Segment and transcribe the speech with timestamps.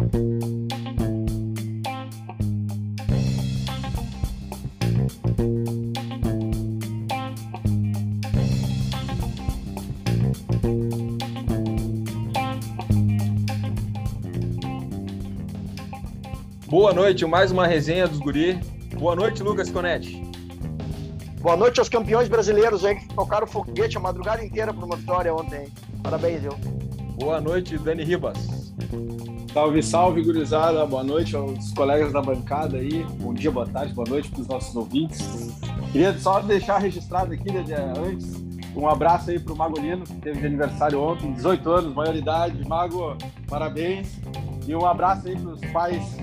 [0.00, 0.08] Boa
[16.94, 18.58] noite, mais uma resenha dos guri.
[18.98, 20.22] Boa noite, Lucas Conetti.
[21.42, 25.34] Boa noite aos campeões brasileiros aí que tocaram foguete a madrugada inteira por uma vitória
[25.34, 25.68] ontem.
[26.02, 26.52] Parabéns, viu?
[27.18, 28.38] Boa noite, Dani Ribas.
[29.52, 30.86] Salve, salve, gurizada.
[30.86, 33.04] Boa noite aos colegas da bancada aí.
[33.20, 35.18] Bom dia, boa tarde, boa noite para os nossos ouvintes.
[35.90, 37.64] Queria só deixar registrado aqui, né,
[37.98, 38.40] antes,
[38.76, 42.66] um abraço aí para o Magolino, que teve de aniversário ontem, 18 anos, maioridade.
[42.68, 43.16] Mago,
[43.48, 44.20] parabéns.
[44.66, 46.16] E um abraço aí para os pais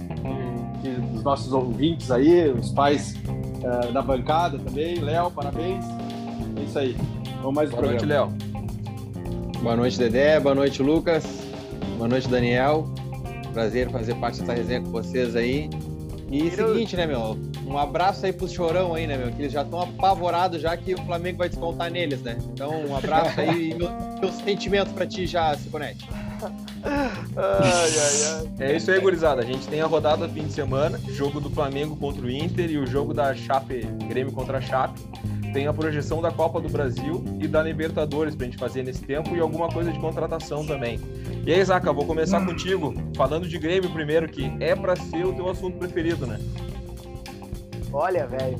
[0.81, 4.99] que, dos nossos ouvintes aí, os pais uh, da bancada também.
[4.99, 5.83] Léo, parabéns.
[6.57, 6.95] É isso aí.
[7.41, 7.89] Vamos mais um Boa programa.
[7.89, 9.61] noite, Léo.
[9.61, 10.39] Boa noite, Dedé.
[10.39, 11.25] Boa noite, Lucas.
[11.97, 12.87] Boa noite, Daniel.
[13.57, 15.67] Prazer fazer parte dessa resenha com vocês aí.
[16.29, 17.39] E seguinte, né, meu?
[17.65, 19.31] Um abraço aí pros chorão aí, né, meu?
[19.31, 22.37] Que eles já estão apavorados já que o Flamengo vai descontar neles, né?
[22.53, 23.89] Então, um abraço aí e meu,
[24.21, 26.07] meus sentimentos pra ti já, Siconete.
[26.83, 27.01] Ai,
[27.35, 28.67] ai, ai.
[28.67, 29.41] É isso aí, gurizada.
[29.41, 32.77] A gente tem a rodada fim de semana, jogo do Flamengo contra o Inter e
[32.77, 35.01] o jogo da Chape, Grêmio contra a Chape.
[35.53, 39.35] Tem a projeção da Copa do Brasil e da Libertadores pra gente fazer nesse tempo
[39.35, 40.99] e alguma coisa de contratação também.
[41.45, 45.33] E aí, Zaca, vou começar contigo, falando de Grêmio primeiro, que é pra ser o
[45.33, 46.39] teu assunto preferido, né?
[47.91, 48.57] Olha, velho.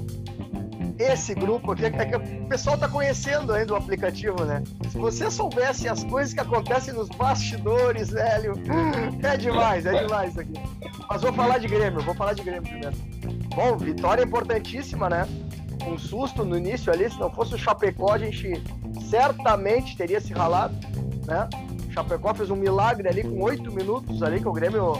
[0.97, 4.63] Esse grupo aqui é que o pessoal tá conhecendo ainda o aplicativo, né?
[4.89, 8.53] Se você soubesse as coisas que acontecem nos bastidores, velho,
[9.21, 10.53] é demais, é demais isso aqui.
[11.07, 12.95] Mas vou falar de Grêmio, vou falar de Grêmio primeiro.
[13.55, 15.27] Bom, vitória importantíssima, né?
[15.85, 18.61] Um susto no início ali, se não fosse o Chapecó, a gente
[19.09, 20.75] certamente teria se ralado,
[21.25, 21.47] né?
[21.87, 24.93] O Chapecó fez um milagre ali com oito minutos ali, que o Grêmio,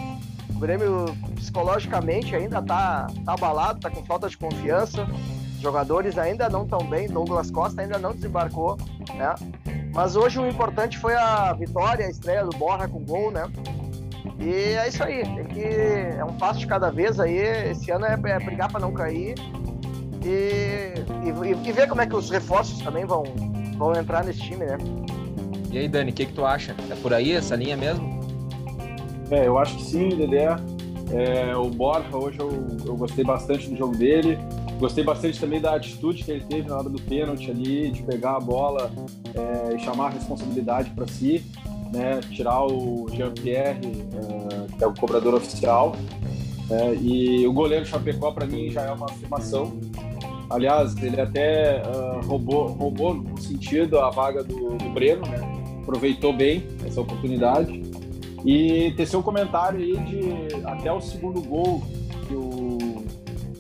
[0.56, 5.08] o Grêmio psicologicamente ainda tá, tá abalado, tá com falta de confiança.
[5.56, 8.78] Os jogadores ainda não estão bem, Douglas Costa ainda não desembarcou,
[9.16, 9.34] né?
[9.94, 13.52] Mas hoje o importante foi a vitória, a estreia do Borra com gol, né?
[14.40, 15.64] E é isso aí, tem que.
[15.64, 17.36] É um passo de cada vez aí.
[17.36, 19.34] Esse ano é, é brigar para não cair
[20.28, 20.94] e,
[21.26, 23.24] e, e, ver como é que os reforços também vão,
[23.78, 24.78] vão entrar nesse time, né?
[25.72, 26.76] E aí, Dani, o que, que tu acha?
[26.90, 28.20] É por aí essa linha mesmo?
[29.30, 30.56] É, eu acho que sim, Dedé.
[31.12, 32.50] É, o Borja, hoje eu,
[32.86, 34.38] eu gostei bastante do jogo dele.
[34.80, 38.36] Gostei bastante também da atitude que ele teve na hora do pênalti ali, de pegar
[38.36, 38.92] a bola
[39.34, 41.44] é, e chamar a responsabilidade para si,
[41.92, 42.20] né?
[42.32, 45.96] tirar o Jean-Pierre, é, que é o cobrador oficial.
[46.70, 49.80] É, e o goleiro Chapecó, para mim, já é uma afirmação.
[50.50, 55.42] Aliás, ele até uh, roubou, roubou, no sentido, a vaga do, do Breno, né?
[55.82, 57.82] aproveitou bem essa oportunidade.
[58.46, 61.82] E tecer um comentário aí de até o segundo gol
[62.28, 63.04] que o,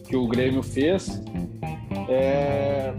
[0.07, 1.21] que o Grêmio fez.
[2.09, 2.93] É,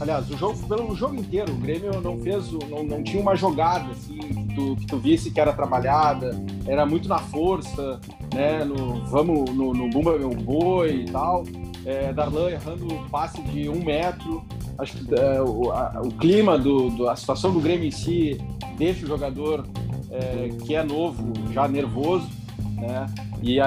[0.00, 3.90] aliás, o jogo, pelo jogo inteiro, o Grêmio não fez, não, não tinha uma jogada
[3.90, 8.00] assim, que tu, que tu visse que era trabalhada, era muito na força,
[8.34, 8.64] né?
[8.64, 11.44] No vamos no, no Bumba Meu Boi e tal.
[11.84, 14.44] É, Darlan errando passe de um metro.
[14.78, 18.40] Acho que é, o, a, o clima do, do, a situação do Grêmio em si
[18.78, 19.66] deixa o jogador
[20.10, 22.28] é, que é novo já nervoso,
[22.76, 23.06] né?
[23.42, 23.58] E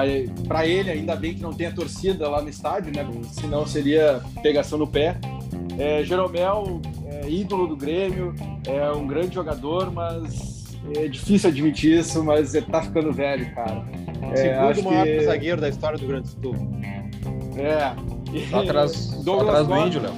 [0.48, 3.06] para ele, ainda bem que não tem a torcida lá no estádio, né?
[3.32, 5.18] Senão seria pegação no pé.
[5.78, 8.34] É, Jeromel, é, ídolo do Grêmio,
[8.66, 13.84] é um grande jogador, mas é difícil admitir isso, mas ele tá ficando velho, cara.
[14.32, 15.20] É, Segundo maior que...
[15.20, 16.54] zagueiro da história do Grande Sul.
[17.58, 17.94] É.
[18.50, 18.92] Só atrás,
[19.24, 20.14] só atrás do Índio, Léo.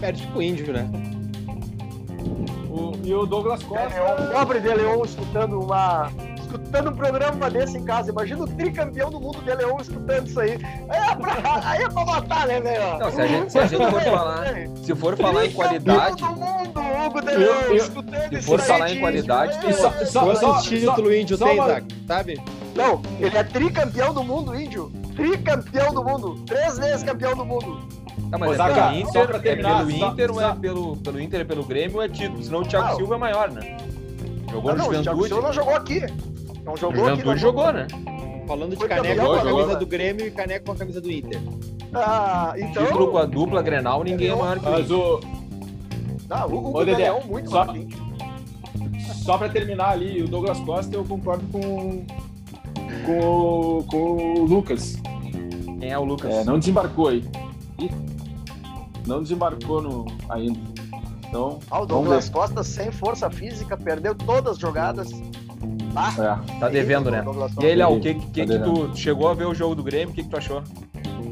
[0.00, 0.90] Perde pro Índio, né?
[2.70, 3.94] O, e o Douglas Costa.
[3.94, 6.10] É, o pobre de Leão escutando uma
[6.52, 8.10] escutando um programa desse em casa.
[8.10, 10.58] Imagina o tricampeão do mundo de Leão escutando isso aí.
[10.88, 12.98] Aí é pra, aí é pra matar, né, velho?
[12.98, 14.46] Não, se a gente, se a gente for falar,
[14.82, 16.22] se for falar em qualidade.
[17.32, 21.56] Eu, escutando se for falar em qualidade, tem só, só, Quantos títulos índio tem.
[21.56, 21.86] Zach?
[22.06, 22.40] Sabe?
[22.74, 24.92] Não, ele é tricampeão do mundo, índio.
[25.14, 26.42] Tricampeão do mundo.
[26.46, 27.80] Três vezes campeão do mundo.
[28.30, 31.44] Tá, mas é pelo Inter, terminar, é pelo Inter ou é pelo, pelo Inter e
[31.44, 32.42] pelo Grêmio ou é título?
[32.42, 32.96] Senão o Thiago não.
[32.96, 33.76] Silva é maior, né?
[34.50, 36.00] Jogou não, no não, O Thiago Silva não jogou aqui.
[36.64, 37.36] Não jogou o aqui.
[37.38, 37.86] jogou, né?
[38.46, 41.40] Falando de caneco com a camisa do Grêmio e caneco com a camisa do Inter.
[41.94, 42.86] Ah, então...
[42.86, 45.20] Título com a dupla Grenal, ninguém é maior que Mas o...
[46.28, 47.66] Não, o, o Dedé, é muito só,
[49.22, 52.06] só pra terminar ali, o Douglas Costa, eu concordo com,
[53.04, 54.96] com, com o Lucas.
[55.80, 56.32] Quem é o Lucas?
[56.32, 57.24] É, não desembarcou aí.
[57.78, 57.90] Ih,
[59.06, 60.58] não desembarcou no, ainda.
[61.28, 65.10] Então, ah, o Douglas Costa sem força física, perdeu todas as jogadas.
[65.96, 67.24] Ah, Tá devendo, né?
[67.60, 69.82] E aí, Léo, o que, que, tá que tu chegou a ver o jogo do
[69.82, 70.10] Grêmio?
[70.10, 70.62] O que, que tu achou?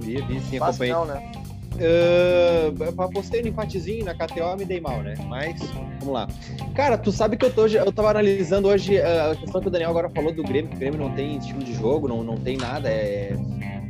[0.00, 0.94] Vi, vi, sim, acompanhei.
[0.94, 1.32] não, né?
[1.80, 5.14] Uh, apostei no empatezinho na KTO me dei mal, né?
[5.26, 5.58] Mas,
[6.00, 6.28] vamos lá.
[6.74, 9.70] Cara, tu sabe que eu, tô, eu tava analisando hoje uh, a questão que o
[9.70, 12.36] Daniel agora falou do Grêmio, que o Grêmio não tem estilo de jogo, não, não
[12.36, 13.34] tem nada, é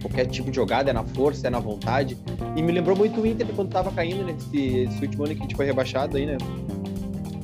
[0.01, 2.17] qualquer tipo de jogada, é na força, é na vontade.
[2.57, 5.43] E me lembrou muito o Inter quando tava caindo nesse, nesse último ano que a
[5.43, 6.39] gente foi rebaixado aí, né?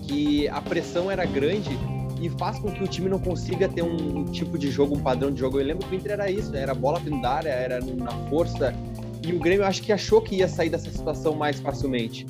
[0.02, 1.76] Que a pressão era grande
[2.20, 5.30] e faz com que o time não consiga ter um tipo de jogo, um padrão
[5.30, 5.60] de jogo.
[5.60, 6.60] Eu lembro que o Inter era isso, né?
[6.60, 8.74] era bola área, era na força.
[9.22, 12.26] E o Grêmio acho que achou que ia sair dessa situação mais facilmente.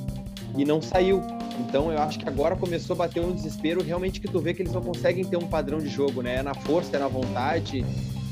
[0.56, 1.22] E não saiu.
[1.60, 4.62] Então eu acho que agora começou a bater um desespero realmente que tu vê que
[4.62, 6.36] eles não conseguem ter um padrão de jogo, né?
[6.36, 7.84] É na força, é na vontade.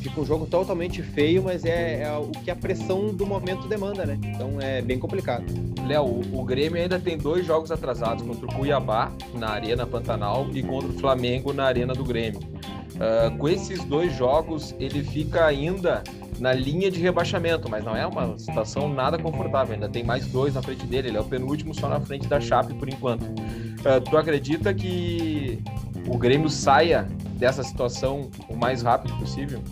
[0.03, 4.05] Fica um jogo totalmente feio, mas é, é o que a pressão do momento demanda,
[4.05, 4.19] né?
[4.23, 5.45] Então é bem complicado.
[5.87, 10.63] Léo, o, Grêmio ainda tem dois jogos atrasados contra o Cuiabá, na Arena Pantanal, e
[10.63, 12.41] contra o Flamengo, na Arena do Grêmio.
[12.41, 16.03] Uh, com esses dois jogos, ele fica ainda
[16.39, 19.75] na linha de rebaixamento, mas não é uma situação nada confortável.
[19.75, 22.41] Ainda tem mais dois na frente dele, ele é o penúltimo só na frente da
[22.41, 23.23] Chape por enquanto.
[23.25, 25.63] Uh, tu acredita que
[26.09, 27.09] o Grêmio saia
[27.39, 29.63] dessa situação o mais rápido possível?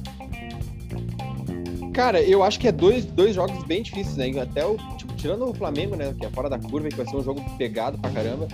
[1.92, 4.40] Cara, eu acho que é dois, dois jogos bem difíceis, né?
[4.40, 6.14] Até o, tipo, tirando o Flamengo, né?
[6.18, 8.48] Que é fora da curva, que vai ser um jogo pegado pra caramba.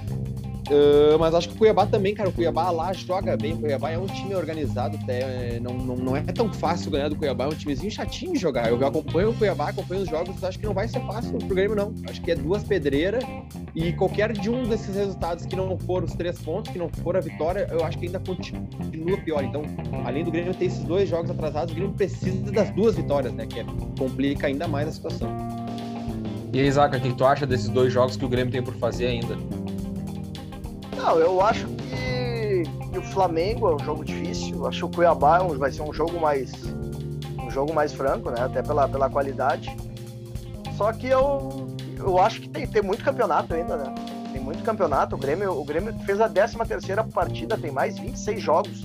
[0.70, 2.28] Uh, mas acho que o Cuiabá também, cara.
[2.28, 3.54] O Cuiabá lá joga bem.
[3.54, 7.16] O Cuiabá é um time organizado, até, não, não, não é tão fácil ganhar do
[7.16, 7.44] Cuiabá.
[7.44, 8.68] É um timezinho chatinho de jogar.
[8.68, 11.74] Eu acompanho o Cuiabá, acompanho os jogos, acho que não vai ser fácil pro Grêmio,
[11.74, 11.94] não.
[12.08, 13.24] Acho que é duas pedreiras
[13.74, 17.16] e qualquer de um desses resultados que não for os três pontos, que não for
[17.16, 19.42] a vitória, eu acho que ainda continua pior.
[19.42, 19.62] Então,
[20.04, 23.46] além do Grêmio ter esses dois jogos atrasados, o Grêmio precisa das duas vitórias, né?
[23.46, 23.66] Que é,
[23.98, 25.34] complica ainda mais a situação.
[26.52, 28.74] E aí, Zaca, o que tu acha desses dois jogos que o Grêmio tem por
[28.74, 29.36] fazer ainda?
[30.98, 34.66] Não, eu acho que, que o Flamengo é um jogo difícil.
[34.66, 36.52] Acho que o Cuiabá é vai ser um jogo mais
[37.40, 38.42] um jogo mais franco, né?
[38.42, 39.74] Até pela, pela qualidade.
[40.76, 43.94] Só que eu, eu acho que tem, tem muito campeonato ainda, né?
[44.32, 45.14] Tem muito campeonato.
[45.14, 48.84] O Grêmio, o Grêmio fez a 13 terceira partida, tem mais 26 jogos.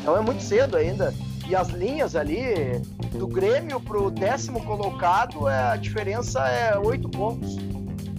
[0.00, 1.14] Então é muito cedo ainda.
[1.48, 2.80] E as linhas ali,
[3.12, 7.56] do Grêmio pro décimo colocado, é, a diferença é 8 pontos.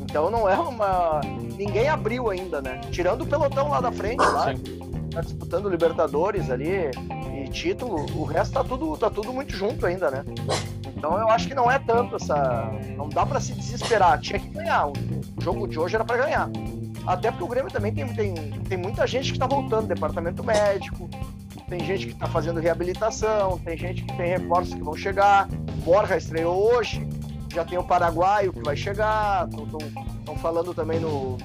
[0.10, 1.22] Então não é uma.
[1.58, 2.80] Ninguém abriu ainda, né?
[2.92, 4.54] Tirando o pelotão lá da frente, lá,
[5.12, 6.92] tá disputando Libertadores ali
[7.36, 10.24] e título, o resto tá tudo, tá tudo muito junto ainda, né?
[10.96, 12.72] Então eu acho que não é tanto essa.
[12.96, 14.20] Não dá pra se desesperar.
[14.20, 14.88] Tinha que ganhar.
[14.88, 14.94] O
[15.40, 16.50] jogo de hoje era pra ganhar.
[17.06, 21.10] Até porque o Grêmio também tem, tem, tem muita gente que tá voltando, departamento médico,
[21.70, 25.48] tem gente que tá fazendo reabilitação, tem gente que tem reforços que vão chegar.
[25.86, 27.07] Borja estreou hoje,
[27.58, 31.38] já tem o Paraguaio que vai chegar, estão falando também no,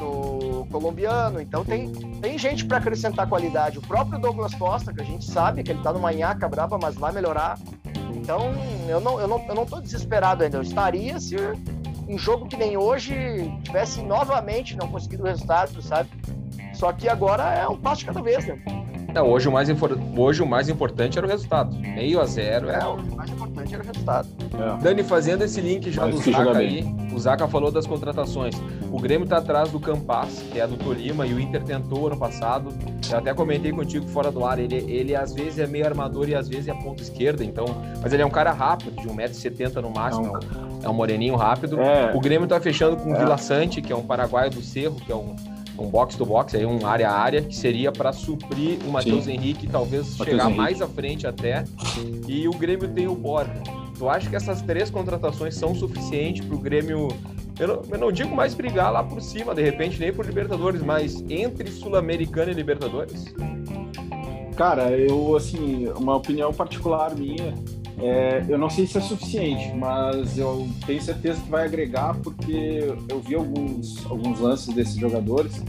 [0.00, 3.78] no colombiano, então tem, tem gente para acrescentar qualidade.
[3.78, 6.94] O próprio Douglas Costa, que a gente sabe que ele tá numa nhaca braba, mas
[6.94, 7.58] vai melhorar.
[8.14, 8.54] Então,
[8.88, 10.56] eu não, eu, não, eu não tô desesperado ainda.
[10.56, 11.36] Eu estaria se
[12.08, 13.14] um jogo que nem hoje
[13.64, 16.08] tivesse novamente não conseguido o resultado, sabe?
[16.72, 18.58] Só que agora é um passo de cada vez, né?
[19.14, 21.74] Não, hoje, o mais infor- hoje o mais importante era o resultado.
[21.76, 24.28] Meio a zero é É, o mais importante era o resultado.
[24.78, 24.82] É.
[24.82, 26.84] Dani, fazendo esse link já Mas do Zaca aí,
[27.14, 28.54] o Zaca falou das contratações.
[28.90, 32.16] O Grêmio tá atrás do Campas, que é do Tolima, e o Inter tentou ano
[32.16, 32.70] passado.
[33.10, 36.34] Eu até comentei contigo fora do ar, ele, ele às vezes é meio armador e
[36.34, 37.66] às vezes é ponta esquerda, então.
[38.02, 41.36] Mas ele é um cara rápido, de 1,70m no máximo, é um, é um moreninho
[41.36, 41.80] rápido.
[41.80, 43.18] É, O Grêmio tá fechando com o É.
[43.20, 45.36] Vila Sante, que é um paraguaio do Cerro, que é um,
[45.78, 49.26] um box to box, aí um área a área, que seria para suprir o Matheus
[49.26, 50.58] Henrique, talvez Matheus chegar Henrique.
[50.58, 51.64] mais à frente até.
[52.26, 53.52] E o Grêmio tem o Borja.
[53.96, 57.08] Tu acha que essas três contratações são suficientes para o Grêmio?
[57.58, 60.82] Eu não, eu não digo mais brigar lá por cima, de repente, nem por Libertadores,
[60.82, 63.32] mas entre Sul-Americana e Libertadores?
[64.56, 67.54] Cara, eu, assim, uma opinião particular minha,
[67.98, 72.94] é, eu não sei se é suficiente, mas eu tenho certeza que vai agregar, porque
[73.08, 75.62] eu vi alguns, alguns lances desses jogadores.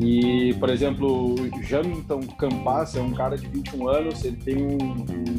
[0.00, 4.78] E, por exemplo, o Jamilton Campas é um cara de 21 anos, ele tem um,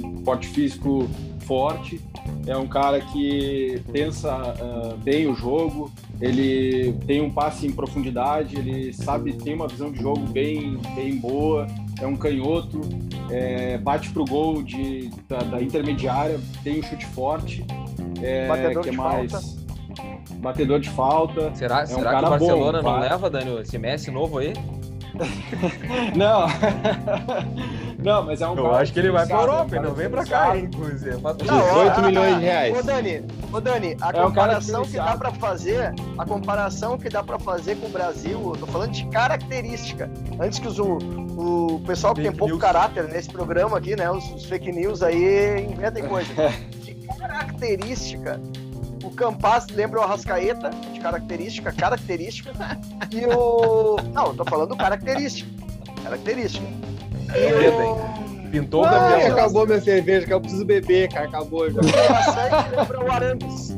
[0.05, 1.09] um porte físico
[1.41, 2.01] forte,
[2.47, 5.91] é um cara que pensa ah, bem o jogo,
[6.21, 11.17] ele tem um passe em profundidade, ele sabe, tem uma visão de jogo bem, bem
[11.17, 11.67] boa,
[12.01, 12.81] é um canhoto,
[13.29, 17.65] é, bate pro gol de, da, da intermediária, tem um chute forte,
[18.21, 19.47] é, Batedor que é de mais falta.
[20.37, 21.55] batedor de falta.
[21.55, 23.09] Será, um será que cara o Barcelona bom, não vai.
[23.09, 24.53] leva, Daniel, esse Messi novo aí?
[26.15, 26.47] Não,
[28.05, 30.23] Não, mas é um Eu acho que ele vai pra Europa, ele não vem pra
[30.25, 31.11] cá, inclusive.
[31.15, 31.45] Tudo.
[31.45, 32.85] Não, 18 ó, milhões de Ô, reais.
[32.85, 37.23] Dani, ô, Dani, a É um comparação que dá pra fazer, a comparação que dá
[37.23, 40.09] pra fazer com o Brasil, eu tô falando de característica.
[40.39, 42.61] Antes que os, o, o pessoal que tem Fake pouco news.
[42.61, 46.31] caráter nesse programa aqui, né, os, os fake news aí inventem coisa.
[46.85, 48.39] De característica,
[49.03, 50.69] o Campas lembra o Arrascaeta,
[51.05, 52.51] característica, característica,
[53.11, 53.97] e o...
[54.11, 55.47] Não, eu tô falando característica,
[56.03, 56.65] característica.
[57.35, 58.49] E Medo, o...
[58.49, 59.33] Pintou o Ah, Ai, Gabriel.
[59.37, 61.27] acabou minha cerveja, que eu preciso beber, cara.
[61.27, 61.81] Acabou já.
[61.81, 63.77] Lembra o Arangues.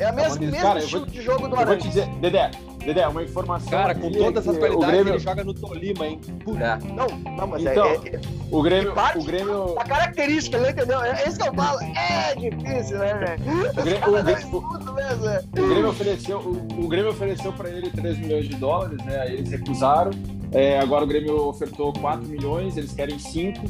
[0.00, 1.62] É o mesmo, Falando nisso, mesmo cara, estilo vou- de jogo do Eu vou te
[1.62, 1.84] Arangues.
[1.84, 2.50] dizer, Dedé,
[2.84, 3.70] Dedé, uma informação.
[3.70, 6.20] Cara, com todas é essas qualidades, o Grêmio, ele joga no Tolima, hein?
[6.60, 6.92] É.
[6.92, 11.00] Não, não, mas Então, é, é- o Grêmio, parte- o Grêmio, a característica, não entendeu?
[11.02, 11.80] É isso que eu falo.
[11.80, 13.42] É difícil, né, velho?
[13.70, 15.38] o Grêmio, o Grêmio- mesmo, é.
[15.60, 19.20] o Grêmio ofereceu, o, o Grêmio ofereceu para ele 3 milhões de dólares, né?
[19.20, 20.10] Aí eles recusaram.
[20.54, 23.60] É, agora o Grêmio ofertou 4 milhões, eles querem 5.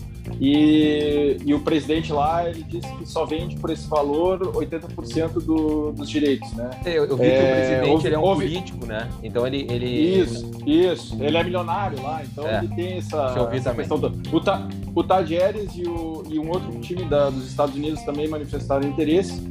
[0.40, 5.92] E, e o presidente lá, ele disse que só vende por esse valor 80% do,
[5.92, 6.70] dos direitos, né?
[6.84, 9.08] Eu, eu vi que É, o presidente houve- ele é um houve- político, né?
[9.22, 9.66] Então ele.
[9.70, 11.16] ele Isso, isso.
[11.22, 14.16] Ele é milionário lá, então É, ele tem essa, essa questão toda.
[14.36, 18.28] O, Ta, o Tadieres e, o, e um outro time da- dos Estados Unidos também
[18.28, 19.42] manifestaram interesse.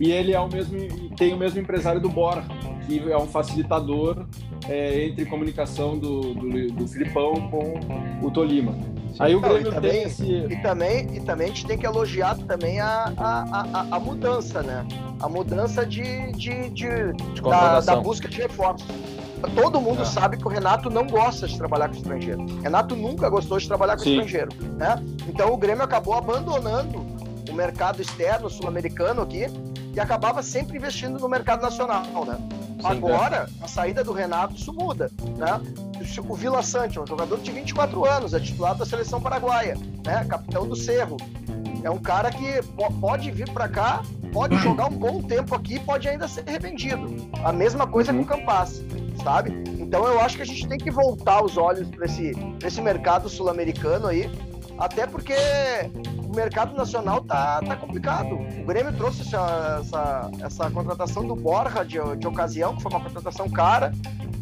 [0.00, 0.76] E ele é o mesmo,
[1.16, 2.44] tem o mesmo empresário do Bora,
[2.86, 4.26] que é um facilitador
[4.68, 8.74] é, entre comunicação do, do, do Filipão com o Tolima.
[9.18, 10.24] Aí o Não, Grêmio e também- tem esse.
[10.24, 14.62] E também, e também a gente tem que elogiar também a, a, a, a mudança,
[14.62, 14.86] né?
[15.20, 18.88] A mudança de, de, de, de da, da busca de reforços.
[19.56, 20.04] Todo mundo É.
[20.04, 22.46] sabe que o Renato não gosta de trabalhar com estrangeiro.
[22.62, 24.12] Renato nunca gostou de trabalhar com Sim.
[24.12, 25.02] estrangeiro, né?
[25.28, 27.04] Então o Grêmio acabou abandonando
[27.50, 29.46] o mercado externo sul-americano aqui
[29.94, 32.36] e acabava sempre investindo no mercado nacional, né?
[32.80, 35.60] Sim, Agora, a saída do Renato, isso muda, né?
[36.28, 40.24] O Vila Sante é um jogador de 24 anos, é titular da seleção paraguaia, né?
[40.28, 41.16] Capitão do Cerro.
[41.84, 45.78] É um cara que po- pode vir para cá, pode jogar um bom tempo aqui,
[45.78, 47.06] pode ainda ser revendido.
[47.44, 48.24] A mesma coisa Uhum.
[48.24, 48.82] com o Campas,
[49.22, 49.62] sabe?
[49.78, 52.80] Então eu acho que a gente tem que voltar os olhos para esse, pra esse
[52.80, 54.28] mercado sul-americano aí,
[54.78, 55.34] até porque
[56.32, 58.34] o mercado nacional tá, tá complicado.
[58.34, 63.00] O Grêmio trouxe essa, essa, essa contratação do Borja de, de ocasião, que foi uma
[63.00, 63.92] contratação cara,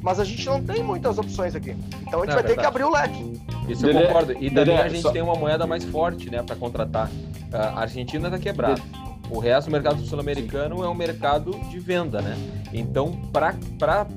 [0.00, 1.76] mas a gente não tem muitas opções aqui.
[2.06, 2.60] Então a gente É vai ter verdade.
[2.60, 3.40] que abrir o leque.
[3.68, 4.32] Isso eu concordo.
[4.40, 7.10] E também a gente só- tem uma moeda mais forte, né, para contratar.
[7.52, 8.80] A Argentina tá quebrada.
[9.28, 12.36] O resto do mercado sul-americano é um mercado de venda, né?
[12.72, 13.54] Então, para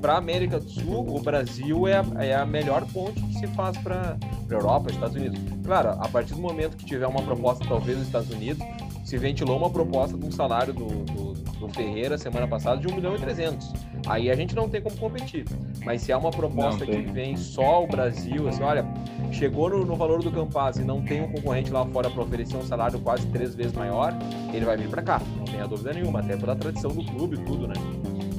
[0.08, 3.76] a América do Sul, o Brasil é a, é a melhor ponte que se faz
[3.78, 4.16] para
[4.50, 5.38] Europa, Estados Unidos.
[5.64, 8.62] Claro, a partir do momento que tiver uma proposta, talvez dos Estados Unidos,
[9.02, 12.94] se ventilou uma proposta de um salário do, do, do Ferreira semana passada de 1
[12.94, 13.72] milhão e 300.
[14.06, 15.46] Aí a gente não tem como competir.
[15.84, 18.84] Mas se é uma proposta que vem só o Brasil, assim, olha,
[19.32, 22.56] chegou no, no valor do Campaz e não tem um concorrente lá fora para oferecer
[22.56, 24.14] um salário quase três vezes maior,
[24.52, 27.44] ele vai vir para cá, não tenha dúvida nenhuma, até pela tradição do clube e
[27.44, 27.74] tudo, né?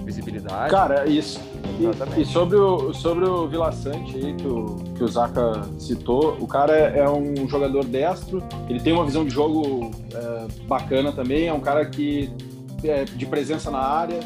[0.03, 0.69] Visibilidade.
[0.69, 1.39] Cara, isso.
[1.79, 2.21] E, Exatamente.
[2.21, 6.47] e sobre o, sobre o Vila Sante aí, que o, que o Zaca citou, o
[6.47, 11.47] cara é, é um jogador destro, ele tem uma visão de jogo é, bacana também,
[11.47, 12.31] é um cara que
[12.83, 14.19] é de presença na área,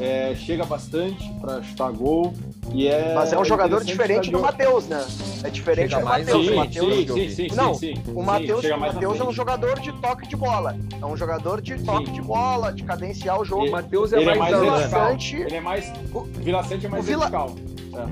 [0.00, 2.32] é, chega bastante para chutar gol.
[2.70, 5.04] E é, Mas é um jogador diferente do Matheus, né?
[5.44, 6.46] É diferente Chega do mais Matheus.
[6.46, 6.56] gol.
[6.56, 9.32] Matheus sim, sim, sim, Não, sim, sim, O Matheus, é um frente.
[9.32, 10.76] jogador de toque de bola.
[11.00, 12.12] É um jogador de toque Sim.
[12.12, 13.66] de bola, de cadenciar o jogo.
[13.66, 15.92] O Matheus é é mais, mais Ele é mais.
[16.14, 17.54] O Vila Sante é mais o Vila- vertical.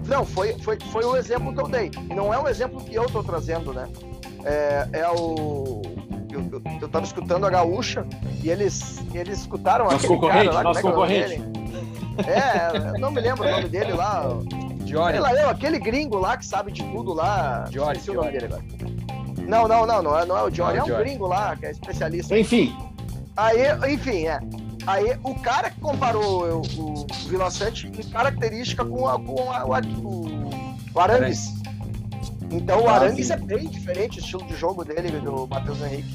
[0.07, 1.90] Não, foi, foi, foi o exemplo que eu dei.
[2.11, 3.88] E não é um exemplo que eu tô trazendo, né?
[4.45, 5.80] É, é o.
[6.30, 8.04] Eu, eu, eu tava escutando a Gaúcha
[8.42, 11.28] e eles, eles escutaram Nosso aquele concorrente, cara lá, nosso como é que é o
[11.28, 11.60] nome concorrente.
[12.19, 14.25] É, eu não me lembro o nome dele lá.
[14.85, 15.12] Diori.
[15.12, 17.64] Sei lá, eu, aquele gringo lá que sabe de tudo lá.
[17.71, 18.49] Diori, Esqueci o nome Diori.
[18.49, 19.47] dele agora.
[19.47, 21.05] Não, não, não, não é, não é o Diori, Não, é um Diori.
[21.05, 22.37] gringo lá que é especialista.
[22.38, 22.76] Enfim,
[23.37, 23.59] Aí,
[23.93, 24.38] enfim, é.
[24.87, 29.64] Aí o cara que comparou o, o Vila Sante em característica com, a, com a-
[29.64, 30.50] o, o,
[30.95, 31.55] o Arangues.
[32.50, 36.12] Então o Ah, Arangues é bem diferente o estilo de jogo dele do Matheus Henrique.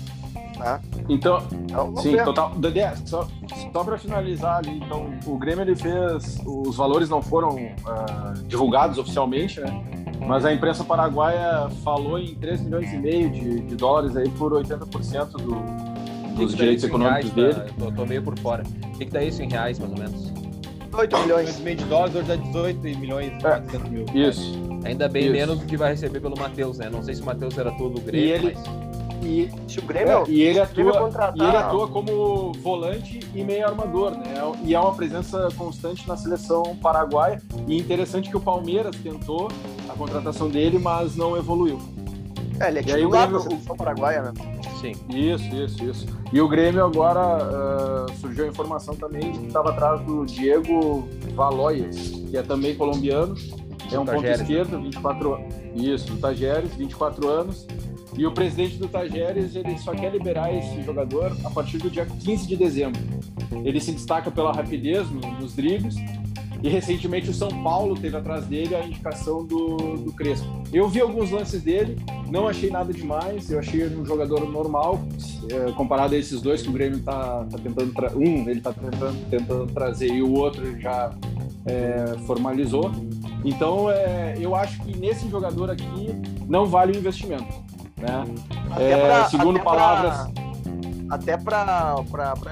[0.57, 0.79] Né?
[1.09, 2.23] então, Então, Sim, ver.
[2.23, 2.51] total.
[2.55, 3.27] Dedé, só,
[3.73, 6.39] só para finalizar ali, então, o Grêmio ele fez.
[6.45, 9.83] Os valores não foram ah, divulgados oficialmente, né?
[10.25, 14.53] Mas a imprensa paraguaia falou em 3 milhões e meio de, de dólares aí por
[14.53, 15.55] 80% do,
[16.35, 17.53] dos que dá direitos econômicos reais, dele.
[17.53, 17.65] tá?
[17.85, 18.63] Eu tô, tô meio por fora.
[18.63, 20.33] O que, que dá isso em reais, mais ou menos?
[20.93, 21.45] 8 milhões.
[21.47, 24.05] 2 milhões de dólares, hoje dá 18 milhões e 400 mil.
[24.15, 24.53] Isso.
[24.85, 25.31] Ainda bem Isso.
[25.33, 26.89] menos do que vai receber pelo Matheus, né?
[26.89, 29.04] Não sei se o Matheus era todo o Grêmio, E ele- mas...
[29.25, 30.99] E, Se o é, Grêmio, e ele atua.
[30.99, 31.37] contratar.
[31.37, 34.35] E ele atua como volante e meio armador, né?
[34.63, 37.41] E é uma presença constante na seleção paraguaia.
[37.67, 39.49] E interessante que o Palmeiras tentou
[39.89, 41.79] a contratação dele, mas não evoluiu.
[42.59, 44.33] É, ele é E aí o titular da Grêmio- seleção paraguaia, né?
[44.79, 44.91] Sim.
[45.09, 46.05] Isso, isso, isso.
[46.31, 51.07] E o Grêmio agora ah, surgiu a informação também de que estava atrás do Diego
[51.33, 53.35] Valoias, que é também colombiano.
[53.91, 54.43] É um ponto Tajeres, né?
[54.43, 55.53] esquerdo, 24 anos.
[55.75, 57.67] Isso, do Tajeres, 24 anos.
[58.17, 62.05] E o presidente do Tajeres, ele só quer liberar esse jogador a partir do dia
[62.05, 63.01] 15 de dezembro.
[63.63, 65.95] Ele se destaca pela rapidez no- nos dribles.
[66.63, 70.47] E recentemente o São Paulo teve atrás dele a indicação do, do Crespo.
[70.73, 71.95] Eu vi alguns lances dele,
[72.31, 73.51] não achei nada demais.
[73.51, 74.99] Eu achei ele um jogador normal,
[75.51, 77.93] eh, comparado a esses dois que o Grêmio está tentando.
[77.93, 78.11] Tra...
[78.15, 81.13] Um, ele está tentando, tentando trazer e o outro já
[81.67, 82.89] eh, formalizou.
[83.43, 86.07] Então, eh, eu acho que nesse jogador aqui
[86.47, 87.63] não vale o investimento.
[87.97, 88.25] Né?
[88.71, 90.33] Até É, pra- segundo até pra- palavras.
[91.07, 91.95] Até para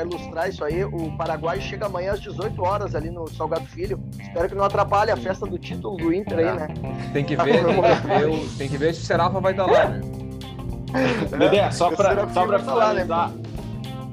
[0.04, 4.00] ilustrar isso aí, o Paraguai chega amanhã às 18 horas ali no Salgado Filho.
[4.20, 6.68] Espero que não atrapalhe a festa do título do Inter aí, né?
[7.12, 9.66] Tem que ver, tem que ver, o- tem que ver se o Serafa vai estar
[9.66, 10.02] lá, né?
[11.38, 12.28] Dedé, só para
[12.60, 13.06] falar, né?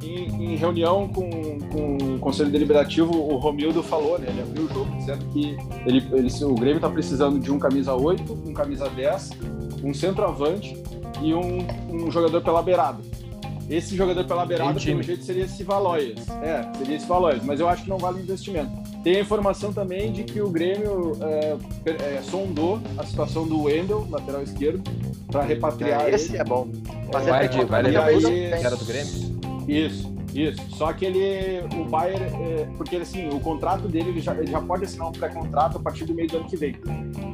[0.03, 4.27] em, em reunião com, com o Conselho Deliberativo, o Romildo falou, né?
[4.31, 5.57] Ele abriu o jogo dizendo que
[5.87, 9.31] ele, ele, o Grêmio está precisando de um camisa 8, um camisa 10,
[9.85, 10.83] um centroavante
[11.23, 12.99] e um, um jogador pela beirada.
[13.69, 16.29] Esse jogador pela beirada, pelo jeito, seria esse Valoias.
[16.43, 18.71] É, seria esse Valoias, mas eu acho que não vale o investimento.
[19.05, 21.57] Tem a informação também de que o Grêmio é,
[22.17, 24.83] é, sondou a situação do Wendel, lateral esquerdo,
[25.29, 26.17] para repatriar ele.
[26.17, 26.69] Esse é bom.
[27.13, 29.41] Mas Vai é vai de- levar o era do Grêmio?
[29.69, 30.61] Isso, isso.
[30.71, 34.61] Só que ele, o Bayern, é, porque assim, o contrato dele, ele já, ele já
[34.61, 36.77] pode assinar um pré-contrato a partir do meio do ano que vem.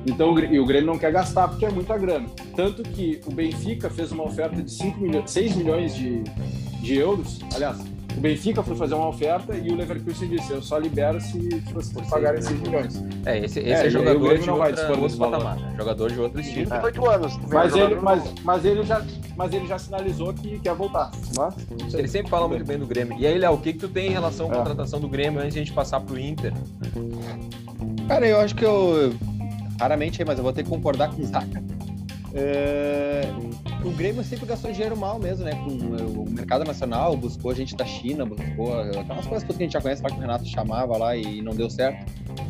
[0.07, 2.27] Então, e o Grêmio não quer gastar porque é muita grana.
[2.55, 6.23] Tanto que o Benfica fez uma oferta de 5 milhões, 6 milhões de,
[6.81, 7.41] de euros.
[7.55, 7.79] Aliás,
[8.17, 11.73] o Benfica foi fazer uma oferta e o Leverkusen disse: Eu só libero se, se
[11.73, 13.05] vocês pagarem 6 milhões.
[13.25, 15.75] É, esse, esse É, é, jogador de não vai outra, outro patamar, né?
[15.77, 16.71] Jogador de outro estilo.
[16.71, 17.39] 28 anos.
[17.53, 19.05] Mas ele, mas, mas, ele já,
[19.37, 21.11] mas ele já sinalizou que quer voltar.
[21.37, 22.01] Mas, não sei.
[22.01, 23.19] Ele sempre fala muito bem do Grêmio.
[23.19, 24.57] E aí, Léo, o que, que tu tem em relação à É.
[24.57, 26.53] contratação do Grêmio antes de a gente passar pro Inter?
[28.09, 29.13] Cara, eu acho que eu.
[29.79, 31.63] Raramente, mas eu vou ter que concordar com o Zaca.
[32.33, 33.23] É,
[33.87, 35.53] O Grêmio sempre gastou dinheiro mal mesmo, né?
[35.53, 39.81] Com o mercado nacional, buscou gente da China, buscou aquelas coisas que a gente já
[39.81, 42.05] conhece lá que o Renato chamava lá e não deu certo.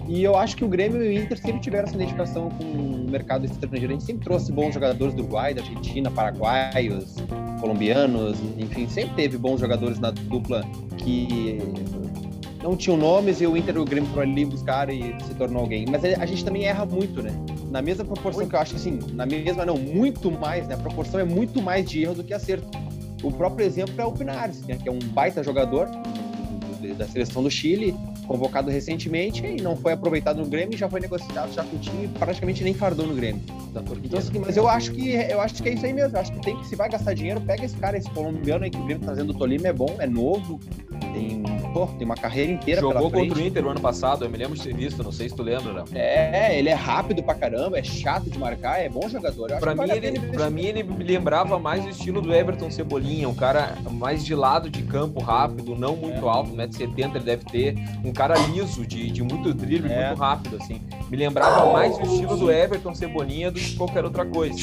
[0.09, 3.11] E eu acho que o Grêmio e o Inter sempre tiveram essa identificação com o
[3.11, 3.93] mercado estrangeiro.
[3.93, 7.17] A gente sempre trouxe bons jogadores do Uruguai, da Argentina, paraguaios,
[7.61, 10.65] colombianos, enfim, sempre teve bons jogadores na dupla
[10.97, 11.59] que
[12.63, 15.63] não tinham nomes e o Inter e o Grêmio foram ali buscar e se tornou
[15.63, 15.85] alguém.
[15.87, 17.31] Mas a gente também erra muito, né?
[17.77, 20.77] Na mesma proporção que eu acho que, assim, na mesma não, muito mais, né?
[20.77, 22.67] A proporção é muito mais de erro do que acerto.
[23.23, 24.79] O próprio exemplo é o Pinares, né?
[24.83, 25.87] que é um baita jogador
[26.97, 27.95] da seleção do Chile,
[28.27, 32.09] convocado recentemente e não foi aproveitado no Grêmio, já foi negociado já com o time
[32.09, 33.43] praticamente nem fardou no Grêmio.
[34.05, 36.17] Então, assim, mas eu acho que eu acho que é isso aí mesmo.
[36.17, 38.71] Eu acho que tem que, se vai gastar dinheiro, pega esse cara, esse colombiano aí
[38.71, 40.59] que o Grêmio tá trazendo o Tolima, é bom, é novo,
[41.17, 44.37] tem, pô, tem uma carreira inteira Jogou contra o Inter no ano passado, eu me
[44.37, 45.85] lembro de ter visto, não sei se tu lembra, Léo.
[45.95, 49.49] É, ele é rápido pra caramba, é chato de marcar, é bom jogador.
[49.59, 53.29] Pra mim, vale ele, pra mim, ele me lembrava mais o estilo do Everton Cebolinha,
[53.29, 56.29] um cara mais de lado de campo, rápido, não muito É.
[56.29, 57.75] alto, 1,70m ele deve ter,
[58.05, 60.09] um cara liso, de, de muito drible, É.
[60.09, 60.83] muito rápido, assim.
[61.09, 64.57] Me lembrava mais o estilo do Everton Cebolinha do que qualquer outra coisa.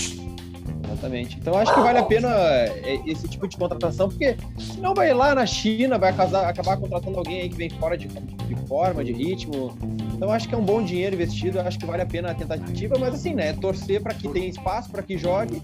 [0.94, 1.38] Exatamente.
[1.38, 5.34] Então acho que vale a pena é, esse tipo de contratação, porque senão vai lá
[5.34, 9.76] na China, vai acabar contratando alguém aí que vem fora de, de forma, de ritmo.
[10.14, 12.96] Então acho que é um bom dinheiro investido, acho que vale a pena a tentativa,
[13.00, 15.62] mas assim, né, torcer para que tenha espaço, para que jogue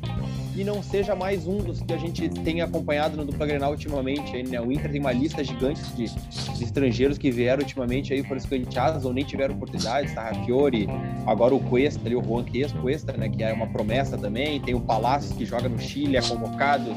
[0.59, 4.35] e não seja mais um dos que a gente tem acompanhado no dupla Grenal ultimamente.
[4.35, 4.59] Aí, né?
[4.59, 9.05] O Inter tem uma lista gigante de, de estrangeiros que vieram ultimamente aí foram escanteados
[9.05, 10.89] ou nem tiveram oportunidade, Sarrafiori,
[11.25, 12.43] agora o Cuesta ali, o Juan
[12.81, 16.21] Cuesta, né, que é uma promessa também, tem o Palácio que joga no Chile, é
[16.21, 16.89] convocado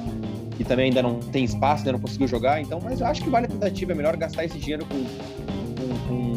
[0.58, 3.30] e também ainda não tem espaço, ainda não conseguiu jogar, então, mas eu acho que
[3.30, 5.04] vale a tentativa, é melhor gastar esse dinheiro com,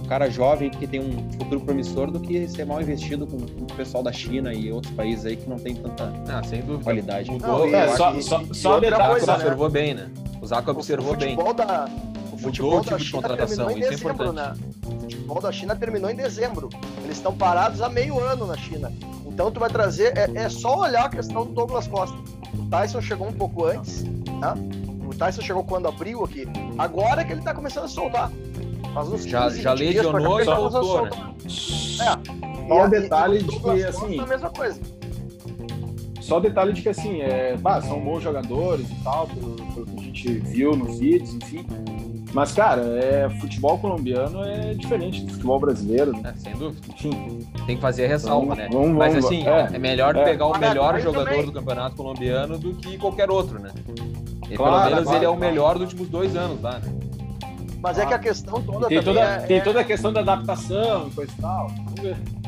[0.06, 3.74] cara jovem que tem um futuro promissor do que ser mal investido com, com o
[3.76, 6.84] pessoal da China e outros países aí que não tem tanta Ah, sem dúvida.
[6.84, 7.32] qualidade.
[7.32, 9.34] Mudou, Não, É, e- só, e- só, e só outra o detalhe, Zaco coisa, né?
[9.38, 10.10] observou bem, né?
[10.42, 11.30] O Zaco observou o bem.
[11.36, 11.90] futebol Da,
[12.32, 14.54] o futebol o tipo da de China contratação, terminou em isso é dezembro, né?
[14.86, 16.70] O futebol da China terminou em dezembro.
[17.04, 18.92] Eles estão parados há meio ano na China.
[19.26, 22.16] Então tu vai trazer, é, é só olhar a questão do Douglas Costa.
[22.58, 24.04] O Tyson chegou um pouco antes,
[24.40, 24.56] tá?
[25.08, 26.48] O Tyson chegou quando abriu aqui.
[26.78, 28.32] Agora que ele tá começando a soltar.
[28.96, 31.12] Faz uns Já- 15, já 20 dias pra cá lesionou e voltou, né?
[31.44, 32.68] É.
[32.68, 34.80] Só e- detalhe o de que, assim, é a mesma coisa.
[36.22, 40.00] só detalhe de que assim, é, bah, são bons jogadores e tal, pelo, pelo que
[40.00, 41.66] a gente viu nos vídeos, enfim.
[42.34, 46.12] Mas, cara, é, futebol colombiano é diferente do futebol brasileiro.
[46.14, 46.34] Né?
[46.36, 46.82] É, sem dúvida.
[46.90, 47.48] Enfim.
[47.68, 48.70] Tem que fazer a ressalva, Então, né?
[48.72, 50.24] vamos- Mas assim, é, é, melhor é.
[50.24, 53.70] pegar o Mas melhor mas jogador também- do campeonato colombiano do que qualquer outro, né?
[54.50, 55.40] E Claro, pelo menos claro, ele é o claro.
[55.52, 56.92] melhor dos últimos dois anos lá, né?
[57.86, 60.22] Mas é que a questão toda Tem toda, é, tem é- toda a questão da
[60.22, 61.68] adaptação e coisa e tal.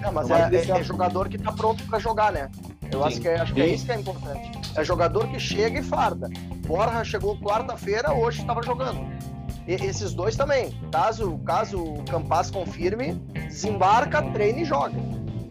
[0.03, 2.49] É, mas é, é- a- é jogador que tá pronto pra jogar, né?
[2.91, 3.07] Eu Sim.
[3.07, 4.51] acho, que é, acho que é isso que é importante.
[4.75, 6.27] É jogador que chega e farda.
[6.65, 8.99] Borja chegou quarta-feira, hoje estava jogando.
[9.67, 10.71] E- esses dois também.
[10.91, 13.13] Caso, caso o Campas confirme,
[13.47, 14.95] desembarca, treina e joga.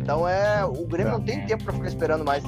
[0.01, 1.13] Então é, o Grêmio É.
[1.13, 2.43] não tem tempo pra ficar esperando mais.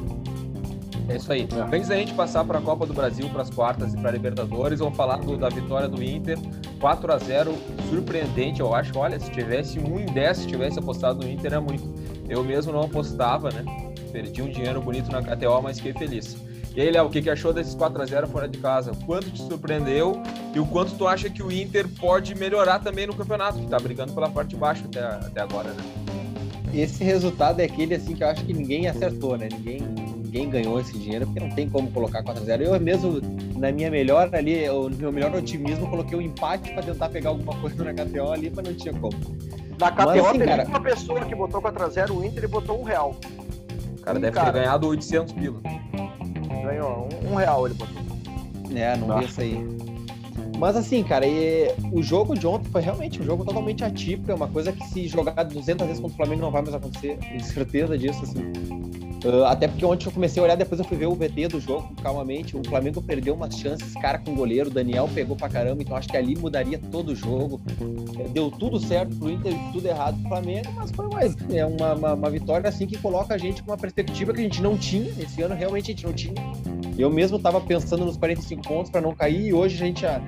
[1.08, 1.48] É isso aí.
[1.72, 4.12] Antes da gente passar para a Copa do Brasil, para as quartas e para a
[4.12, 6.38] Libertadores, vamos falar do- da vitória do Inter,
[6.80, 7.54] 4 a 0
[7.88, 8.96] surpreendente, eu acho.
[8.98, 11.82] Olha, se tivesse 1 em 10, se tivesse apostado no Inter, é muito.
[12.28, 13.64] Eu mesmo não apostava, né?
[14.12, 16.36] Perdi um dinheiro bonito na KTO, mas fiquei feliz.
[16.76, 18.92] E aí, Léo, o que, que achou desses 4 a 0 fora de casa?
[19.06, 20.20] Quanto te surpreendeu
[20.54, 23.78] e o quanto tu acha que o Inter pode melhorar também no campeonato, que tá
[23.78, 25.82] brigando pela parte de baixo até, até agora, né?
[26.74, 29.48] Esse resultado é aquele assim que eu acho que ninguém acertou, né?
[29.50, 29.80] Ninguém,
[30.28, 32.60] ninguém ganhou esse dinheiro, porque não tem como colocar 4x0.
[32.60, 33.20] Eu mesmo,
[33.56, 37.54] na minha melhor ali, no meu melhor otimismo, coloquei o empate pra tentar pegar alguma
[37.56, 39.14] coisa na KTO ali, mas não tinha como.
[39.80, 42.78] Na KTO Mas, assim, teve cara- uma pessoa que botou 4x0 o Inter e botou
[42.80, 43.16] um real.
[43.98, 44.52] O cara Ih, deve cara.
[44.52, 45.60] ter ganhado 800 pila.
[46.62, 47.96] Ganhou um, um real ele botou.
[48.74, 49.77] É, não vi isso aí.
[50.58, 54.34] Mas assim, cara, e o jogo de ontem foi realmente um jogo totalmente atípico, é
[54.34, 57.44] uma coisa que se jogar 200 vezes contra o Flamengo não vai mais acontecer, tenho
[57.44, 58.52] certeza disso, assim.
[59.44, 61.60] Ah, até porque ontem eu comecei a olhar, depois eu fui ver o VT do
[61.60, 65.82] jogo, calmamente, o Flamengo perdeu umas chances, cara com goleiro, o Daniel pegou pra caramba,
[65.82, 67.60] então acho que ali mudaria todo o jogo.
[68.18, 71.94] É, Deu tudo certo pro Inter, tudo errado pro Flamengo, mas foi mais, é uma,
[71.94, 74.76] uma, uma vitória assim que coloca a gente com uma perspectiva que a gente não
[74.76, 76.34] tinha, esse ano realmente a gente não tinha.
[76.98, 80.20] Eu mesmo tava pensando nos 45 pontos para não cair e hoje a gente já,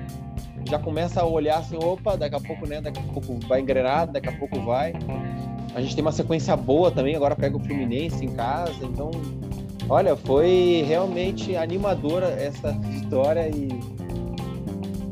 [0.65, 4.11] já começa a olhar assim, opa, daqui a pouco, né, daqui a pouco vai engrenar,
[4.11, 4.93] daqui a pouco vai.
[5.73, 9.11] A gente tem uma sequência boa também, agora pega o Fluminense em casa, então,
[9.89, 13.69] olha, foi realmente animadora essa vitória e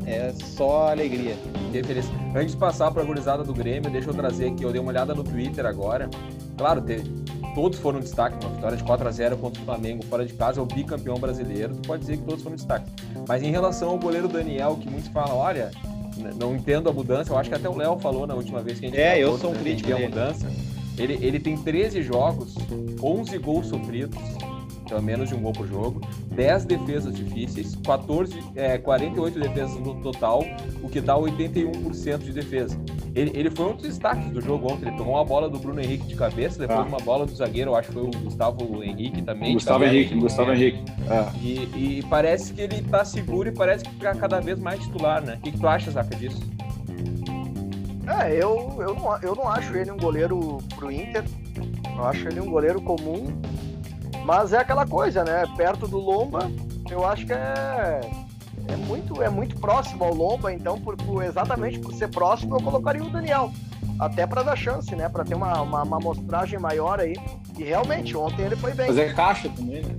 [0.06, 1.36] é só alegria.
[1.66, 2.10] Fiquei feliz.
[2.34, 4.90] Antes de passar para a gurizada do Grêmio, deixa eu trazer aqui, eu dei uma
[4.90, 6.10] olhada no Twitter agora.
[6.56, 7.08] Claro, teve,
[7.54, 10.60] todos foram destaque, uma vitória de 4 a 0 contra o Flamengo fora de casa,
[10.60, 12.90] é o bicampeão brasileiro, tu pode dizer que todos foram destaque.
[13.26, 15.70] Mas em relação ao goleiro Daniel, que muitos falam, olha,
[16.38, 18.86] não entendo a mudança, eu acho que até o Léo falou na última vez que
[18.86, 20.50] a gente É, eu sou um não crítico a mudança.
[20.98, 22.54] Ele, ele tem 13 jogos,
[23.02, 24.18] 11 gols sofridos,
[24.86, 26.00] pelo menos de um gol por jogo,
[26.32, 30.44] 10 defesas difíceis, 14, é, 48 defesas no total,
[30.82, 32.76] o que dá 81% de defesa.
[33.14, 34.88] Ele, ele foi um dos destaques do jogo ontem.
[34.88, 36.82] Ele tomou uma bola do Bruno Henrique de cabeça, depois Ah.
[36.82, 39.54] uma bola do zagueiro, eu acho que foi o Gustavo Henrique também.
[39.54, 39.84] Gustavo.
[39.84, 40.84] Henrique, Gustavo Henrique.
[41.08, 41.38] É.
[41.38, 45.20] E, e parece que ele tá seguro e parece que fica cada vez mais titular,
[45.22, 45.34] né?
[45.34, 46.40] O que, que tu acha, Zaca, disso?
[48.06, 51.24] É, eu, eu, não, eu não acho ele um goleiro pro Inter.
[51.96, 53.26] Eu acho ele um goleiro comum.
[54.24, 55.44] Mas é aquela coisa, né?
[55.56, 56.50] Perto do Lomba,
[56.90, 58.00] eu acho que é,
[58.68, 60.52] é, muito, é muito próximo ao Lomba.
[60.52, 63.50] Então, por, por- exatamente por ser próximo, eu colocaria o Daniel.
[63.98, 65.08] Até para dar chance, né?
[65.08, 67.14] Para ter uma, uma, uma amostragem maior aí.
[67.58, 68.86] E realmente, ontem ele foi bem.
[68.86, 69.94] Fazer caixa também, né?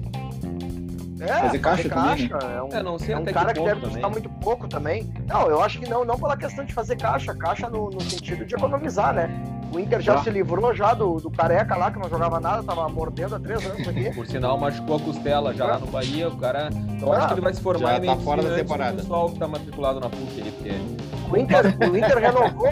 [1.20, 3.60] É, fazer caixa também, caixa, é um, É, não sei é um até cara que
[3.60, 3.94] que, deve também.
[3.94, 5.14] custar muito pouco também.
[5.28, 8.44] Não, eu acho que não, não pela questão de fazer caixa, caixa no, no sentido
[8.44, 9.30] de economizar, né?
[9.74, 10.24] O Inter já Tá.
[10.24, 13.66] se livrou já do, do careca lá, que não jogava nada, tava mordendo há três
[13.66, 14.12] anos aqui.
[14.14, 16.28] Por sinal, machucou a costela já lá no Bahia.
[16.28, 16.70] O cara.
[17.02, 18.98] Eu acho Ah, que ele vai se formar já em tá fora da temporada.
[18.98, 20.72] pessoal que tá matriculado na PUC ali, porque
[21.32, 22.70] O Inter, o Inter renovou,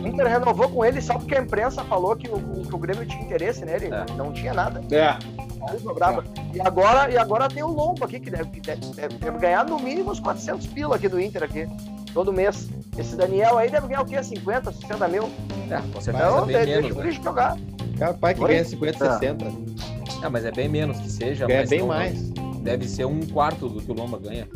[0.00, 3.04] o Inter renovou com ele só porque a imprensa falou que o, que o Grêmio
[3.04, 3.86] tinha interesse nele.
[3.92, 4.04] É.
[4.16, 4.80] Não tinha nada.
[4.94, 5.16] É.
[5.58, 6.24] Não sobrava.
[6.54, 9.64] E agora, e agora tem o Lombo aqui, que deve, que deve, deve- deve ganhar
[9.64, 11.68] no mínimo uns 400 pila aqui do Inter aqui,
[12.12, 12.68] todo mês.
[12.96, 14.22] Esse Daniel aí deve ganhar o quê?
[14.22, 15.24] 50, 60 mil?
[15.70, 16.82] é, com certeza Então, é bem de- menos.
[16.82, 17.02] deixa o Né?
[17.02, 17.56] Gris jogar.
[17.98, 18.48] Capaz que Oi?
[18.50, 19.12] ganha 50, Tá.
[19.18, 19.46] 60.
[20.24, 21.46] É, mas é bem menos que seja.
[21.46, 22.30] Ganha mas bem não- mais.
[22.62, 24.46] Deve ser um quarto do que o Lomba ganha.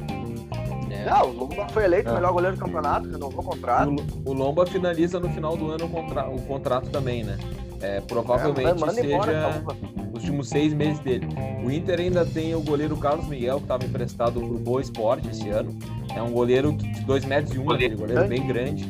[0.90, 1.11] É.
[1.11, 2.14] Não, o Lomba foi eleito o É.
[2.16, 3.90] melhor goleiro do campeonato, renovou o contrato.
[4.25, 7.37] O, o Lomba finaliza no final do ano o, contra- o contrato também, né?
[7.81, 11.27] É, É, provavelmente manda embora, seja os últimos seis meses dele.
[11.65, 15.49] O Inter ainda tem o goleiro Carlos Miguel, que estava emprestado pro Boa Esporte esse
[15.49, 15.77] ano.
[16.15, 18.89] É um goleiro de 2 metros e um, aquele goleiro bem grande.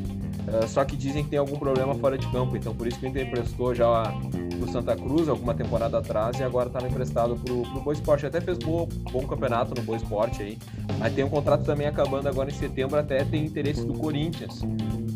[0.49, 3.07] Ah, só que dizem que tem algum problema fora de campo, então por isso que
[3.07, 4.15] o Inter emprestou já
[4.59, 8.27] pro Santa Cruz alguma temporada atrás e agora estava emprestado pro, pro Boa Esporte.
[8.27, 10.59] Até fez bom, bom campeonato no Boa Esporte aí,
[10.99, 14.63] mas tem um contrato também acabando agora em setembro, até tem interesse do Corinthians.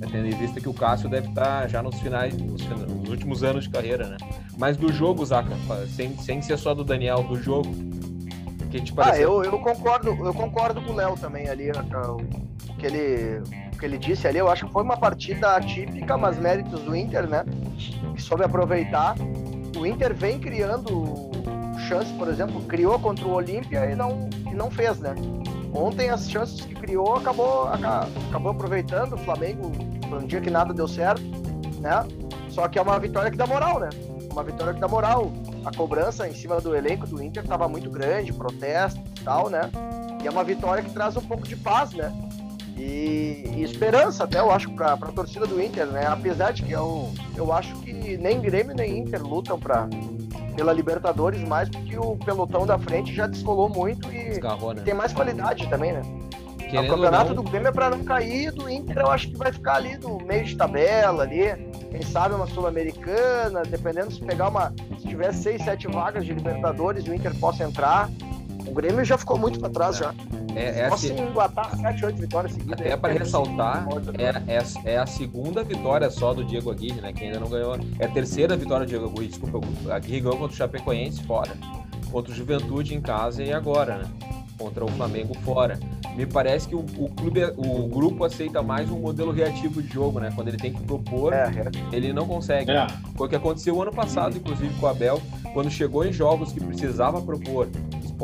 [0.01, 3.45] Né, Tendo em vista que o Cássio deve estar já nos finais, nos, nos últimos
[3.45, 4.17] anos de carreira, né?
[4.57, 5.55] Mas do jogo, Zaca,
[5.95, 7.71] sem, sem ser só do Daniel, do jogo,
[8.71, 12.13] que te Ah, eu, eu concordo, eu concordo com o Léo também ali, né, cara,
[12.13, 12.19] o
[12.79, 13.43] que ele,
[13.79, 17.29] que ele disse ali, eu acho que foi uma partida atípica, mas méritos do Inter,
[17.29, 17.45] né?
[18.15, 19.15] Que soube aproveitar.
[19.77, 21.31] O Inter vem criando
[21.89, 25.15] chances, por exemplo, criou contra o Olímpia e não, e não fez, né?
[25.73, 29.15] Ontem as chances que criou acabou, aca- acabou aproveitando.
[29.15, 29.71] O Flamengo
[30.13, 31.23] um dia que nada deu certo,
[31.81, 32.07] né?
[32.49, 33.89] Só que é uma vitória que dá moral, né?
[34.33, 35.33] Uma vitória que dá moral.
[35.65, 39.71] A cobrança em cima do elenco do Inter estava muito grande, protesto e tal, né?
[40.23, 42.13] E é uma vitória que traz um pouco de paz, né?
[42.77, 46.07] E, e esperança até, eu acho, para a torcida do Inter, né?
[46.07, 49.87] Apesar de que eu, eu acho que nem Grêmio nem Inter lutam pra,
[50.55, 54.83] pela Libertadores mais, porque o pelotão da frente já descolou muito e, Desgarrou, né?
[54.83, 56.03] tem mais qualidade também, né?
[56.71, 59.53] Querendo o campeonato do Grêmio é para não cair, do Inter eu acho que vai
[59.53, 61.71] ficar ali no meio de tabela ali.
[61.91, 64.73] Quem sabe uma Sul-Americana, dependendo se pegar uma.
[65.01, 68.09] Se tiver seis, sete vagas de Libertadores e o Inter possa entrar.
[68.65, 70.15] O Grêmio já ficou muito para trás já.
[70.57, 72.81] É, é assim, enguatar sete, oito vitórias seguidas.
[72.81, 73.87] Até aí, para ressaltar,
[74.19, 77.13] é, é, é a segunda vitória só do Diego Aguirre, né?
[77.13, 77.79] Que ainda não ganhou.
[77.99, 79.61] É a terceira vitória do Diego Aguirre, desculpa.
[79.85, 81.53] O Aguirre ganhou contra o Chapecoense fora,
[82.11, 84.05] contra o Juventude em casa e agora, né?
[84.59, 85.79] Contra o Flamengo fora.
[86.17, 90.21] Me parece que o, o clube, o grupo aceita mais um modelo reativo de jogo,
[90.21, 90.31] né?
[90.35, 91.51] Quando ele tem que propor, É,
[91.93, 92.71] ele não consegue.
[92.71, 92.87] É,
[93.17, 95.23] Foi o que aconteceu o ano passado, inclusive, com o Abel,
[95.55, 97.69] quando chegou em jogos que precisava propor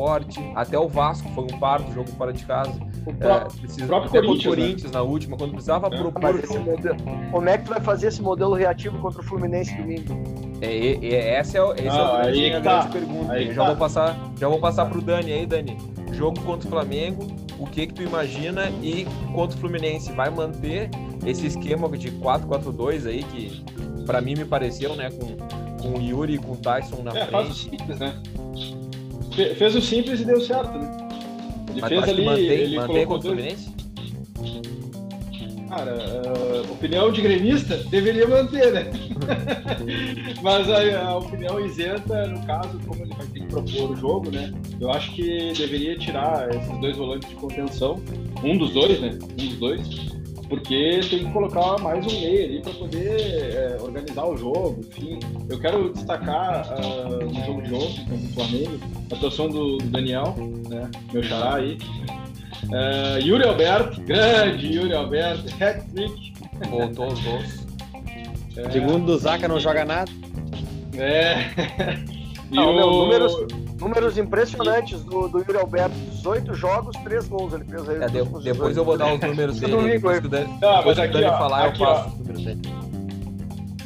[0.00, 2.70] esporte, até o Vasco foi um parto, jogo fora de casa.
[3.06, 4.64] o É, próprio, precisa, próprio até contra o Corinthians, né?
[4.66, 5.90] Corinthians na última, quando precisava É.
[5.90, 6.96] propor mas esse modelo,
[7.30, 10.12] como é que tu vai fazer esse modelo reativo contra o Fluminense domingo?
[10.60, 12.78] É, e essa é, o- esse é o Ah, grande, aí a tá.
[12.80, 13.32] grande pergunta.
[13.32, 13.68] Aí já tá.
[13.68, 15.76] vou passar, já vou passar pro Dani aí, Dani.
[16.12, 17.26] Jogo contra o Flamengo,
[17.58, 20.90] o que que tu imagina e contra o Fluminense vai manter
[21.24, 23.62] esse esquema de 4-4-2 aí que
[24.04, 25.36] pra mim me pareceu, né, com,
[25.82, 27.70] com o Yuri e com o Tyson na É, faz o frente.
[27.78, 28.14] simples, né?
[29.36, 31.08] Fe- Fez o simples e deu certo, né?
[31.70, 33.52] Ele Mas fez ali, mantém, ele mantém colocou contra o dois...
[33.52, 33.76] Fluminense?
[35.68, 38.90] Cara, ah, opinião de gremista deveria manter, né?
[40.42, 44.30] Mas a, a opinião isenta, no caso, como ele vai ter que propor o jogo,
[44.30, 44.54] né?
[44.80, 48.00] Eu acho que deveria tirar esses dois volantes de contenção,
[48.42, 49.18] um dos dois, né?
[49.32, 49.80] Um dos dois,
[50.48, 54.80] porque tem que colocar mais um meio ali para poder é, organizar o jogo.
[54.88, 58.80] Enfim, eu quero destacar ah, no jogo de ontem contra o Flamengo
[59.10, 60.34] a atuação do, do Daniel,
[60.68, 60.90] né?
[61.12, 61.78] Meu xará aí.
[62.72, 66.32] Ah, Yuri Alberto, grande Yuri Alberto, hat-trick.
[66.70, 67.66] Voltou os gols.
[68.56, 70.10] É, Segundo o Zaca, não joga nada.
[70.96, 71.36] É.
[72.48, 73.34] E Não, meu, o- números,
[73.80, 75.94] números impressionantes do, do Yuri Alberto.
[75.94, 77.96] 18 jogos, 3 gols ele fez aí.
[78.02, 78.76] É, de- depois 18.
[78.78, 79.88] eu vou dar os números dele.
[79.92, 81.94] Depois que o Dani, depois mas o aqui, ó, falar, aqui, eu ó.
[81.94, 82.60] passo os números dele.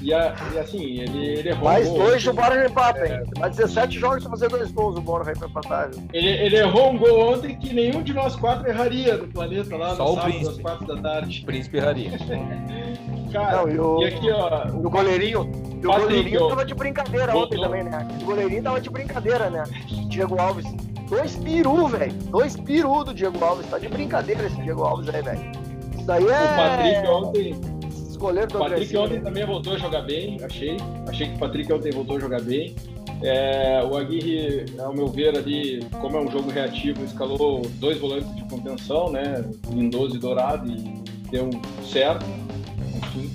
[0.02, 1.64] E, a- e assim, ele, ele errou.
[1.64, 1.98] Mais um gol.
[2.06, 3.22] dois o Borja empata, hein?
[3.38, 5.90] Mais 17 jogos pra fazer dois gols o Borja pra empatar.
[6.14, 9.94] Ele, ele errou um gol ontem que nenhum de nós quatro erraria do planeta lá
[9.94, 10.56] Só no o sábado Príncipe.
[10.56, 11.42] às quatro da tarde.
[11.44, 12.12] Príncipe Raria.
[13.30, 16.74] Cara, Não, e o- e aqui, ó, E o goleirinho, e o goleirinho tava de
[16.74, 18.06] brincadeira ontem também, né?
[18.20, 19.64] O goleirinho tava de brincadeira, né?
[20.08, 20.66] Diego Alves.
[21.08, 22.12] Dois peru, velho.
[22.12, 23.66] Dois peru do Diego Alves.
[23.66, 25.40] Tá de brincadeira esse Diego Alves aí, velho.
[25.96, 26.26] Isso daí é.
[26.26, 29.24] o Patrick ontem, Esses goleiros o Patrick Andrezinho, ontem né?
[29.24, 30.76] também voltou a jogar bem, achei.
[31.08, 32.74] Achei que o Patrick ontem voltou a jogar bem.
[33.22, 38.34] É, o Aguirre, ao meu ver, ali, como é um jogo reativo, escalou dois volantes
[38.34, 39.44] de contenção, né?
[39.70, 41.50] Lindoso e Dourado, e deu
[41.84, 42.24] certo.
[42.96, 43.30] Enfim.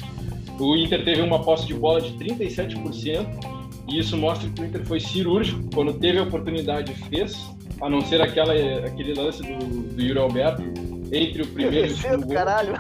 [0.60, 3.28] O Inter teve uma posse de bola de 37%,
[3.88, 5.62] e isso mostra que o Inter foi cirúrgico.
[5.74, 7.50] Quando teve a oportunidade, fez,
[7.82, 8.54] a não ser aquela,
[8.86, 9.58] aquele lance do,
[9.94, 10.64] do Yuri Alberto
[11.12, 12.36] entre o primeiro e o segundo gol.
[12.36, 12.72] caralho.
[12.72, 12.80] né?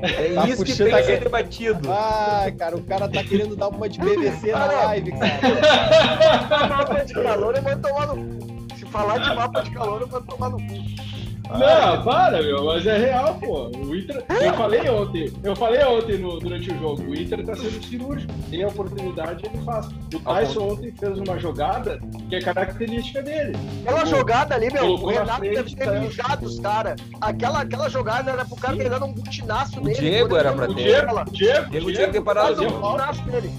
[0.00, 1.90] É Tá isso que tem que ser debatido.
[1.90, 6.68] Ai, cara, o cara tá querendo dar uma de PVC na live, cara.
[6.68, 8.76] mapa de calor eu vou tomar no cu.
[8.76, 11.17] Se falar de mapa de calor, eu vou tomar no cu.
[11.50, 13.68] Não, para, meu, mas é real, pô.
[13.68, 17.54] O Inter, eu falei ontem, eu falei ontem no- durante o jogo, o Inter tá
[17.56, 19.86] sendo cirúrgico, tem a oportunidade, ele faz.
[19.86, 23.56] O Tyson ontem fez uma jogada que é característica dele.
[23.82, 25.92] Aquela Pô, jogada ali, meu, o Renato frente, deve ter tá?
[25.92, 27.00] mijado os caras.
[27.20, 29.98] Aquela, aquela jogada era pro cara ter dado um butinaço O nele.
[29.98, 30.82] Diego era ele pra O ter.
[30.82, 33.50] Diego, o Diego, Diego o tinha que ter parado Faz ali, um butinaço nele.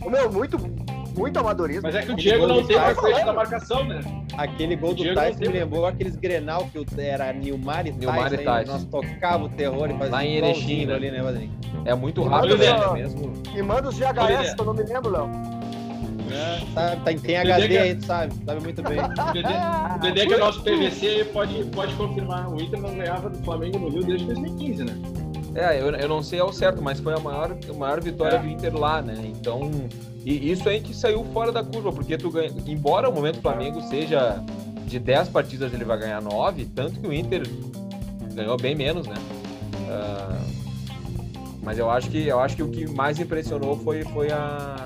[0.00, 0.58] Ô, meu, muito,
[1.18, 1.82] muito amadorismo.
[1.82, 3.00] Mas é que o Aquele Diego gol não a Tyson.
[3.02, 4.00] frente da marcação, né?
[4.36, 8.44] Aquele gol do Tyson me lembrou aqueles Grenal que era Nilmar e Nilmar e Tyson.
[8.44, 8.72] Tyson.
[8.72, 10.94] Nós tocava o terror e fazia Lá em Erechim, né?
[10.94, 11.52] ali, né, Vadrinho?
[11.84, 12.92] É muito E rápido, né?
[12.94, 13.32] Mesmo.
[13.54, 15.30] Me manda os VHS, que eu não me lembro, Léo.
[16.30, 18.98] É, sabe, tem, tem Dedé HD que- aí, tu sabe, sabe muito bem.
[19.28, 19.48] O Dedé,
[19.96, 22.48] o Dedé que é nosso PVC pode, pode confirmar.
[22.52, 24.92] O Inter não ganhava do Flamengo no Rio desde 2015, né?
[25.54, 28.38] É, eu, eu não sei ao certo, mas foi a maior, a maior vitória É.
[28.40, 29.14] do Inter lá, né?
[29.24, 29.70] Então,
[30.28, 33.42] e isso aí que saiu fora da curva, porque tu ganha, embora o momento do
[33.42, 34.44] Flamengo seja
[34.86, 37.48] de 10 partidas ele vai ganhar 9, tanto que o Inter
[38.34, 39.14] ganhou bem menos, né?
[39.88, 40.58] Uh,
[41.62, 44.76] mas eu acho que eu acho que o que mais impressionou foi, foi a.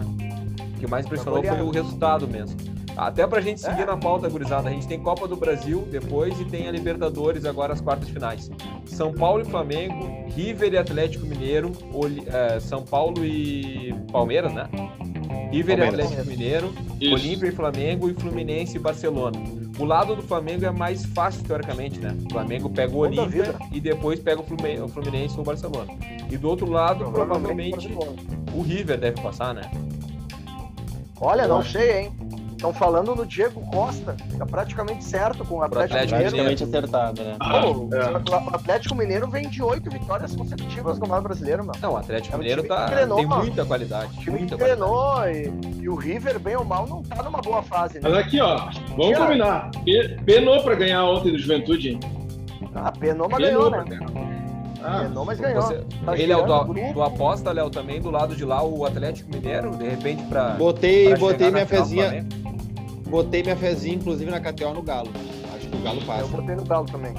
[0.76, 2.56] O que mais impressionou foi o resultado mesmo.
[2.96, 3.86] Até pra gente seguir é.
[3.86, 7.72] na pauta, gurizada, a gente tem Copa do Brasil depois e tem a Libertadores agora
[7.72, 8.50] as quartas finais.
[8.84, 11.72] São Paulo e Flamengo, River e Atlético Mineiro,
[12.26, 14.68] é, São Paulo e Palmeiras, né?
[15.52, 17.14] River e Atlético Mineiro, Isso.
[17.14, 19.38] Olímpia e Flamengo e Fluminense e Barcelona.
[19.78, 22.16] O lado do Flamengo é mais fácil, teoricamente, né?
[22.26, 25.92] O Flamengo pega o Olímpia e depois pega o Fluminense ou o Barcelona.
[26.30, 27.94] E do outro lado, provavelmente,
[28.54, 29.70] o River deve passar, né?
[31.20, 32.12] Olha, não sei, hein?
[32.62, 36.36] Estão falando no Diego Costa, tá praticamente certo com o Atlético, Atlético Mineiro.
[36.36, 37.36] Praticamente acertado, né?
[37.40, 38.50] Ah, é.
[38.52, 41.72] O Atlético Mineiro vem de oito vitórias consecutivas no Campeonato Brasileiro, meu.
[41.82, 44.16] Não, o Atlético é Mineiro tá, treinou, tem muita qualidade.
[44.16, 47.64] O time muita treinou e, e, o River, bem ou mal, não tá numa boa
[47.64, 48.02] fase, né?
[48.04, 49.68] Mas aqui, ó, vamos combinar.
[50.24, 52.00] Penou pra ganhar ontem do Juventude, hein?
[52.76, 53.84] Ah, penou, mas ganhou, né?
[54.84, 55.62] Ah, ganhou, mas ganhou.
[55.62, 58.86] Você, tá ele é o do, do aposta, Léo, também do lado de lá, o
[58.86, 60.50] Atlético Mineiro, de repente, pra.
[60.50, 62.24] Botei, pra botei minha fezinha.
[63.12, 65.10] Botei minha fezinha, inclusive, na KTO no Galo.
[65.54, 66.22] Acho que o Galo passa.
[66.22, 67.12] Eu botei no Galo também.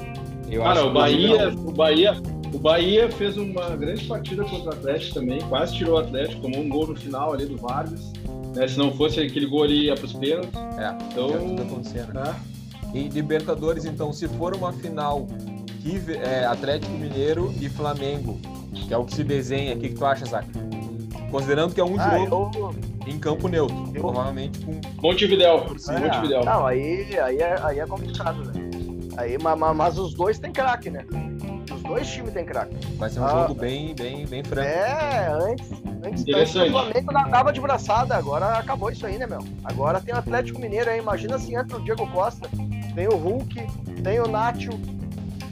[0.50, 2.14] Eu Cara, o Bahia, o Bahia,
[2.52, 6.62] o Bahia fez uma grande partida contra o Atlético também, quase tirou o Atlético, tomou
[6.62, 8.12] um gol no final ali do Vargas.
[8.56, 8.68] Né?
[8.68, 10.56] Se não fosse aquele gol ali, ia pros pênaltis.
[10.56, 12.12] É, então, é tudo acontecendo.
[12.12, 12.36] Né?
[12.96, 15.28] E Libertadores, então, se for uma final
[15.84, 18.40] River, é, Atlético Mineiro e Flamengo,
[18.74, 20.48] que é o que se desenha, o que, que tu acha, Zaca?
[21.30, 22.93] Considerando que é um ah, jogo eu...
[23.06, 24.02] em campo neutro, eu...
[24.02, 24.80] provavelmente com.
[25.02, 25.66] Montevidéu.
[25.90, 26.44] É, Montevidéu.
[26.44, 28.54] Não, aí, aí, é, aí é complicado, né?
[29.18, 31.06] Aí, mas, mas os dois têm craque, né?
[31.74, 32.76] Os dois times têm craque.
[32.98, 34.68] Vai ser um ah, jogo bem, bem, bem franco.
[34.68, 35.72] É, antes,
[36.04, 39.40] antes, antes o Flamengo nadava de braçada, agora acabou isso aí, né, meu?
[39.64, 41.00] Agora tem o Atlético Mineiro aí.
[41.00, 42.50] Imagina se entra o Diego Costa,
[42.96, 43.56] tem o Hulk,
[44.04, 44.72] tem o Nacho,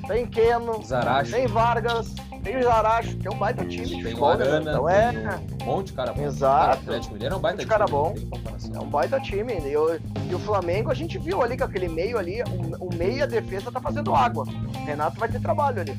[0.07, 1.31] tem Keno, Zaracho.
[1.31, 4.59] tem Vargas, tem o Zaracho, que é um baita time de tem futebol, né?
[4.61, 5.39] Então é.
[5.61, 6.23] Um monte de cara bom.
[6.23, 6.69] Exato.
[6.69, 7.69] O Atlético Mineiro é um baita time.
[7.69, 8.15] cara bom.
[8.73, 9.53] É um baita time.
[9.59, 9.99] E o,
[10.29, 13.21] e o Flamengo, a gente viu ali com aquele meio ali, o, o meio e
[13.21, 14.45] a defesa tá fazendo água.
[14.45, 15.97] O Renato vai ter trabalho ali.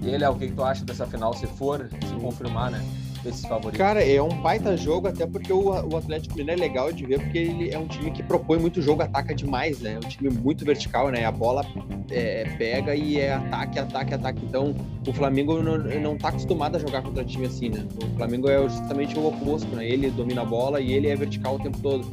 [0.00, 2.82] E ele, é o que, que tu acha dessa final, se for, se confirmar, né?
[3.22, 3.78] Desses favoritos?
[3.78, 7.20] Cara, é um baita jogo, até porque o, o Atlético Mineiro é legal de ver,
[7.20, 9.94] porque ele é um time que propõe muito jogo, ataca demais, né?
[9.94, 11.24] É um time muito vertical, né?
[11.24, 11.64] A bola
[12.10, 14.44] é, pega e é ataque, ataque, ataque.
[14.44, 14.74] Então,
[15.06, 17.86] o Flamengo não, não tá acostumado a jogar contra time assim, né?
[18.02, 19.86] O Flamengo é justamente o oposto, né?
[19.86, 22.06] Ele domina a bola e ele é vertical o tempo todo.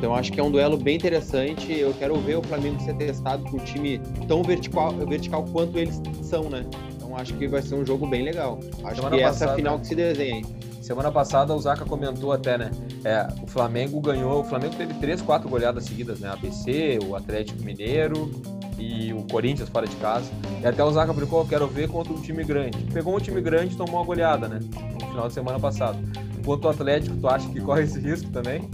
[0.00, 1.72] Então acho que é um duelo bem interessante.
[1.72, 6.00] Eu quero ver o Flamengo ser testado com um time tão vertical, vertical quanto eles
[6.22, 6.64] são, né?
[7.10, 8.60] Então acho que vai ser um jogo bem legal.
[8.84, 10.44] Acho Semana que essa é a final que se desenha aí.
[10.80, 12.70] Semana passada o Zaca comentou até, né?
[13.04, 14.40] É, o Flamengo ganhou.
[14.40, 16.28] O Flamengo teve três, quatro goleadas seguidas, né?
[16.28, 18.30] ABC, o Atlético Mineiro
[18.78, 20.30] e o Corinthians fora de casa.
[20.62, 22.78] E até o Zaca brincou, quero ver contra um time grande.
[22.92, 24.60] Pegou um time grande e tomou uma goleada, né?
[25.00, 25.98] No final de semana passado.
[26.44, 28.68] Quanto o Atlético, tu acha que corre esse risco também?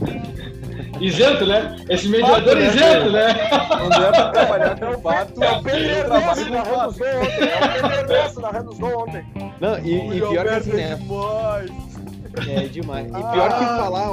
[1.00, 1.76] Isento, né?
[1.88, 3.50] Esse mediador né, isento, né?
[3.70, 5.42] Não deve trabalhar com fato.
[5.42, 7.48] É o Pedro Ernesto narrando os gols ontem.
[7.48, 9.26] É o Pedro Ernesto narrando os gols ontem.
[9.60, 10.98] Não, e, e pior que assim, né?
[12.48, 13.06] É demais.
[13.06, 13.78] E pior que ah.
[13.78, 14.12] falar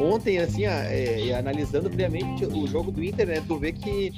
[0.00, 3.42] ontem, assim, é, analisando friamente o jogo do Inter, né?
[3.46, 4.12] Tu vê que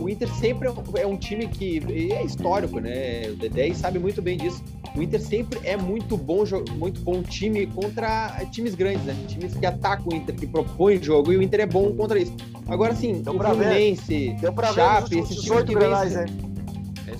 [0.00, 1.80] o Inter sempre é um é time que
[2.12, 3.28] é histórico, né?
[3.30, 4.62] O Dedé sabe muito bem disso.
[4.94, 6.44] O Inter sempre é muito bom,
[6.76, 9.16] muito bom time contra times grandes, né?
[9.28, 12.34] Times que atacam o Inter, que propõem jogo, e o Inter é bom contra isso.
[12.68, 14.34] Agora, sim, o Fluminense,
[14.74, 16.55] Chape, esses times que vêm...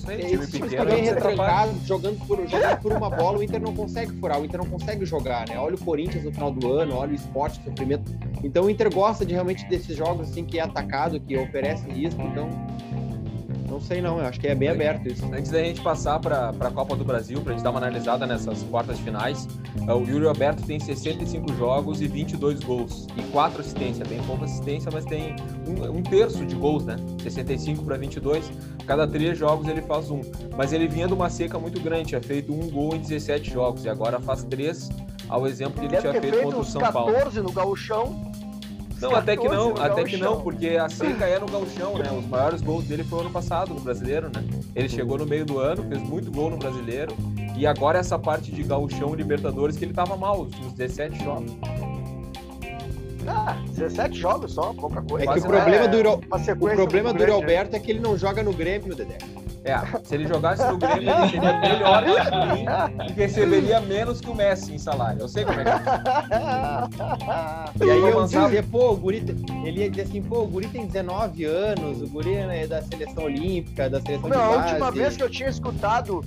[0.07, 0.21] Né?
[0.21, 0.85] É isso time pequeno.
[0.85, 4.45] Que vem retrancado, jogando por, jogando por uma bola, o Inter não consegue furar, o
[4.45, 5.59] Inter não consegue jogar, né?
[5.59, 8.11] Olha o Corinthians no final do ano, olha o esporte, sofrimento.
[8.43, 12.21] Então o Inter gosta de realmente desses jogos assim que é atacado, que oferece risco,
[12.21, 12.49] então
[13.67, 15.25] não sei não, eu acho que é bem aberto isso.
[15.25, 18.25] Antes da gente passar para a Copa do Brasil, para a gente dar uma analisada
[18.25, 19.47] nessas quartas finais,
[19.87, 24.45] é, o Yuri Alberto tem 65 jogos e 22 gols e 4 assistências, bem pouca
[24.45, 25.35] assistência, mas tem
[25.67, 26.95] um, um terço de gols, né?
[27.21, 28.49] 65 para 22,
[28.85, 30.21] cada três jogos ele faz um.
[30.55, 33.83] Mas ele vinha de uma seca muito grande, tinha feito um gol em 17 jogos
[33.83, 34.89] e agora faz três,
[35.27, 37.13] ao exemplo que ele tinha feito, feito contra o São 14 Paulo.
[37.13, 38.31] 14 no Gauchão
[39.01, 42.11] não, até que não, até que não, porque a seca é no gauchão, né?
[42.11, 44.43] Os maiores gols dele foi ano passado no Brasileiro, né?
[44.75, 47.15] Ele chegou no meio do ano, fez muito gol no Brasileiro,
[47.55, 51.57] e agora essa parte de gauchão e Libertadores que ele tava mal, uns 17 jogos.
[53.27, 55.29] Ah, 17 jogos só, pouca coisa.
[55.29, 56.13] É que o problema, é, do, Iro...
[56.13, 59.17] o problema do Yuri Alberto é que ele não joga no Grêmio, Dedé.
[59.63, 62.65] É, se ele jogasse no Grêmio, ele seria melhor que o mim
[63.09, 65.21] e receberia menos que o Messi em salário.
[65.21, 65.73] Eu sei como é que é.
[67.85, 69.23] E aí eu dizia, pô, o guri,
[69.63, 73.23] ele ia dizer assim, pô, o guri tem 19 anos, o guri é da seleção
[73.25, 74.69] olímpica, da seleção Meu, de a base.
[74.69, 76.23] última vez que eu tinha escutado,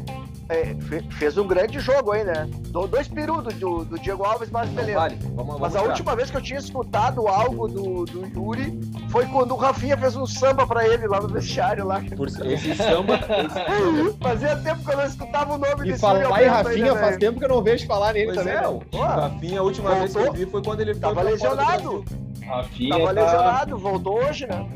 [0.51, 2.49] é, fe- fez um grande jogo aí, né?
[2.69, 4.99] Do- Dois peru do, do, Diego Alves, mas Não beleza.
[4.99, 5.17] vale.
[5.23, 5.91] Vamos, vamos Mas a tirar.
[5.91, 8.81] última vez que eu tinha escutado algo do, do Yuri
[9.11, 12.01] foi quando o Rafinha fez um samba pra ele lá no vestiário lá.
[12.17, 13.15] Por esse samba,
[13.47, 16.95] esse- Fazia tempo que eu não escutava o nome E desse falar em aí, Rafinha,
[16.95, 18.55] né, faz tempo que eu não vejo falar nele Pois também.
[18.55, 20.39] é, o Ó, Rafinha, a última vez que eu voltou.
[20.45, 22.05] vi foi quando ele Tava lesionado.
[22.45, 24.67] Rafinha Tava tá- lesionado, voltou hoje, né?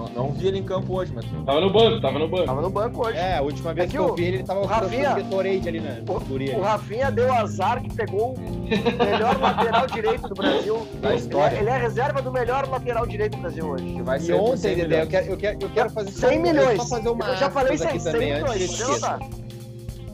[0.00, 2.46] Não, não vi ele em campo hoje, mas Tava no banco, tava no banco.
[2.46, 3.18] Tava no banco hoje.
[3.18, 5.68] É, a última vez É que que eu vi ele, ele tava o Rafinha- Gatorade
[5.68, 6.02] ali, né?
[6.08, 6.62] O, Guri o ali.
[6.62, 10.86] Rafinha deu azar que pegou o melhor lateral direito do Brasil.
[11.00, 11.56] Da Ele história.
[11.56, 13.84] é, ele é reserva do melhor lateral direito do Brasil hoje.
[13.84, 16.30] que vai E ser ontem, 100 Dedé, eu quero, eu, quero, eu quero fazer 100
[16.36, 16.76] só, milhões.
[16.82, 19.00] só fazer uma eu já falei aspas 100, aqui também, 100 antes milhões.
[19.00, 19.18] Não tá.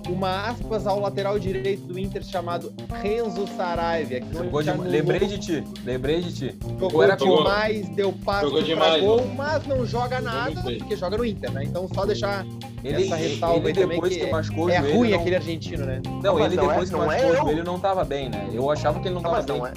[0.09, 4.21] Uma aspas ao lateral direito do Inter chamado Renzo Saraiva.
[4.21, 6.59] Que Jogou de- Lembrei de ti, lembrei de ti.
[6.79, 11.25] Jogou Era demais, deu passe Jogou demais, gol, mas não joga nada, porque joga no
[11.25, 11.65] Inter, né?
[11.65, 12.47] Então só deixar
[12.85, 15.19] Ele, essa ressalva ele aí também depois que, que, machucou o é joelho, ruim não...
[15.21, 16.01] aquele argentino, né?
[16.23, 17.43] Não, Mas ele não é- depois que não é machucou o eu.
[17.43, 18.49] joelho não tava bem, né?
[18.53, 19.73] Eu achava que ele não Não, tava bem, não é.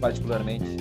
[0.00, 0.76] particularmente.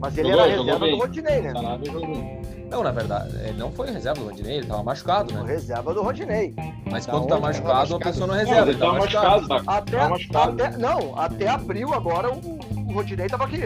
[0.00, 1.52] Mas ele Jogou, era reserva do Rodinei, né?
[1.52, 2.38] Sarabia jogou.
[2.70, 5.42] Não, na verdade, ele não foi reserva do Rodinei, ele tava machucado, né?
[5.46, 6.54] Reserva do Rodinei.
[6.90, 7.42] Mas Da quando tá onde?
[7.46, 9.48] machucado, Tava a pessoa não reserva, ele ele tá tava machucado.
[9.48, 9.72] machucado, tá?
[9.78, 10.62] Até, Tá machucado.
[10.62, 12.58] até, não, até abril agora o,
[12.88, 13.60] o Rodinei tava aqui.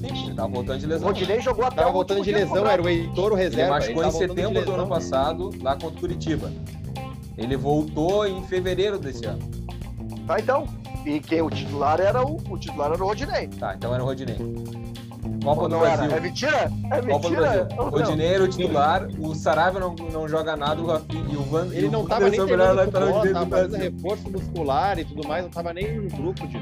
[0.00, 1.06] Sim, ele tava voltando de O lesão.
[1.08, 3.70] Rodinei jogou até Tava o voltando de lesão, era o Heitor o Ele reserva.
[3.74, 6.52] machucou em tava voltando de setembro do ano passado, lá contra o Curitiba.
[7.38, 9.40] Ele voltou em fevereiro desse ano.
[10.26, 10.66] Tá, então.
[11.06, 13.46] E quem o titular era o, o titular era o Rodinei.
[13.48, 14.36] Tá, então era o Rodinei.
[15.44, 16.10] Copa do não Brasil.
[16.10, 16.56] É mentira?
[16.56, 16.68] É
[17.02, 17.40] Copa do mentira?
[17.40, 17.66] Brasil.
[17.70, 17.90] O não?
[17.90, 21.66] Rodinei era o titular, o Saraiva não, não joga nada, o Rafinha e o Van.
[21.72, 25.44] Ele não tava nem é melhor treinando futebol, tava fazendo reforço muscular e tudo mais,
[25.44, 26.56] não tava nem no grupo de...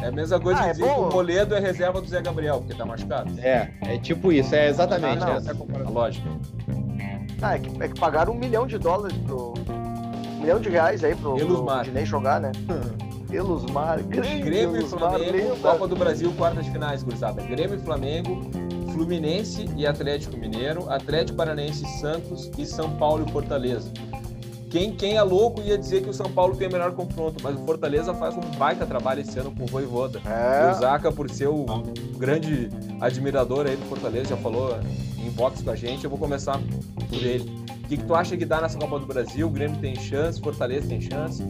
[0.00, 1.08] É a mesma coisa Ah, de é dizer que bom.
[1.08, 3.32] o Moledo é reserva do Zé Gabriel, porque tá machucado.
[3.40, 5.36] É, é tipo isso, é exatamente Ah, não.
[5.36, 5.54] essa é
[5.86, 6.28] a lógica.
[7.42, 9.54] Ah, é que, é que pagaram um milhão de dólares pro.
[10.36, 11.78] Um milhão de reais aí pro, pro Elusmar.
[11.78, 12.52] Rodinei jogar, né?
[13.30, 15.56] Elusmar, grande Grêmio e Elusmar, Flamengo, lembra?
[15.72, 17.42] Copa do Brasil, quartas de finais, gurizada.
[17.42, 18.50] Grêmio e Flamengo,
[18.92, 23.90] Fluminense e Atlético Mineiro, Atlético Paranaense e Santos e São Paulo e Fortaleza.
[24.70, 27.54] Quem, quem é louco ia dizer que o São Paulo tem o melhor confronto, mas
[27.58, 30.20] o Fortaleza faz um baita trabalho esse ano com o Voivoda.
[30.24, 31.64] E o É, Zaca, por ser o
[32.18, 32.68] grande
[33.00, 34.78] admirador aí do Fortaleza, já falou
[35.18, 36.60] em box com a gente, eu vou começar
[37.08, 37.50] por ele.
[37.82, 39.46] O que, que tu acha que dá nessa Copa do Brasil?
[39.46, 41.42] O Grêmio tem chance, Fortaleza tem chance?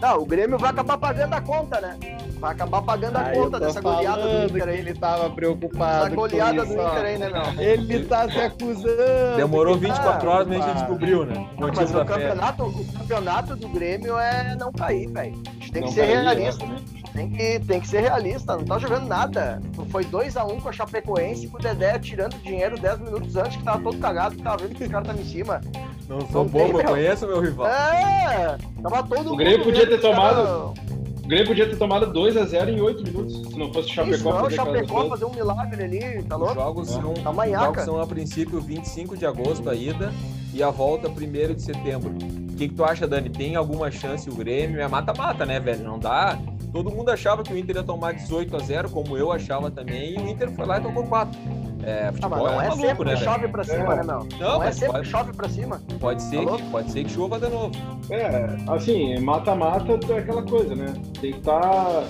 [0.00, 1.96] Não, o Grêmio vai acabar pagando a conta, né?
[2.38, 4.78] Vai acabar pagando a Ah, conta dessa goleada do Inter que aí.
[4.78, 6.88] ele tava preocupado Essa goleada com do isso, ó.
[6.92, 7.60] Inter aí, né, meu?
[7.62, 9.36] Ele tá se acusando.
[9.36, 11.48] Demorou que- 24 Ah, horas, mas a gente descobriu, né?
[11.58, 15.34] Não, mas o campeonato, o campeonato do Grêmio é não cair, velho.
[15.46, 16.64] A gente tem que Não ser cair, realista.
[16.66, 16.76] né?
[17.12, 19.60] Tem que, tem que ser realista, não tá jogando nada.
[19.90, 23.82] Foi 2x1 com a Chapecoense, com o Dedé tirando dinheiro 10 minutos antes, que tava
[23.82, 25.60] todo cagado, que tava vendo que os caras estavam em cima.
[26.08, 26.86] Não sou Não tem, bobo, eu meu.
[26.86, 27.66] conheço meu rival.
[27.66, 28.56] É!
[28.82, 30.74] Tava todo O Grêmio mundo podia ter os tomado
[31.22, 34.30] O Grêmio podia ter tomado 2x0 em 8 minutos, se não fosse o Isso, Chapecó
[34.30, 36.54] não, o fazer aquelas Chapecó fazer um milagre ali, tá Os louco?
[36.54, 40.10] jogos, são, Tá os jogos são a princípio 25 de agosto a ida
[40.54, 42.10] e a volta 1 de setembro.
[42.50, 43.28] O que, que tu acha, Dani?
[43.28, 44.80] Tem alguma chance o Grêmio?
[44.80, 45.84] É mata-mata, né, velho?
[45.84, 46.38] Não dá.
[46.72, 50.14] Todo mundo achava que o Inter ia tomar 18 a 0 como eu achava também,
[50.14, 51.38] e o Inter foi lá e tomou 4.
[51.82, 53.96] É, Ah, futebol mas não é, é maluco, sempre né, chove pra cima, É.
[53.96, 54.18] né, meu?
[54.38, 55.80] Não, Não é sempre pode, que chove pra cima.
[56.00, 56.56] pode ser Alô?
[56.56, 57.72] que, pode ser que chova de novo.
[58.10, 60.92] É, assim, mata-mata é aquela coisa, né?
[61.20, 62.02] Tem que estar.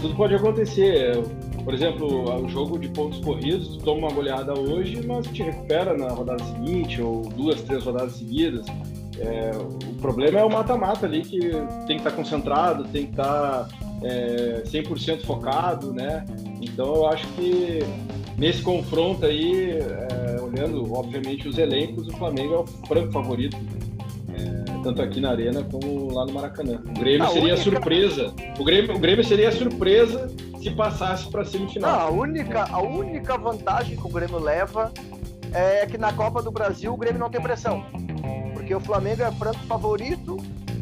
[0.00, 1.20] tudo pode acontecer.
[1.64, 5.96] Por exemplo, o jogo de pontos corridos, tu toma uma goleada hoje, mas te recupera
[5.96, 8.64] na rodada seguinte, ou duas, três rodadas seguidas.
[9.20, 11.38] É, o problema é o mata-mata ali, que
[11.86, 13.68] tem que estar concentrado, tem que estar
[14.02, 16.24] é, 100% focado, né?
[16.60, 17.80] Então eu acho que
[18.38, 23.56] nesse confronto aí, é, olhando obviamente os elencos, o Flamengo é o franco favorito
[24.82, 26.80] tanto aqui na Arena como lá no Maracanã.
[26.88, 28.34] O Grêmio A seria a única- surpresa.
[28.58, 32.00] O Grêmio, o Grêmio seria surpresa se passasse para a Não, semifinal.
[32.00, 34.92] a única, a única vantagem que o Grêmio leva
[35.52, 37.84] é que na Copa do Brasil o Grêmio não tem pressão.
[38.70, 40.36] Porque o Flamengo é franco favorito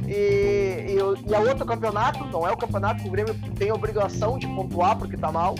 [0.06, 3.72] e, e, o- e é outro campeonato, não é o campeonato que o Grêmio tem
[3.72, 5.54] obrigação de pontuar porque tá mal,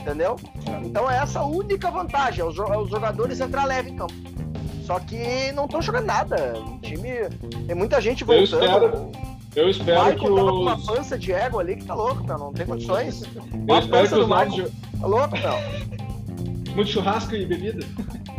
[0.00, 0.36] entendeu?
[0.82, 4.14] Então é essa a única vantagem, é os, é os jogadores entrar leve em campo.
[4.86, 6.54] Só que não estão jogando nada.
[6.58, 7.10] O time.
[7.66, 8.64] Tem muita gente Eu voltando.
[8.64, 9.10] espero-
[9.54, 12.24] Eu o espero que Michael tava com uma pança de ego ali que tá louco,
[12.24, 12.38] meu.
[12.38, 13.22] Não tem condições.
[13.68, 14.50] eu a espero que do os Michael.
[14.50, 14.70] jo-
[15.02, 16.74] Tá louco, meu.
[16.74, 17.86] muito churrasco e bebida.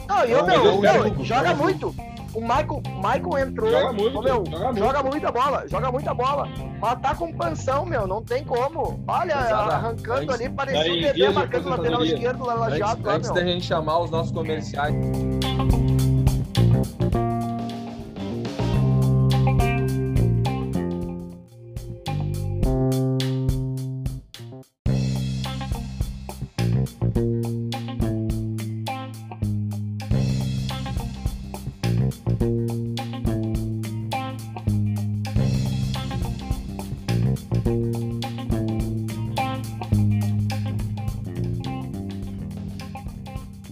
[0.10, 1.96] Não, e eu, Não, meu, eu meu, joga eu muito.
[2.36, 3.72] O Michael, Michael entrou.
[3.72, 4.78] Joga muito, meu, joga muito.
[4.80, 6.48] joga muita bola, joga muita bola.
[6.82, 9.02] Mas tá com pansão, meu, não tem como.
[9.08, 9.72] Olha, Exato.
[9.72, 12.66] arrancando Antes- ali, parecia Tá um em bebê vias de marcando lateral esquerdo lá na
[12.66, 13.42] Antes, jato, lá, antes meu.
[13.44, 14.96] da gente chamar os nossos comerciais.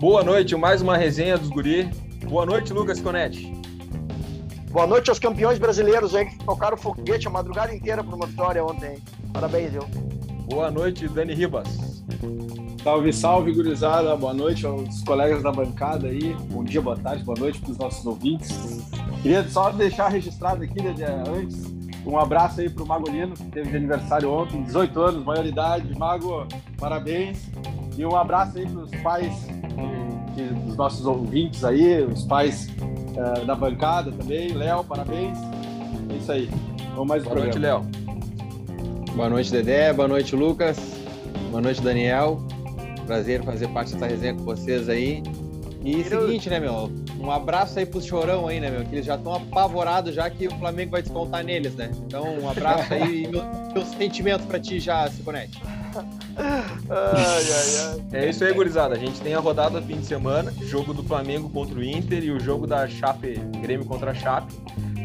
[0.03, 1.89] Boa noite, mais uma resenha dos guri.
[2.27, 3.53] Boa noite, Lucas Conetti.
[4.69, 8.61] Boa noite aos campeões brasileiros aí que tocaram foguete a madrugada inteira por uma vitória
[8.65, 9.01] ontem.
[9.31, 9.83] Parabéns, viu?
[10.45, 12.03] Boa noite, Dani Ribas.
[12.83, 14.13] Salve, salve, gurizada.
[14.17, 16.35] Boa noite aos colegas da bancada aí.
[16.51, 18.51] Bom dia, boa tarde, boa noite para os nossos ouvintes.
[19.21, 20.93] Queria só deixar registrado aqui, né,
[21.29, 21.63] antes,
[22.05, 25.97] um abraço aí para o Magolino, que teve de aniversário ontem, 18 anos, maioridade.
[25.97, 26.45] Mago,
[26.77, 27.49] parabéns.
[27.97, 29.52] E um abraço aí para os pais
[30.35, 32.67] que- dos nossos ouvintes aí, os pais
[33.15, 34.49] eh, da bancada também.
[34.53, 35.37] Léo, parabéns.
[36.09, 36.49] É isso aí.
[36.95, 37.85] Vamos mais um Boa noite, programa.
[37.85, 39.15] Léo.
[39.15, 39.93] Boa noite, Dedé.
[39.93, 40.77] Boa noite, Lucas.
[41.51, 42.41] Boa noite, Daniel.
[43.05, 45.21] Prazer fazer parte dessa resenha com vocês aí.
[45.83, 46.21] E Querido.
[46.25, 46.89] seguinte, né, meu?
[47.19, 48.83] Um abraço aí pros chorão aí, né, meu?
[48.85, 51.91] Que eles já estão apavorados já que o Flamengo vai descontar neles, né?
[52.07, 55.61] Então, um abraço aí e meu- meus sentimentos pra ti já, Siconete.
[56.37, 58.21] Ai, ai, ai.
[58.21, 58.95] É isso aí, gurizada.
[58.95, 62.31] A gente tem a rodada fim de semana, jogo do Flamengo contra o Inter e
[62.31, 64.53] o jogo da Chape, Grêmio contra a Chape.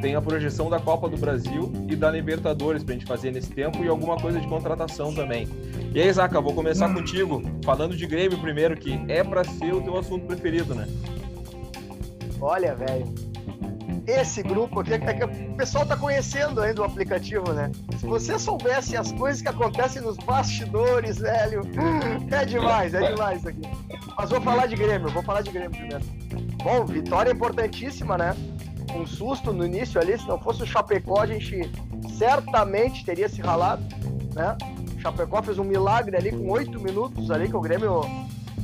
[0.01, 3.85] Tem a projeção da Copa do Brasil e da Libertadores pra gente fazer nesse tempo
[3.85, 5.49] e alguma coisa de contratação também.
[5.93, 9.81] E aí, Zaca, vou começar contigo, falando de Grêmio primeiro, que é pra ser o
[9.81, 10.87] teu assunto preferido, né?
[12.41, 13.28] Olha, velho.
[14.09, 17.71] Esse grupo aqui, é que o pessoal tá conhecendo ainda o aplicativo, né?
[17.99, 21.61] Se você soubesse as coisas que acontecem nos bastidores, velho,
[22.31, 23.61] é demais, é demais isso aqui.
[24.17, 26.03] Mas vou falar de Grêmio, vou falar de Grêmio primeiro.
[26.65, 28.35] Bom, vitória importantíssima, né?
[28.95, 31.71] Um susto no início ali, se não fosse o Chapecó, a gente
[32.17, 33.85] certamente teria se ralado,
[34.35, 34.57] né?
[34.97, 38.01] O Chapecó fez um milagre ali com oito minutos ali, que o Grêmio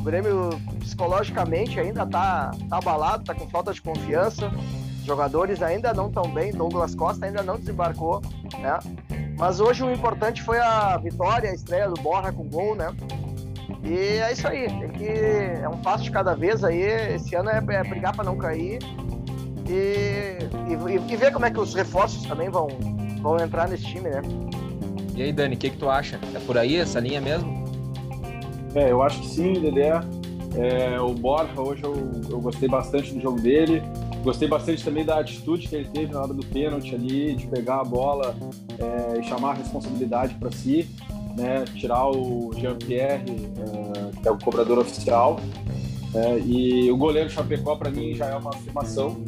[0.00, 4.50] o Grêmio psicologicamente ainda tá, tá abalado, tá com falta de confiança.
[5.04, 8.22] Jogadores ainda não estão bem, Douglas Costa ainda não desembarcou,
[8.58, 8.78] né?
[9.38, 12.94] Mas hoje o importante foi a vitória, a estreia do Borra com gol, né?
[13.82, 16.80] E é isso aí, tem que é um passo de cada vez aí.
[16.80, 18.78] Esse ano é, é brigar para não cair
[19.68, 20.38] e,
[20.70, 22.68] e, e ver como é que os reforços também vão,
[23.20, 24.22] vão entrar nesse time, né?
[25.14, 26.18] E aí, Dani, o que, que tu acha?
[26.34, 27.64] É por aí essa linha mesmo?
[28.74, 30.00] É, eu acho que sim, Dedé.
[30.56, 31.94] É, o Borja, hoje eu,
[32.30, 33.82] eu gostei bastante do jogo dele.
[34.24, 37.80] Gostei bastante também da atitude que ele teve na hora do pênalti ali, de pegar
[37.80, 38.34] a bola
[38.78, 40.88] é, e chamar a responsabilidade para si,
[41.36, 41.66] né?
[41.74, 45.38] Tirar o Jean-Pierre, é, que é o cobrador oficial.
[46.14, 49.22] É, e o goleiro Chapecó, para mim, já é uma afirmação.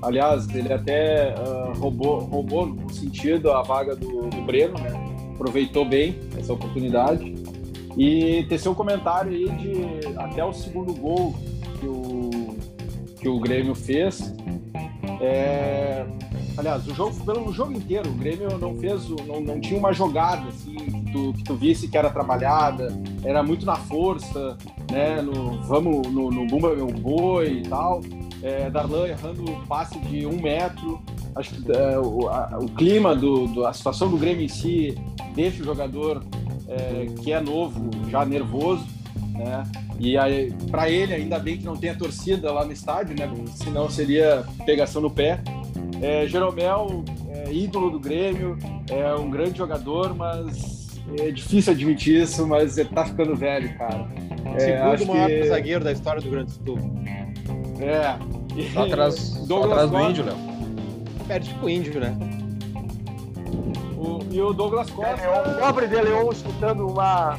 [0.00, 4.92] Aliás, ele até ah, roubou, roubou, no sentido, a vaga do, do Breno, né?
[5.34, 7.34] Aproveitou bem essa oportunidade.
[7.98, 11.34] E tecer um comentário aí de até o segundo gol
[13.22, 14.34] que o Grêmio fez.
[15.20, 16.04] É,
[16.58, 19.92] aliás, o jogo, pelo jogo inteiro, o Grêmio não fez, o- não, não tinha uma
[19.92, 22.88] jogada assim, que, tu, que tu visse que era trabalhada,
[23.24, 24.58] era muito na força,
[24.90, 25.22] né?
[25.22, 28.00] No, vamos no, no Bumba Meu Boi e tal.
[28.42, 31.00] É, Darlan errando passe de um metro.
[31.36, 34.96] Acho que é, o, a- o clima, do, do- a situação do Grêmio em si
[35.36, 36.22] deixa o jogador
[36.68, 38.84] é, que é novo, já nervoso,
[39.32, 39.62] né?
[39.98, 43.26] E aí, para ele, ainda bem que não tem a torcida lá no estádio, né?
[43.26, 45.40] Porque senão seria pegação no pé.
[46.00, 48.58] É, Jeromel, é, ídolo do Grêmio,
[48.90, 54.06] é um grande jogador, mas é difícil admitir isso, mas ele tá ficando velho, cara.
[54.56, 54.58] É,
[54.98, 56.78] Segundo maior que- zagueiro da história do Grande Sul.
[57.80, 58.16] É.
[58.56, 60.36] E Só atrás, só Douglas atrás do índio, Léo.
[61.28, 62.16] Perde pro índio, né?
[63.96, 65.50] o- e o Douglas É, Costa.
[65.56, 67.38] o pobre de Leon escutando uma.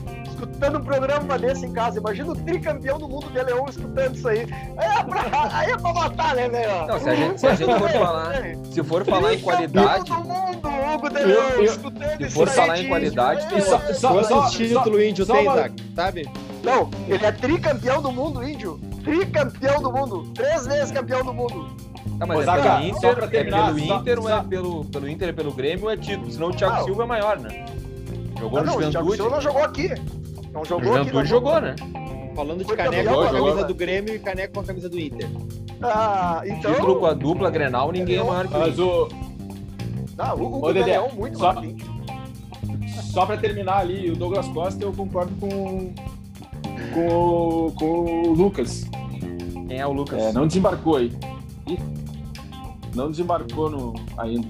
[0.63, 1.99] Escutando um programa desse em casa.
[1.99, 4.47] Imagina o tricampeão do mundo de Leon escutando isso aí.
[4.77, 6.87] Aí é pra, aí é pra matar, né, velho?
[6.87, 8.33] Não, se a gente, se a gente for falar,
[8.71, 12.47] se for falar em qualidade, do mundo, Hugo de Eu- Leon, eu- escutando se for
[12.47, 15.43] falar em de- qualidade, tem É, só- só- Quantos só- títulos o índio só tem,
[15.47, 15.73] uma- Zac?
[15.93, 16.29] Sabe?
[16.63, 18.79] Não, ele é tricampeão do mundo, índio.
[19.03, 20.31] Tricampeão do mundo.
[20.33, 21.75] Três vezes campeão do mundo.
[22.21, 24.43] Ah, mas Ô, é Zaca, pelo só Inter, pra é pelo só- Inter é só-
[24.43, 26.31] pelo, pelo Inter, é pelo Grêmio ou é título?
[26.31, 26.83] Senão o Thiago Não.
[26.85, 27.65] Silva é maior, né?
[28.39, 29.15] Jogou Ah, no não, o Thiago Juventude.
[29.17, 29.89] Silva não jogou aqui.
[30.53, 30.97] Não O jogou aqui.
[30.97, 31.75] Juventude não jogou, né?
[32.35, 35.29] falando de caneco com a camisa do Grêmio e caneco com a camisa do Inter.
[35.81, 36.73] Ah, então.
[36.73, 39.07] Título com a dupla Grenal, ninguém é maior que o Mas o,
[40.17, 41.53] Ah, o Hugo Ô, Dedé, Daniel muito só-
[43.11, 45.93] só para terminar ali, o Douglas Costa, eu concordo com,
[46.93, 47.07] com,
[47.67, 47.85] o- com
[48.29, 48.83] o Lucas.
[49.67, 50.19] Quem é o Lucas?
[50.19, 51.11] É, não desembarcou aí.
[51.67, 51.77] Ih,
[52.95, 54.47] Não desembarcou no, ainda.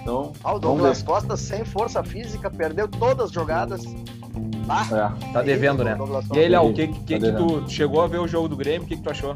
[0.00, 1.02] Então, Ah, o Douglas.
[1.02, 3.82] Costa sem força física, perdeu todas as jogadas.
[4.68, 5.32] Ah, É.
[5.32, 5.96] Tá devendo, né?
[6.34, 7.62] E aí, Léo, o que, que, que, Tá devendo.
[7.62, 8.82] tu chegou a ver o jogo do Grêmio?
[8.82, 9.34] O que, que tu achou?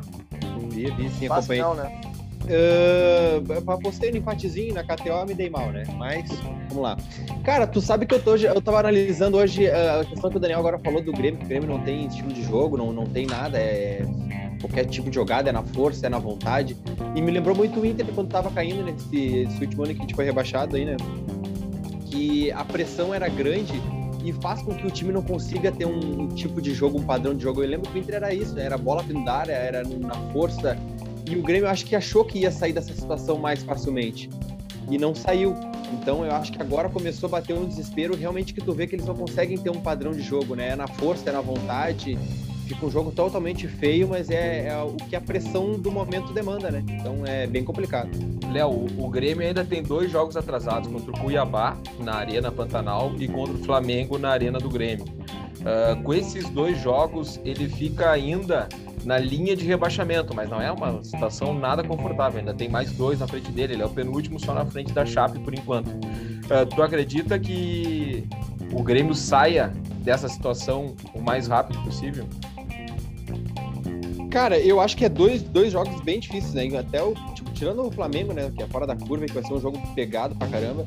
[0.71, 1.63] Vi, vi, sim, acompanhei.
[1.63, 2.01] não, né?
[2.43, 5.85] Uh, apostei no empatezinho na KTO, me dei mal, né?
[5.97, 6.29] Mas,
[6.69, 6.97] vamos lá.
[7.45, 10.41] Cara, tu sabe que eu, tô, eu tava analisando hoje uh, a questão que o
[10.41, 13.05] Daniel agora falou do Grêmio, que o Grêmio não tem estilo de jogo, não, não
[13.07, 14.05] tem nada, é
[14.61, 16.77] qualquer tipo de jogada, é na força, é na vontade.
[17.15, 20.03] E me lembrou muito o Inter quando tava caindo nesse, nesse último ano que a
[20.03, 20.97] gente foi rebaixado aí, né?
[22.07, 23.81] Que a pressão era grande
[24.25, 27.35] e faz com que o time não consiga ter um tipo de jogo, um padrão
[27.35, 27.63] de jogo.
[27.63, 28.59] Eu lembro que o Inter era isso?
[28.59, 30.79] Era bola área, era na força.
[31.29, 34.31] E o Grêmio acho que achou que ia sair dessa situação mais facilmente.
[34.91, 35.55] E não saiu.
[35.93, 38.95] Então eu acho que agora começou a bater um desespero realmente que tu vê que
[38.95, 40.71] eles não conseguem ter um padrão de jogo, né?
[40.71, 42.19] É na força, é na vontade.
[42.73, 46.71] Fica um jogo totalmente feio, mas é, é o que a pressão do momento demanda,
[46.71, 46.83] né?
[46.89, 48.09] Então é bem complicado.
[48.51, 53.29] Léo, o- Grêmio ainda tem dois jogos atrasados contra o Cuiabá, na Arena Pantanal, e
[53.29, 55.05] contra o Flamengo, na Arena do Grêmio.
[55.67, 58.69] Ah, com esses dois jogos, ele fica ainda
[59.05, 62.39] na linha de rebaixamento, mas não é uma situação nada confortável.
[62.39, 65.05] Ainda tem mais dois na frente dele, ele é o penúltimo só na frente da
[65.05, 65.91] Chape por enquanto.
[66.51, 68.27] Ah, tu acredita que
[68.73, 72.25] o Grêmio saia dessa situação o mais rápido possível?
[74.33, 76.79] Cara, eu acho que é dois, dois jogos bem difíceis, né?
[76.79, 78.51] Até o, tipo, tirando o Flamengo, né?
[78.57, 80.87] Que é fora da curva, que vai ser um jogo pegado pra caramba.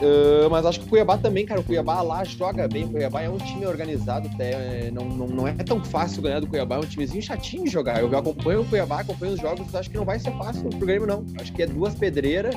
[0.00, 1.60] Ah, mas acho que o Cuiabá também, cara.
[1.60, 2.84] O Cuiabá lá joga bem.
[2.84, 4.50] O Cuiabá é um time organizado, até.
[4.86, 6.76] é, Não, não, não é tão fácil ganhar do Cuiabá.
[6.76, 8.00] É um timezinho chatinho de jogar.
[8.00, 9.74] Eu acompanho o Cuiabá, acompanho os jogos.
[9.74, 11.24] Acho que não vai ser fácil pro Grêmio, não.
[11.40, 12.54] Acho que é duas pedreiras.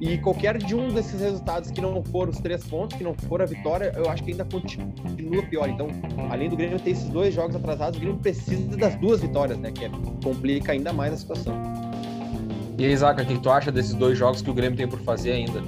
[0.00, 3.42] E qualquer de um desses resultados que não for os três pontos, que não for
[3.42, 5.68] a vitória, eu acho que ainda continua pior.
[5.68, 5.88] Então,
[6.30, 9.70] além do Grêmio ter esses dois jogos atrasados, o Grêmio precisa das duas vitórias, né?
[9.72, 9.90] Que é-
[10.22, 11.54] complica ainda mais a situação.
[12.78, 15.00] E aí, Zaca, o que tu acha desses dois jogos que o Grêmio tem por
[15.00, 15.62] fazer ainda?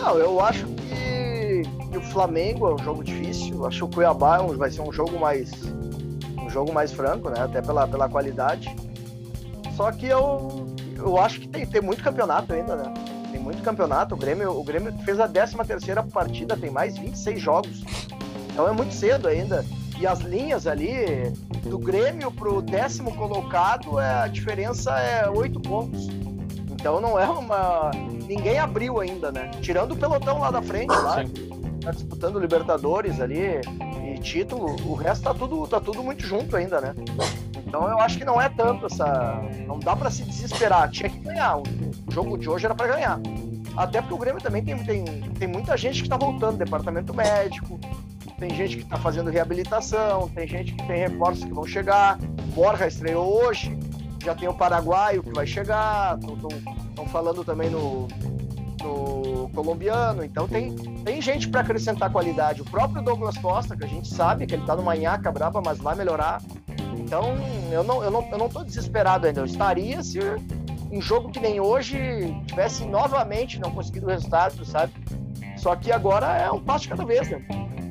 [0.00, 3.66] Não, eu acho que, que o Flamengo é um jogo difícil.
[3.66, 5.50] Acho que o Cuiabá é vai ser um jogo mais
[6.42, 7.40] um jogo mais franco, né?
[7.40, 8.74] Até pela, pela qualidade.
[9.76, 12.94] Só que eu, eu acho que tem, tem muito campeonato ainda, né?
[13.30, 14.14] Tem muito campeonato.
[14.14, 17.82] O Grêmio, o Grêmio fez a 13 terceira partida, tem mais 26 jogos.
[18.50, 19.64] Então é muito cedo ainda.
[19.98, 21.30] E as linhas ali,
[21.62, 26.08] do Grêmio pro décimo colocado, é, a diferença é 8 pontos.
[26.80, 27.90] Então não é uma.
[28.26, 29.50] Ninguém abriu ainda, né?
[29.60, 31.22] Tirando o pelotão lá da frente, lá,
[31.82, 33.60] tá disputando Libertadores ali
[34.02, 36.94] e título, o resto tá tudo, tá tudo muito junto ainda, né?
[37.66, 39.42] Então eu acho que não é tanto essa.
[39.66, 40.90] Não dá pra se desesperar.
[40.90, 41.58] Tinha que ganhar.
[41.58, 41.62] O,
[42.10, 43.20] jogo de hoje era pra ganhar.
[43.76, 47.78] Até porque o Grêmio também tem, tem, tem muita gente que tá voltando, departamento médico,
[48.38, 52.18] tem gente que tá fazendo reabilitação, tem gente que tem reforços que vão chegar.
[52.54, 53.78] Borja estreou hoje,
[54.22, 58.06] já tem o paraguaio que vai chegar, estão falando também no,
[58.82, 62.62] no colombiano, então tem, tem gente para acrescentar qualidade.
[62.62, 65.78] O próprio Douglas Costa, que a gente sabe que ele tá numa nhaca braba, mas
[65.78, 66.42] vai melhorar.
[66.98, 67.36] Então
[67.72, 69.40] eu não, eu, não, eu não tô desesperado ainda.
[69.40, 70.18] Eu estaria se
[70.90, 71.98] um jogo que nem hoje
[72.46, 74.92] tivesse novamente não conseguido o resultado, sabe?
[75.56, 77.42] Só que agora é um passo de cada vez, né?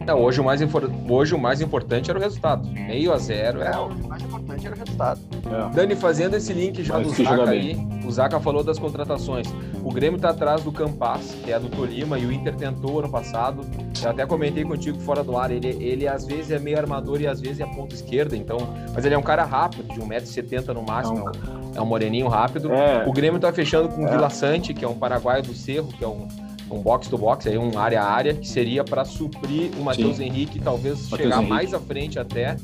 [0.06, 0.60] Não, hoje o mais,
[1.08, 2.68] hoje o mais importante era o resultado.
[2.68, 5.20] Meio a zero é É, o mais importante era o resultado.
[5.45, 5.76] É.
[5.76, 7.60] Dani, fazendo esse link já Mas do Zaca bem.
[7.60, 9.47] aí, o Zaca falou das contratações.
[9.84, 13.10] O Grêmio tá atrás do Campas, que é do Tolima, e o Inter tentou ano
[13.10, 13.62] passado.
[14.02, 17.28] Eu até comentei contigo fora do ar, ele, ele às vezes é meio armador e
[17.28, 18.58] às vezes é ponta esquerda, então.
[18.93, 21.32] Mas ele é um cara rápido, de 1,70m no máximo, é um,
[21.78, 22.72] é um moreninho rápido.
[22.74, 24.12] É, O Grêmio tá fechando com o É.
[24.12, 26.28] Vila Sante, que é um paraguaio do Cerro, que é um,
[26.72, 30.20] um box to box, aí um área a área, que seria para suprir o Matheus
[30.20, 31.50] Henrique, talvez Matheus chegar Henrique.
[31.50, 32.56] mais à frente até.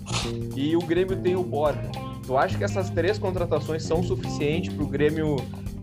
[0.56, 1.90] E o Grêmio tem o Borja.
[2.26, 5.36] Tu acha que essas três contratações são suficientes para o Grêmio?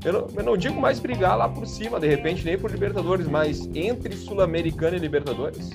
[0.05, 3.29] Eu não, eu não digo mais brigar lá por cima, de repente, nem por Libertadores,
[3.29, 5.70] mas entre Sul-Americana e Libertadores?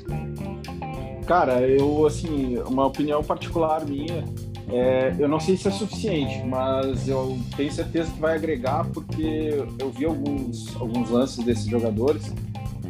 [1.26, 4.24] Cara, eu, assim, uma opinião particular minha,
[4.70, 9.63] é, eu não sei se é suficiente, mas eu tenho certeza que vai agregar, porque
[9.80, 12.34] eu vi alguns, alguns lances desses jogadores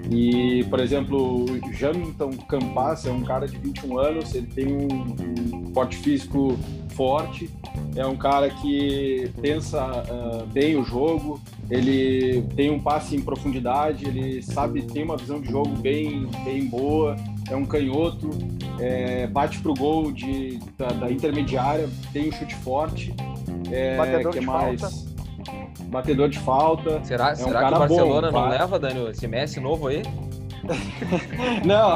[0.10, 5.72] E, por exemplo, o Jamilton Campas é um cara de 21 anos, ele tem um,
[5.74, 6.58] porte físico
[6.96, 7.50] forte,
[7.96, 11.40] é um cara que pensa uh, bem o jogo,
[11.70, 16.66] ele tem um passe em profundidade, ele sabe, tem uma visão de jogo bem, bem
[16.68, 17.16] boa,
[17.50, 18.30] é um canhoto,
[18.80, 23.14] é, bate pro gol de, da, da, intermediária, tem um chute forte,
[23.72, 24.82] é, Batedor que de mais?
[24.82, 25.07] falta.
[25.88, 27.04] Batedor de falta.
[27.04, 30.04] Será, É um será que o Barcelona bom, não leva, Daniel, esse Messi novo aí?
[31.64, 31.96] Não,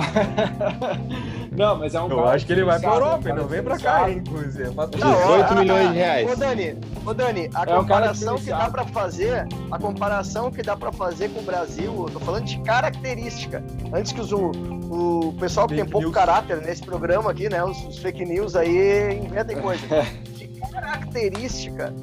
[1.51, 3.77] não, mas é um Eu acho que ele vai um Europa, ele não vem pra
[3.77, 4.71] cá, hein, inclusive.
[4.73, 6.31] Faz- Não, ó, 18 ah, milhões de reais.
[6.31, 10.61] Ô Dani, ô Dani, a É um comparação que dá pra fazer, a comparação que
[10.61, 13.63] dá pra fazer com o Brasil, eu tô falando de característica.
[13.93, 14.51] Antes que os, o,
[14.91, 16.15] o pessoal que tem pouco news.
[16.15, 19.85] caráter nesse programa aqui, né, os, os fake news aí inventem coisa.
[20.37, 21.93] De característica,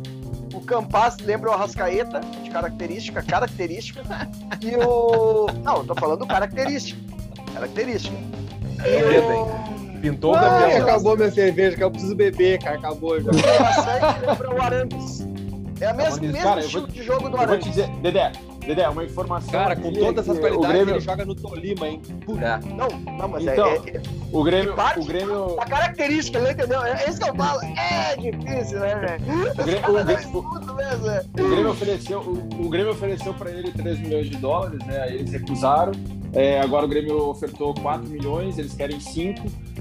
[0.54, 4.02] o Campas lembra o Arrascaeta, de característica, característica,
[4.60, 5.46] e o...
[5.62, 7.00] Não, eu tô falando característica,
[7.52, 8.16] característica.
[8.78, 10.36] E Medo, Pintou o
[10.76, 12.76] acabou minha cerveja, que eu preciso beber, cara.
[12.76, 13.30] Acabou já.
[13.30, 15.26] o lembra o Arangues.
[15.80, 18.32] É a mesma, mesmo Cara, estilo vou- de jogo do te dizer, Dedé,
[18.68, 19.50] Dedé, uma informação.
[19.50, 22.02] Cara, com todas é essas qualidades, o Grêmio, ele joga no Tolima, hein?
[22.28, 22.74] É.
[22.74, 26.50] Não, não, mas Então, é, é, o Grêmio, é parte o Grêmio, a característica, não
[26.50, 26.84] entendeu?
[26.84, 27.62] É é isso que eu falo.
[27.62, 29.24] É difícil, né, velho?
[29.24, 31.24] o Grêmio, o Grêmio- mesmo, é.
[31.32, 35.00] o Grêmio ofereceu, o, o Grêmio ofereceu para ele 3 milhões de dólares, né?
[35.00, 35.92] Aí Eles recusaram.
[36.32, 39.40] É, agora o Grêmio ofertou 4 milhões, eles querem 5.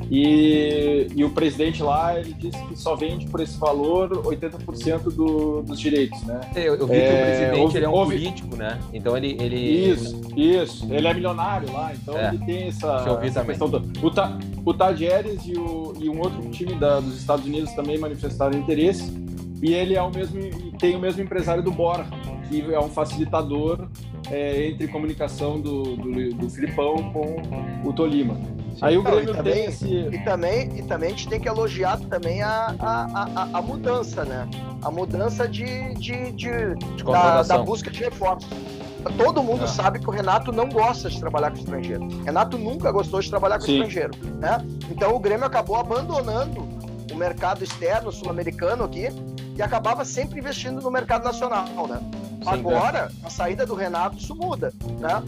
[0.09, 5.61] E, e o presidente lá, ele disse que só vende por esse valor 80% do,
[5.61, 6.39] dos direitos, né?
[6.55, 8.79] Eu, eu vi que o É, presidente ele é um político, né?
[8.93, 9.35] Então ele.
[9.39, 10.87] ele Isso, isso.
[10.93, 12.29] Ele é milionário lá, então É.
[12.29, 13.85] ele tem essa, essa questão toda.
[14.01, 17.97] O, Ta, o Tadieres e, o, e um outro time da- dos Estados Unidos também
[17.97, 19.11] manifestaram interesse.
[19.61, 20.39] E ele é o mesmo,
[20.79, 22.05] tem o mesmo empresário do Bora,
[22.49, 23.87] que é um facilitador
[24.31, 28.37] é, entre comunicação do, do, do Filipão com o Tolima.
[28.81, 29.87] Aí o Não, Grêmio e também- tem esse.
[29.87, 34.23] E também, e também a gente tem que elogiar também a, a, a, a mudança,
[34.23, 34.47] né?
[34.83, 38.49] A mudança de, de, de, de da, da busca de reforços.
[39.17, 39.67] Todo mundo Ah.
[39.67, 42.07] sabe que o Renato não gosta de trabalhar com estrangeiro.
[42.25, 43.73] Renato nunca gostou de trabalhar com Sim.
[43.75, 44.63] estrangeiro, né?
[44.91, 46.67] Então o Grêmio acabou abandonando
[47.11, 49.07] o mercado externo sul-americano aqui
[49.57, 51.99] e acabava sempre investindo no mercado nacional, né?
[52.43, 55.23] Sim, Agora, a saída do Renato, isso muda, né?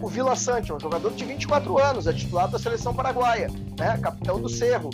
[0.00, 3.48] O Vila Sante é um jogador de 24 anos, é titular da seleção paraguaia,
[3.78, 3.98] né?
[3.98, 4.90] Capitão do Cerro.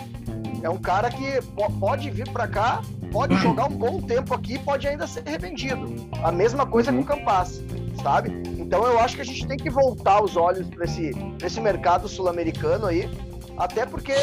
[0.63, 4.59] É um cara que po- pode vir para cá, pode jogar um bom tempo aqui,
[4.59, 6.09] pode ainda ser revendido.
[6.23, 7.03] A mesma coisa Uhum.
[7.05, 7.63] com o Campas,
[8.03, 8.31] sabe?
[8.59, 11.61] Então eu acho que a gente tem que voltar os olhos para esse, pra esse
[11.61, 13.09] mercado sul-americano aí,
[13.57, 14.15] até porque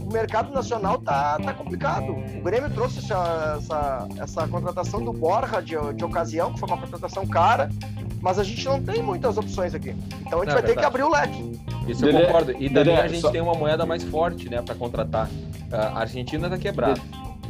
[0.00, 2.12] o mercado nacional tá, tá complicado.
[2.12, 6.78] O Grêmio trouxe essa, essa, essa contratação do Borja de, de ocasião, que foi uma
[6.78, 7.70] contratação cara,
[8.20, 9.94] mas a gente não tem muitas opções aqui.
[10.20, 10.78] Então a gente Não, vai ter verdade.
[10.78, 11.60] que abrir o leque.
[11.88, 12.52] Isso eu concordo.
[12.58, 15.28] E também a gente só- tem uma moeda mais forte, né, para contratar.
[15.72, 17.00] A Argentina tá quebrada.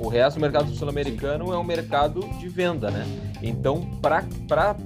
[0.02, 3.06] O resto do mercado sul-americano é um mercado de venda, né?
[3.40, 4.26] Então, para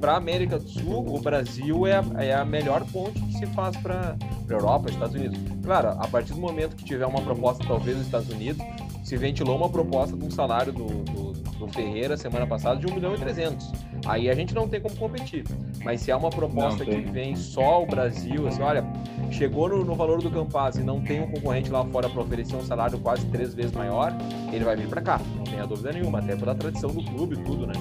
[0.02, 3.74] a América do Sul, o Brasil é a, é a melhor ponte que se faz
[3.78, 5.38] para a Europa, Estados Unidos.
[5.64, 8.62] Claro, a partir do momento que tiver uma proposta, talvez, dos Estados Unidos,
[9.02, 12.94] se ventilou uma proposta de um salário do, do, do Ferreira semana passada de 1
[12.94, 13.72] milhão e 300.
[14.06, 15.44] Aí a gente não tem como competir.
[15.84, 18.84] Mas se é uma proposta que vem só o Brasil, assim, olha,
[19.30, 22.56] chegou no, no valor do Campaz e não tem um concorrente lá fora para oferecer
[22.56, 24.12] um salário quase três vezes maior,
[24.52, 27.38] ele vai vir para cá, não tenha dúvida nenhuma, até pela tradição do clube e
[27.44, 27.74] tudo, né?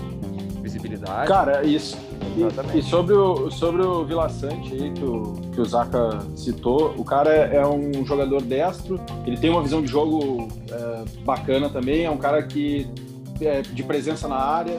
[0.61, 1.27] Visibilidade.
[1.27, 1.97] Cara, isso.
[2.35, 2.79] E, Exatamente.
[2.79, 7.05] e sobre o, sobre o Vila Sante aí, que o, que o Zaca citou, o
[7.05, 12.05] cara é, é um jogador destro, ele tem uma visão de jogo é, bacana também,
[12.05, 12.87] é um cara que
[13.39, 14.77] é de presença na área,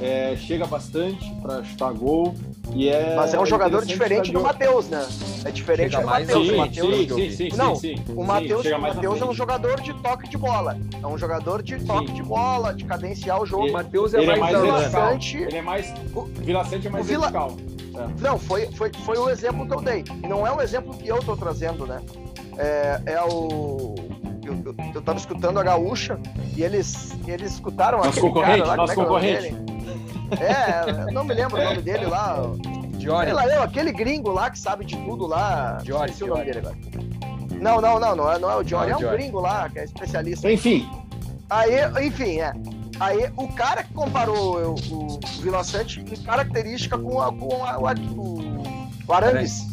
[0.00, 2.34] é, chega bastante para chutar gol.
[2.74, 5.06] E é, Mas é um jogador diferente do Matheus, né?
[5.44, 6.46] É diferente Chega do Matheus.
[6.48, 8.12] sim, O Sim, sim, sim, Não, sim, sim.
[8.14, 10.76] O Matheus, o é um jogador de toque de bola.
[11.02, 12.14] É um jogador de toque Sim.
[12.14, 13.68] de bola, de cadenciar o jogo.
[13.68, 14.90] o Matheus é é mais, mais.
[14.90, 15.94] Sante- Ele é mais.
[16.14, 17.56] O Vila Sante é mais o Vila- vertical.
[18.20, 20.04] Não, foi, foi, foi o exemplo que eu dei.
[20.22, 22.02] E não é um exemplo que eu tô trazendo, né?
[22.58, 23.94] É, é o.
[24.44, 26.18] Eu, eu, eu tava escutando a Gaúcha
[26.56, 29.42] e eles, eles escutaram Nosso aquele concorrente, cara lá, nosso como é que é o
[29.42, 29.75] concorrente.
[30.40, 32.38] É, eu não me lembro o nome dele lá.
[32.98, 33.26] Diori.
[33.26, 35.78] Sei lá, eu, aquele gringo lá que sabe de tudo lá.
[35.82, 36.76] Diori, esqueci o nome dele agora.
[37.60, 39.78] Não, não, não, não é, não é o Johnny, Não, é um gringo lá, que
[39.78, 40.50] é especialista.
[40.50, 40.88] Enfim,
[41.48, 41.72] Aí,
[42.06, 42.52] enfim, é.
[42.98, 47.78] Aí o cara que comparou o, o Vila Sante em característica com, a, com a-
[47.78, 48.62] o, o,
[49.06, 49.64] o Arangues.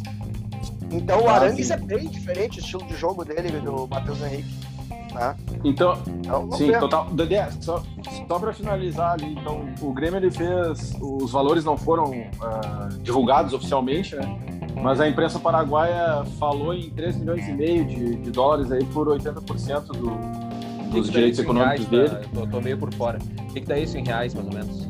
[0.92, 4.54] Então o Ah, Arangues é bem diferente o estilo de jogo dele, do Matheus Henrique.
[5.14, 5.36] Né?
[5.64, 7.10] Então, Então, Sim, total.
[7.12, 7.82] Dedé, só,
[8.28, 10.94] só para finalizar ali, então, o Grêmio ele fez.
[11.02, 12.12] Os valores não foram
[12.42, 14.38] ah, divulgados oficialmente, né?
[14.82, 19.08] Mas a imprensa paraguaia falou em 3 milhões e meio de, de dólares aí por
[19.08, 22.26] 80% do, dos direitos econômicos reais, dele.
[22.26, 22.40] Tá?
[22.40, 23.20] Eu tô, tô, meio por fora.
[23.20, 24.88] O que, que dá isso em reais, mais ou menos?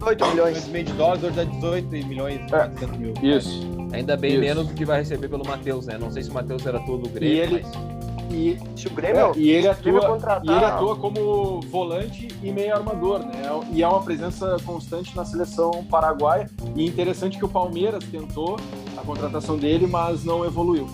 [0.00, 0.68] 8 milhões.
[0.68, 3.14] meio de dólares, hoje dá 18 milhões e é, mil.
[3.22, 3.68] Isso.
[3.92, 4.40] Ainda bem isso.
[4.40, 5.98] menos do que vai receber pelo Matheus, né?
[5.98, 8.05] Não sei se o Matheus era todo o Grêmio, e ele, mas...
[8.30, 12.74] E, se o Grêmio, é, e ele atua, e ele atua como volante e meio
[12.74, 13.42] armador, né?
[13.72, 16.50] E é uma presença constante na seleção paraguaia.
[16.74, 18.56] E interessante que o Palmeiras tentou
[18.96, 20.88] a contratação dele, mas não evoluiu.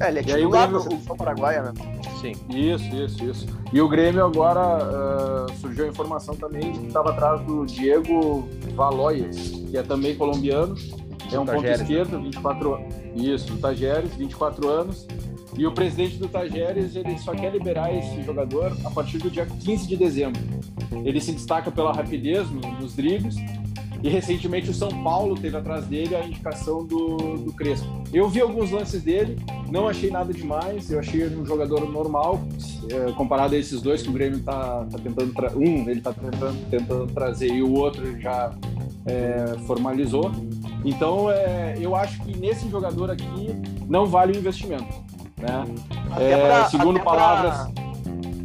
[0.00, 1.72] É, ele é titular da seleção paraguaia, né?
[2.20, 2.32] Sim.
[2.50, 3.46] Isso, isso, isso.
[3.72, 4.78] E o Grêmio agora
[5.46, 9.36] uh, surgiu a informação também de que estava atrás do Diego Valoias,
[9.70, 10.74] que é também colombiano.
[11.30, 12.94] É um ponto esquerdo, 24 anos.
[13.14, 15.06] Isso, do Tajeres, 24 anos.
[15.58, 19.44] E o presidente do Tajeres, ele só quer liberar esse jogador a partir do dia
[19.44, 20.40] 15 de dezembro.
[21.04, 23.34] Ele se destaca pela rapidez nos dribles
[24.00, 27.88] e recentemente o São Paulo teve atrás dele a indicação do, do Crespo.
[28.12, 29.36] Eu vi alguns lances dele,
[29.68, 32.40] não achei nada demais, eu achei um jogador normal,
[32.92, 35.34] é, comparado a esses dois que o Grêmio está tá tentando...
[35.56, 38.54] Um, ele está tentando, tentando trazer e o outro já
[39.04, 40.30] é, formalizou.
[40.84, 43.48] Então, é, eu acho que nesse jogador aqui
[43.88, 45.08] não vale o investimento.
[45.38, 45.64] Né?
[46.18, 47.56] É, pra, segundo palavras.
[47.56, 47.88] Pra,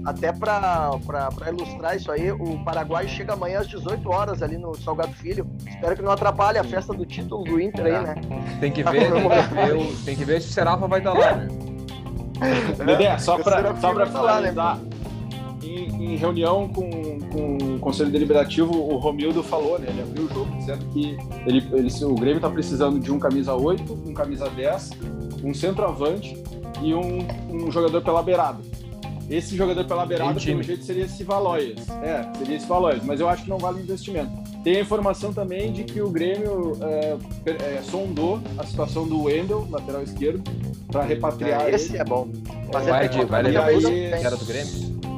[0.05, 0.99] até para
[1.47, 5.49] ilustrar isso aí, o Paraguai chega amanhã às 18 horas ali no Salgado Filho.
[5.65, 8.15] Espero que não atrapalhe a festa do título do Inter aí, né?
[8.59, 11.35] Tem que ver, tem que ver, tem que ver se o Serafa vai estar lá,
[11.35, 11.47] né?
[12.85, 14.89] Dedé, só para só pra finalizar, né?
[15.63, 19.87] em, em, reunião com, com o Conselho Deliberativo, o Romildo falou, né?
[19.89, 23.53] Ele abriu o jogo dizendo que ele, ele, o Grêmio está precisando de um camisa
[23.53, 24.91] 8, um camisa 10,
[25.43, 26.41] um centroavante
[26.84, 28.59] e um, um jogador pela beirada.
[29.29, 31.89] Esse jogador pela beirada, pelo jeito, seria esse Valoias.
[32.03, 34.31] É, seria esse Valoias, mas eu acho que não vale o investimento.
[34.63, 37.17] Tem a informação também de que o Grêmio é,
[37.77, 40.43] é, sondou a situação do Wendel, lateral esquerdo,
[40.88, 41.67] para repatriar.
[41.67, 41.99] É, esse ele.
[41.99, 42.27] é bom.
[42.71, 44.73] Mas vai, de, vai levar aí, era do Grêmio?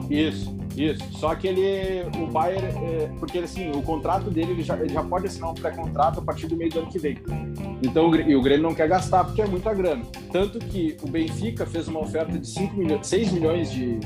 [0.10, 0.56] Isso.
[0.76, 1.04] Isso.
[1.14, 5.04] Só que ele, o Bayern, é, porque assim, o contrato dele, ele já, ele já
[5.04, 7.18] pode assinar um pré-contrato a partir do meio do ano que vem.
[7.84, 10.04] Então, e o Grêmio não quer gastar porque é muita grana.
[10.32, 14.00] Tanto que o Benfica fez uma oferta de 5 milhões, 6 milhões de,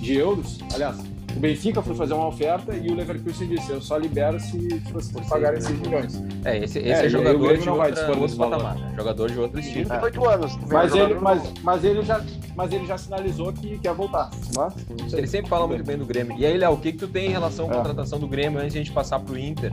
[0.00, 0.58] de euros.
[0.74, 0.98] Aliás,
[1.38, 4.92] o Benfica foi fazer uma oferta e o Leverkusen disse: Eu só libero se, se
[4.92, 6.20] vocês pagarem 6 milhões.
[6.44, 8.74] É, esse, esse é, é jogador de outra, outro patamar.
[8.74, 8.92] Né?
[8.96, 9.88] Jogador de outro estilo.
[9.88, 10.58] 28 anos.
[10.66, 12.20] Mas ele, mas, mas, ele já,
[12.56, 14.30] mas ele já sinalizou que quer voltar.
[14.56, 16.36] Mas, ele sempre fala muito bem do Grêmio.
[16.36, 17.76] E aí, Léo, o que, que tu tem em relação à é.
[17.76, 19.72] contratação do Grêmio antes de a gente passar pro Inter?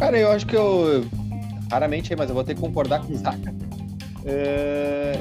[0.00, 1.04] Cara, eu acho que eu.
[1.70, 3.54] Raramente, mas eu vou ter que concordar com o Zaca.
[4.24, 5.20] É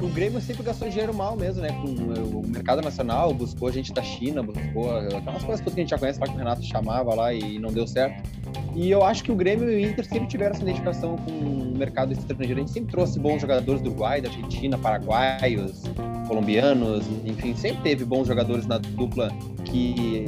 [0.00, 1.68] o Grêmio sempre gastou dinheiro mal mesmo, né?
[1.68, 5.98] Com o mercado nacional, buscou gente da China, buscou aquelas coisas que a gente já
[5.98, 8.28] conhece, que o Renato chamava lá e não deu certo.
[8.74, 11.78] E eu acho que o Grêmio e o Inter sempre tiveram essa identificação com o
[11.78, 12.60] mercado estrangeiro.
[12.60, 15.82] A gente sempre trouxe bons jogadores do Uruguai, da Argentina, paraguaios,
[16.28, 19.30] colombianos, enfim, sempre teve bons jogadores na dupla
[19.64, 20.26] que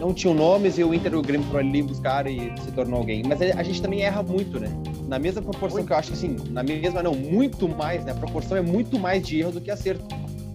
[0.00, 2.98] não tinham nomes e o Inter e o Grêmio foram ali buscar e se tornou
[2.98, 3.22] alguém.
[3.26, 4.68] Mas a gente também erra muito, né?
[5.08, 5.86] Na mesma proporção muito.
[5.86, 8.12] que eu acho que assim, na mesma não, muito mais, né?
[8.12, 10.04] A proporção é muito mais de erro do que acerto.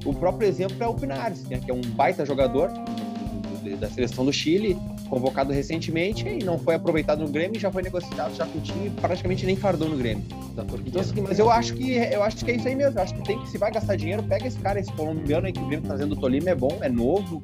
[0.06, 1.60] O próprio exemplo é o Pinares, né?
[1.64, 2.72] que é um baita jogador
[3.80, 4.76] da seleção do Chile,
[5.12, 8.90] convocado recentemente e não foi aproveitado no Grêmio, já foi negociado já com o time
[8.92, 10.24] praticamente nem fardou no Grêmio.
[10.86, 12.98] Então, assim, mas eu acho que eu acho que é isso aí mesmo.
[12.98, 15.54] Eu acho que tem que se vai gastar dinheiro, pega esse cara, esse colombiano aí
[15.54, 17.42] que o Grêmio tá trazendo o Tolima é bom, é novo,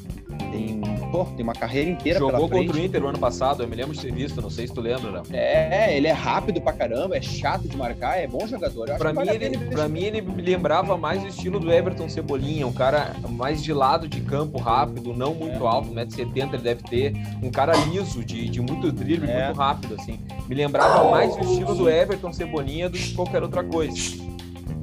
[0.52, 3.76] tem, pô, tem uma carreira inteira Jogou contra o Inter no ano passado, eu me
[3.76, 5.24] lembro de ter visto, não sei se tu lembra, Léo.
[5.32, 8.88] É, ele é rápido pra caramba, é chato de marcar, é bom jogador.
[8.98, 12.68] pra, mim, vale ele, pra mim, ele me lembrava mais o estilo do Everton Cebolinha,
[12.68, 15.68] um cara mais de lado de campo, rápido, não muito é.
[15.68, 19.46] alto, 1,70m ele deve ter, um cara liso, de, de muito drible, é.
[19.46, 20.20] muito rápido, assim.
[20.48, 23.98] Me lembrava mais o estilo do Everton Cebolinha do que qualquer outra coisa.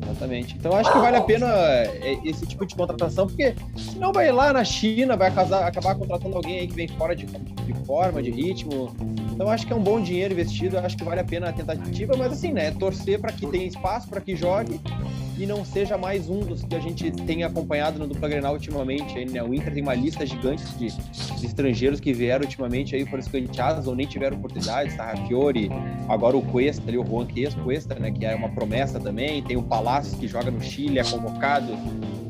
[0.03, 0.57] Exatamente.
[0.57, 4.53] Então acho que vale a pena é, esse tipo de contratação, porque senão vai lá
[4.53, 8.33] na China, vai casar, acabar contratando alguém aí que vem fora de, de forma, de
[8.33, 8.93] ritmo.
[9.33, 12.16] Então acho que é um bom dinheiro investido, acho que vale a pena a tentativa,
[12.16, 14.81] mas assim, né, torcer para que tenha espaço, para que jogue
[15.39, 19.18] e não seja mais um dos que a gente tem acompanhado no dupla Grenal ultimamente.
[19.18, 19.43] Aí, né?
[19.43, 23.87] O Inter tem uma lista gigante de, de estrangeiros que vieram ultimamente aí foram escanteados
[23.87, 24.95] ou nem tiveram oportunidade.
[25.26, 25.70] Fiore,
[26.09, 27.26] agora o Cuesta ali, o Juan
[27.64, 28.11] Cuesta, né?
[28.11, 29.43] Que é uma promessa também.
[29.43, 31.72] Tem o Palácio que joga no Chile, é convocado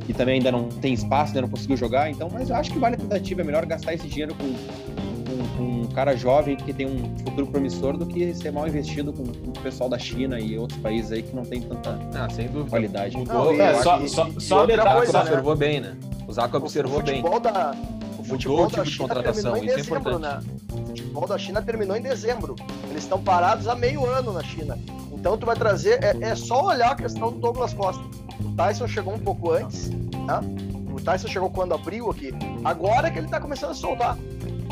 [0.08, 2.10] e também ainda não tem espaço, ainda não conseguiu jogar.
[2.10, 3.40] Então, mas eu acho que vale a tentativa.
[3.40, 4.83] É melhor gastar esse dinheiro com
[5.58, 9.50] um cara jovem que tem um futuro promissor do que ser mal investido com, com
[9.50, 12.70] o pessoal da China e outros países aí que não tem tanta ah, sem dúvida.
[12.70, 13.16] qualidade.
[13.16, 14.76] Mudou, não, é, só, só, só o né?
[14.82, 15.96] observou bem, né?
[16.26, 17.22] O Zaco observou bem.
[17.22, 17.74] Da,
[18.18, 20.40] o futebol da China contratação, terminou em isso é dezembro, é né?
[20.72, 22.56] O futebol da China terminou em dezembro.
[22.90, 24.78] Eles estão parados há meio ano na China.
[25.12, 28.02] Então tu vai trazer, é, é só olhar a questão do Douglas Costa.
[28.40, 29.90] O Tyson chegou um pouco antes,
[30.26, 30.42] tá?
[30.92, 32.32] O Tyson chegou quando abriu aqui.
[32.64, 34.18] Agora é que ele tá começando a soltar.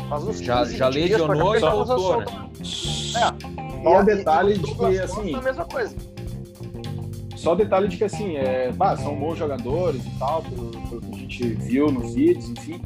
[0.09, 2.25] Faz uns já, já lesionou e voltou, né?
[3.15, 3.83] É.
[3.83, 5.33] Só o detalhe de que, assim...
[5.33, 5.95] É a mesma coisa.
[7.35, 11.01] Só o detalhe de que, assim, é, bah, são bons jogadores e tal, pelo, pelo
[11.01, 12.81] que a gente viu nos vídeos, enfim.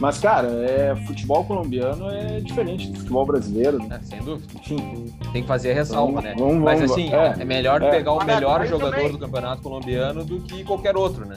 [0.00, 3.78] Mas, cara, é, futebol colombiano é diferente do futebol brasileiro.
[3.78, 4.00] Né?
[4.02, 4.52] É, sem dúvida.
[4.56, 5.14] Enfim.
[5.32, 6.34] Tem que fazer a ressalva, né?
[6.36, 7.90] Vamos, Mas assim, é, é melhor é.
[7.90, 9.12] pegar o melhor jogador também.
[9.12, 11.36] do campeonato colombiano do que qualquer outro, né?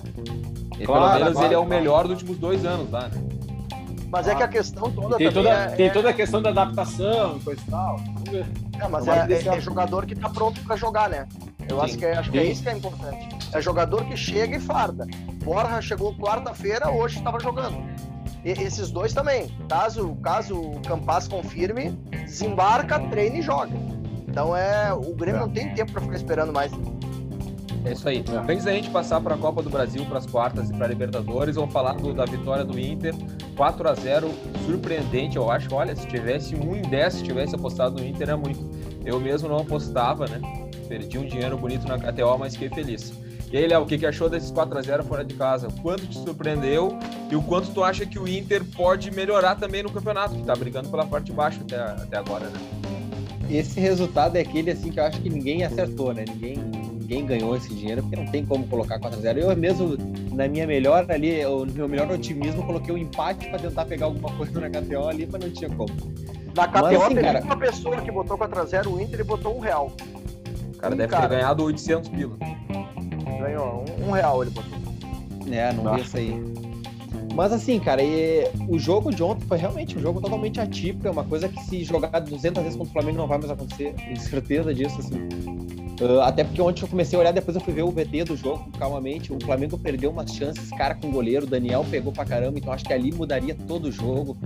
[0.80, 3.22] E claro, pelo menos claro, ele é o melhor dos últimos dois anos lá, né?
[4.10, 7.38] Mas é que a questão toda tem toda, é, tem toda a questão da adaptação
[7.38, 8.00] e coisa e tal.
[8.80, 11.28] É, mas é, é, é, jogador que tá pronto para jogar, né?
[11.70, 13.28] Eu acho que, é, acho que é isso que é importante.
[13.54, 15.06] É jogador que chega e farda.
[15.44, 17.78] Borja chegou quarta-feira, hoje estava jogando.
[18.46, 19.52] E, esses dois também.
[19.68, 21.92] Caso, caso o Campas confirme,
[22.26, 23.74] desembarca, treina e joga.
[24.28, 25.42] Então é, o Grêmio é.
[25.42, 26.72] não tem tempo para ficar esperando mais.
[27.86, 28.24] É isso aí.
[28.28, 28.52] É.
[28.52, 30.90] Antes da gente passar para a Copa do Brasil, para as quartas e para a
[30.90, 33.14] Libertadores, vamos falar do, da vitória do Inter,
[33.56, 34.30] 4 a 0
[34.66, 35.74] surpreendente, eu acho.
[35.74, 38.60] Olha, se tivesse 1 em 10, se tivesse apostado no Inter, é muito.
[39.06, 40.42] Eu mesmo não apostava, né?
[40.88, 43.14] Perdi um dinheiro bonito na KTO, mas fiquei feliz.
[43.52, 45.70] E aí, Léo, o que, que achou desses 4 a 0 fora de casa?
[45.82, 46.98] Quanto te surpreendeu
[47.32, 50.54] e o quanto tu acha que o Inter pode melhorar também no campeonato, que tá
[50.54, 52.60] brigando pela parte de baixo até, até agora, né?
[53.50, 56.26] Esse resultado é aquele assim que eu acho que ninguém acertou, né?
[56.28, 56.58] Ninguém,
[57.08, 59.96] ninguém ganhou esse dinheiro, porque não tem como colocar 4 a 0 Eu mesmo,
[60.34, 64.08] na minha melhor ali, no meu melhor otimismo, coloquei o um empate para tentar pegar
[64.08, 65.90] alguma coisa na KTO ali, mas não tinha como.
[66.54, 67.44] Na KTO mas, assim, teve cara...
[67.44, 69.94] uma pessoa que botou 4 a 0 o Inter e botou um real.
[70.74, 71.30] O cara um deve cara.
[71.30, 72.36] ter ganhado 800 pila.
[73.40, 74.78] Ganhou um, um real ele botou.
[75.50, 76.44] É, não vi isso aí.
[77.34, 81.12] Mas assim, cara, e, o jogo de ontem foi realmente um jogo totalmente atípico, é
[81.12, 84.20] uma coisa que se jogar 200 vezes contra o Flamengo não vai mais acontecer, tenho
[84.20, 85.87] certeza disso, assim.
[86.00, 88.38] Uh, até porque ontem eu comecei a olhar, depois eu fui ver o VT do
[88.38, 89.34] jogo calmamente.
[89.34, 91.46] O Flamengo perdeu umas chances, cara, com o goleiro.
[91.46, 94.38] O Daniel pegou pra caramba, então acho que ali mudaria todo o jogo.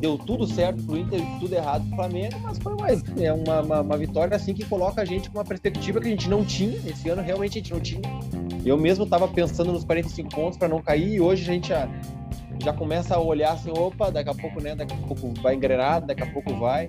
[0.00, 3.80] Deu tudo certo pro Inter, tudo errado pro Flamengo, mas foi mais é uma, uma,
[3.82, 6.78] uma, vitória assim que coloca a gente com uma perspectiva que a gente não tinha.
[6.86, 8.02] Esse ano realmente a gente não tinha.
[8.64, 11.88] Eu mesmo tava pensando nos 45 pontos para não cair e hoje a gente já,
[12.62, 14.74] já começa a olhar assim: opa, daqui a pouco, né?
[14.74, 16.86] Daqui a pouco vai engrenar, daqui a pouco vai.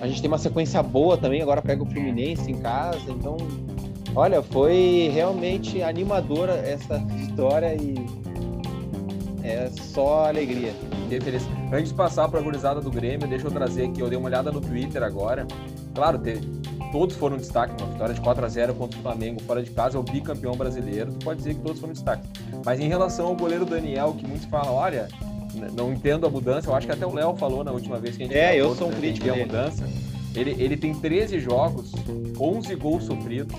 [0.00, 3.36] A gente tem uma sequência boa também, agora pega o Fluminense em casa, então,
[4.14, 7.94] olha, foi realmente animadora essa vitória e
[9.44, 10.72] é só alegria.
[11.02, 11.42] Fiquei feliz.
[11.72, 14.28] Antes de passar para a gurizada do Grêmio, deixa eu trazer aqui, eu dei uma
[14.28, 15.46] olhada no Twitter agora.
[15.94, 16.46] Claro, teve,
[16.92, 19.98] todos foram destaque, uma vitória de 4 a 0 contra o Flamengo fora de casa,
[19.98, 22.26] é o bicampeão brasileiro, tu pode dizer que todos foram destaque.
[22.64, 25.08] Mas em relação ao goleiro Daniel, que muitos falam, olha,
[25.54, 26.68] não entendo a mudança.
[26.68, 28.74] Eu acho que até o Léo falou na última vez que a gente É, eu
[28.74, 29.88] sou um crítico a mudança.
[30.34, 31.92] Ele, ele tem 13 jogos,
[32.38, 33.56] 11 gols sofridos,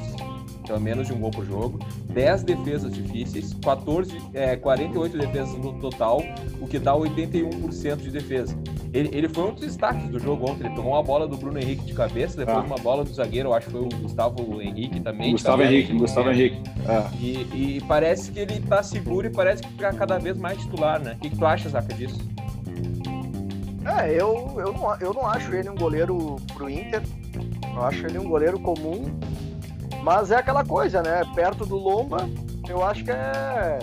[0.63, 1.79] então menos de um gol por jogo,
[2.09, 6.23] 10 defesas difíceis, 14, é, 48 defesas no total,
[6.61, 8.57] o que dá 81% de defesa.
[8.93, 10.65] Ele, ele foi um dos destaques do jogo ontem.
[10.65, 12.61] Ele pegou uma bola do Bruno Henrique de cabeça, depois ah.
[12.61, 15.31] uma bola do zagueiro, eu acho que foi o Gustavo Henrique também.
[15.31, 16.33] Gustavo Henrique, Gustavo é.
[16.33, 16.61] Henrique.
[16.87, 17.09] Ah.
[17.19, 20.99] E, e, parece que ele tá seguro e parece que fica cada vez mais titular,
[20.99, 21.13] né?
[21.13, 22.19] O que, que tu acha, Zaca, disso?
[23.85, 27.01] É, eu, eu, não, eu não acho ele um goleiro pro Inter.
[27.73, 29.05] Eu acho ele um goleiro comum.
[30.03, 31.23] Mas é aquela coisa, né?
[31.33, 32.29] Perto do Lomba,
[32.67, 33.79] eu acho que é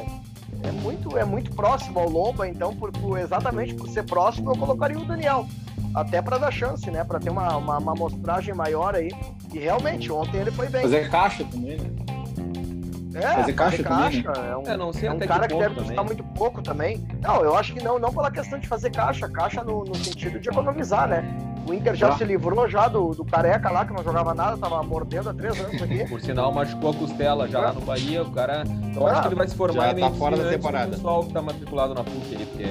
[0.62, 4.59] é muito, é muito próximo ao Lomba, então por, por, exatamente por ser próximo eu
[4.59, 5.46] colocaria o Daniel.
[5.94, 7.02] Até para dar chance, né?
[7.02, 9.11] Para ter uma, uma, uma amostragem maior aí.
[9.52, 10.82] E realmente, ontem ele foi bem.
[10.82, 11.90] Fazer caixa também, né?
[13.14, 14.50] É, fazer caixa, caixa também, né?
[14.50, 15.88] é um, é, não sei é um cara que, que deve também.
[15.88, 17.06] custar muito pouco também.
[17.20, 20.38] Não, eu acho que não, não pela questão de fazer caixa, caixa no, no sentido
[20.38, 21.24] de economizar, né?
[21.69, 24.83] O Inter já se livrou já do, do careca lá, que não jogava nada, tava
[24.83, 26.03] mordendo há três anos aqui.
[26.09, 28.23] Por sinal, machucou a costela já lá no Bahia.
[28.23, 28.64] O cara.
[28.97, 30.89] Eu acho que ele vai se formar em tá fora da temporada.
[30.89, 32.64] O pessoal que tá matriculado na PUC ali, porque.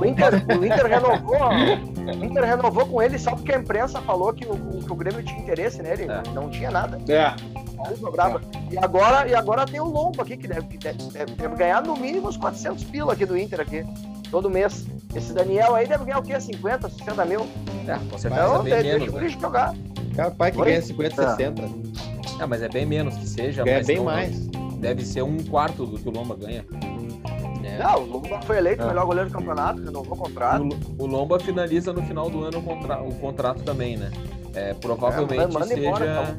[0.00, 4.32] O Inter, o Inter renovou, o Inter renovou com ele só porque a imprensa falou
[4.32, 6.08] que o, que o Grêmio tinha interesse nele.
[6.10, 6.22] É.
[6.34, 6.98] Não tinha nada.
[7.08, 7.34] É.
[8.70, 12.28] E agora, e agora tem o Lombo aqui, que deve, deve, deve, ganhar no mínimo
[12.28, 13.84] uns 400 pila aqui do Inter aqui,
[14.32, 14.86] todo mês.
[15.14, 16.40] Esse Daniel aí deve ganhar o quê?
[16.40, 17.40] 50, 60 mil?
[17.86, 19.28] É, com certeza então, é bem deixa, menos, né?
[19.28, 19.74] jogar.
[20.16, 20.66] Capaz que Oi?
[20.66, 21.36] ganha 50, ah.
[21.36, 21.62] 60.
[22.40, 23.62] É, mas é bem menos que seja.
[23.62, 24.46] Ganha bem mais.
[24.78, 26.64] Deve ser um quarto do que o Lomba ganha.
[27.62, 27.78] É.
[27.78, 28.88] Não, o Lomba foi eleito o é.
[28.88, 30.66] melhor goleiro do campeonato, renovou o contrato.
[30.98, 34.10] O, o Lomba finaliza no final do ano o, contra, o contrato também, né?
[34.54, 36.36] É, provavelmente é, seja embora,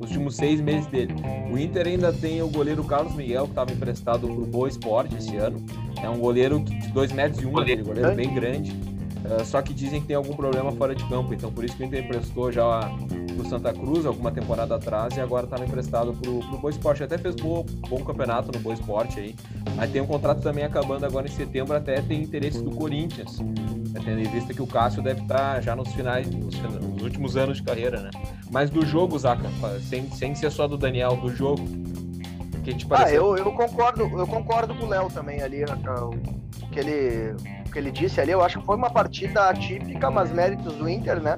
[0.00, 1.14] os últimos seis meses dele.
[1.50, 5.16] O Inter ainda tem o goleiro Carlos Miguel, que estava emprestado para o Boa Esporte
[5.16, 5.64] esse ano.
[6.02, 8.95] É um goleiro de 2 metros e um, goleiro, goleiro bem grande.
[9.26, 11.82] Uh, só que dizem que tem algum problema fora de campo, então por isso que
[11.82, 12.88] o Inter emprestou já
[13.36, 17.02] pro Santa Cruz alguma temporada atrás e agora tá emprestado pro, pro Boa Esporte.
[17.02, 19.34] Até fez bom, bom campeonato no Boa Esporte aí.
[19.74, 23.38] Mas tem um contrato também acabando agora em setembro, até tem interesse do Corinthians.
[24.04, 27.36] Tendo em vista que o Cássio deve estar tá já nos finais, nos, nos, últimos
[27.36, 28.10] anos de carreira, né?
[28.50, 29.48] Mas do jogo, Zaca,
[29.88, 31.66] sem, sem ser só do Daniel, do jogo.
[32.62, 36.80] Que te Ah, eu, eu concordo, eu concordo com o Léo também ali, o que
[36.80, 37.34] ele
[37.76, 41.20] que ele disse ali, eu acho que foi uma partida atípica, mas méritos do Inter,
[41.20, 41.36] né?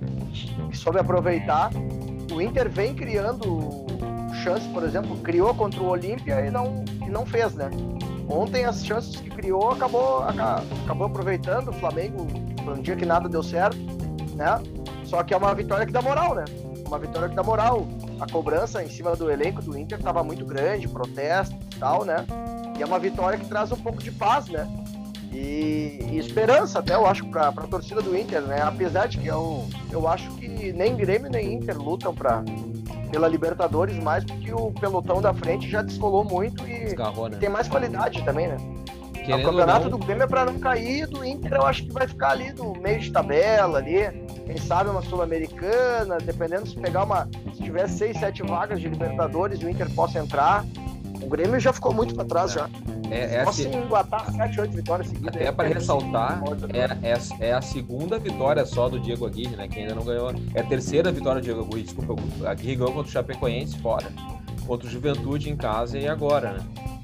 [0.71, 1.69] Que soube aproveitar.
[2.33, 3.85] O Inter vem criando
[4.45, 7.69] chances, por exemplo, criou contra o Olímpia e não, e não fez, né?
[8.29, 11.71] Ontem as chances que criou acabou, acabou aproveitando.
[11.71, 12.25] O Flamengo
[12.69, 13.77] um dia que nada deu certo,
[14.37, 14.63] né?
[15.05, 16.45] Só que é uma vitória que dá moral, né?
[16.87, 17.89] Uma vitória que dá moral.
[18.21, 22.25] A cobrança em cima do elenco do Inter estava muito grande, protesto e tal, né?
[22.79, 24.69] E é uma vitória que traz um pouco de paz, né?
[25.39, 28.61] E, e, esperança até, eu acho, para a torcida do Inter, né?
[28.61, 32.43] Apesar de que eu, eu acho que nem Grêmio nem Inter lutam pra,
[33.13, 37.37] pela Libertadores mais, porque o pelotão da frente já descolou muito e, Desgarrou, né?
[37.39, 38.57] tem mais qualidade também, né?
[39.15, 39.97] Querendo o campeonato não...
[39.97, 42.73] do Grêmio é para não cair, do Inter eu acho que vai ficar ali no
[42.73, 44.11] meio de tabela ali,
[44.45, 49.63] quem sabe uma Sul-Americana, dependendo se pegar uma, se tiver seis, sete vagas de Libertadores,
[49.63, 50.65] o Inter possa entrar.
[51.23, 52.55] O Grêmio já ficou muito para trás é.
[52.55, 52.71] já.
[53.11, 55.35] É, é assim, enguatar 7, 8 vitórias seguidas.
[55.35, 56.43] Até para ressaltar,
[56.73, 59.69] é, é, é, a segunda vitória só do Diego Aguirre, né?
[59.69, 60.33] Que ainda não ganhou.
[60.55, 61.83] É a terceira vitória do Diego Aguirre.
[61.83, 62.15] Desculpa,
[62.47, 64.07] a Aguirre ganhou contra o Chapecoense fora.
[64.67, 66.61] Contra o Juventude em casa e agora, né?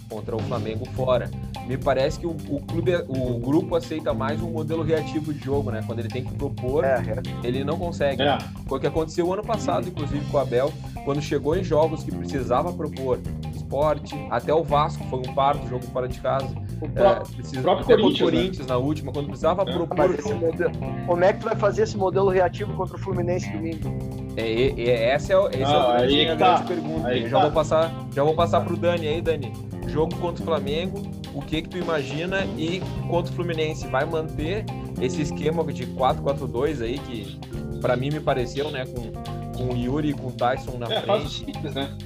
[0.09, 1.31] Contra o Flamengo fora.
[1.67, 5.71] Me parece que o, o, clube, o grupo aceita mais um modelo reativo de jogo,
[5.71, 5.83] né?
[5.87, 7.47] Quando ele tem que propor, é, é.
[7.47, 8.23] ele não consegue.
[8.23, 8.39] É.
[8.67, 10.71] Foi o que aconteceu ano passado, inclusive, com o Abel,
[11.05, 13.21] quando chegou em jogos que precisava propor
[13.55, 16.47] esporte, até o Vasco foi um parto, jogo fora de casa.
[16.81, 18.67] O, pró é, precisa, próprio Corinthians, o Corinthians né?
[18.69, 19.73] na última, quando precisava é.
[19.73, 20.09] propor.
[20.35, 20.73] Modelo,
[21.07, 23.89] como é que tu vai fazer esse modelo reativo contra o Fluminense domingo?
[24.37, 26.55] É, é, essa é, esse ah, é o grande, a tá.
[26.55, 27.09] grande pergunta.
[27.09, 27.43] Aí já, tá.
[27.43, 29.53] vou passar, já vou passar pro Dani aí, Dani.
[29.89, 31.03] Jogo contra o Flamengo,
[31.35, 34.65] o que que tu imagina e contra o Fluminense vai manter
[35.01, 37.39] esse esquema de 4-4-2 aí que
[37.81, 39.13] para mim me pareceu, né, com,
[39.57, 41.07] com o Yuri e com o Tyson na é, frente.
[41.07, 41.99] Faz simples, né?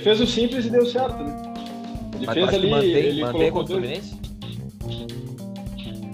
[0.00, 1.54] fez o simples e deu certo, né?
[2.14, 2.70] Ele Mas fez ali.
[2.70, 4.24] Mantém, ele mantém colocou o Fluminense?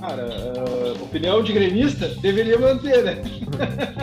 [0.01, 3.22] Cara, uh, opinião de gremista deveria manter, né?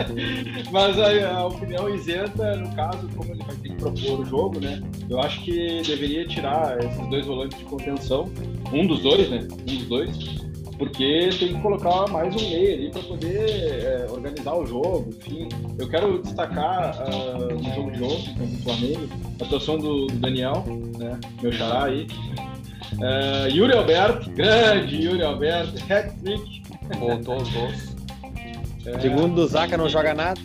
[0.70, 4.82] Mas a, a, opinião isenta, no caso, como ele vai propor o jogo, né?
[5.08, 8.30] Eu acho que deveria tirar esses dois volantes de contenção.
[8.72, 9.46] Um dos dois, né?
[9.52, 10.38] Um dos dois
[10.78, 13.50] porque tem que colocar mais um meio ali para poder
[13.84, 15.48] é, organizar o jogo, enfim.
[15.76, 19.08] Eu quero destacar uh, no jogo de ontem contra o Flamengo,
[19.40, 20.64] a atuação do, do Daniel,
[20.96, 22.06] né, meu xará aí.
[22.94, 26.62] Uh, Yuri Alberto, grande Yuri Alberto, hat-trick.
[26.98, 27.96] Voltou os gols.
[28.86, 29.00] É.
[29.00, 30.40] Segundo o Zaca, não joga nada.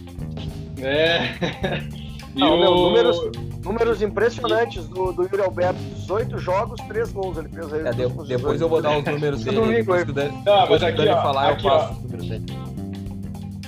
[0.82, 1.94] É.
[2.36, 2.60] E não, o...
[2.60, 3.18] meu, números,
[3.64, 5.80] números impressionantes do, do Yuri Alberto.
[5.80, 7.88] 18 jogos, 3 gols ele fez aí.
[7.88, 9.58] É, de, depois eu vou dar os números dele.
[9.58, 12.28] Domingo, depois que o Dani, ah, mas aqui, ó, falar, aqui, eu passo os números
[12.28, 12.46] dele.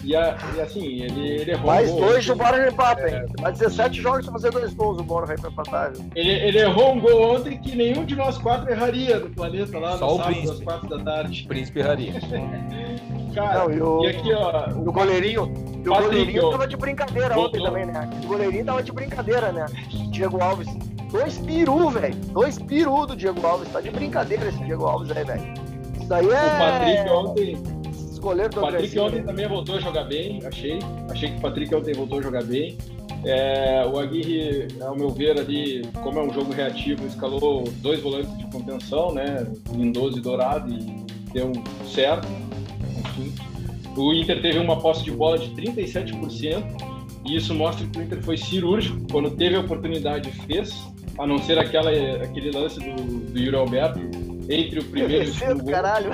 [0.03, 1.65] E, a, e, assim, ele, ele errou.
[1.65, 3.21] Mais um gol, dois o Borja empata, é...
[3.21, 3.25] hein?
[3.41, 5.93] Mais 17 jogos pra fazer dois gols o Borja pra empatar.
[6.15, 9.97] Ele, ele errou um gol ontem que nenhum de nós quatro erraria no planeta lá
[9.97, 10.57] Só no o sábado, príncipe.
[10.57, 11.43] às quatro da tarde.
[11.43, 12.13] O príncipe erraria.
[13.33, 14.69] Cara, Não, e, o, e aqui, ó.
[14.75, 15.74] O, o goleirinho.
[15.85, 17.61] E o goleirinho tava de brincadeira Voltou.
[17.61, 18.09] ontem também, né?
[18.23, 19.65] O goleirinho tava de brincadeira, né?
[20.09, 20.67] Diego Alves.
[21.11, 22.15] Dois peru, velho.
[22.33, 23.69] Dois peru do Diego Alves.
[23.69, 25.53] Tá de brincadeira esse Diego Alves aí, velho.
[25.97, 26.29] Isso daí é.
[26.29, 27.75] O Patrick ontem
[28.25, 30.79] goleiro do O Patrick ontem também voltou a jogar bem, achei.
[31.09, 32.77] Achei que o Patrick ontem voltou a jogar bem.
[33.23, 38.35] É, o Aguirre, ao meu ver, ali, como é um jogo reativo, escalou dois volantes
[38.37, 39.47] de contenção, né?
[39.71, 41.51] Lindoso e Dourado, e deu
[41.87, 42.27] certo.
[43.17, 43.33] Enfim.
[43.97, 46.63] O Inter teve uma posse de bola de 37%,
[47.25, 48.97] e isso mostra que o Inter foi cirúrgico.
[49.11, 50.85] Quando teve a oportunidade, fez,
[51.17, 51.91] a não ser aquela,
[52.23, 53.99] aquele lance do, do Yuri Alberto,
[54.49, 55.71] entre o primeiro e o segundo gol.
[55.71, 56.11] Caralho.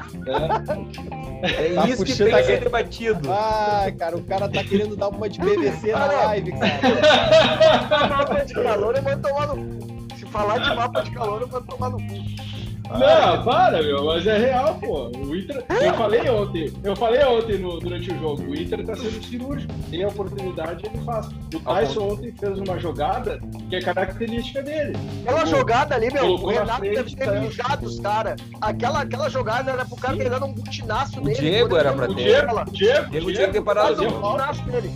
[1.43, 3.29] É, é tá isso que tem que ser debatido.
[3.32, 8.07] Ai, cara, o cara tá querendo dar uma de BBC na live, cara.
[8.07, 11.61] mapa de calor eu vou tomar no Se falar de mapa de calor, eu vou
[11.61, 12.61] tomar no cu.
[12.98, 15.08] Não, para, meu, mas é real, pô.
[15.18, 15.64] O Inter.
[15.70, 19.74] Eu falei ontem, eu falei ontem no, durante o jogo, o Inter tá sendo cirúrgico.
[19.89, 21.28] Tem a oportunidade, ele faz.
[21.28, 23.39] O Tyson ontem fez uma jogada
[23.70, 24.97] que é característica dele.
[25.24, 27.32] Aquela jogada ali, meu, o Renato frente, deve ter tá...
[27.34, 28.42] mijado os caras.
[28.59, 31.38] Aquela, aquela jogada era pro cara ter dado um butinaço nele.
[31.38, 32.13] O Diego era pra ter.
[32.13, 34.92] O Diego, Diego, Diego, Diego, Diego um butinaço nele.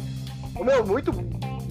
[0.64, 1.12] Meu, muito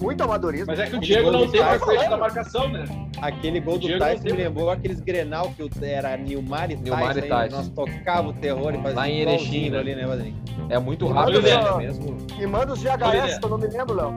[0.01, 0.67] muito amadorismo.
[0.67, 2.85] Mas é que o Diego não tem Tá frequência da marcação, né?
[3.21, 7.35] Aquele gol do Tyson me lembrou aqueles Grenal que era Nilmar e Nilmar e Tyson.
[7.35, 7.55] Tyson.
[7.57, 9.79] Nós tocava o terror e fazia Lá em Erechim, né?
[9.79, 10.35] ali, né, Padrinho?
[10.69, 11.77] É muito E rápido, né?
[11.77, 12.17] Mesmo.
[12.37, 14.13] Me manda os VHS, que eu não me lembro, Léo.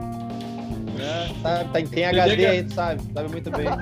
[1.01, 3.67] É, sabe, tem, tem HD que- aí, tu sabe, sabe muito bem.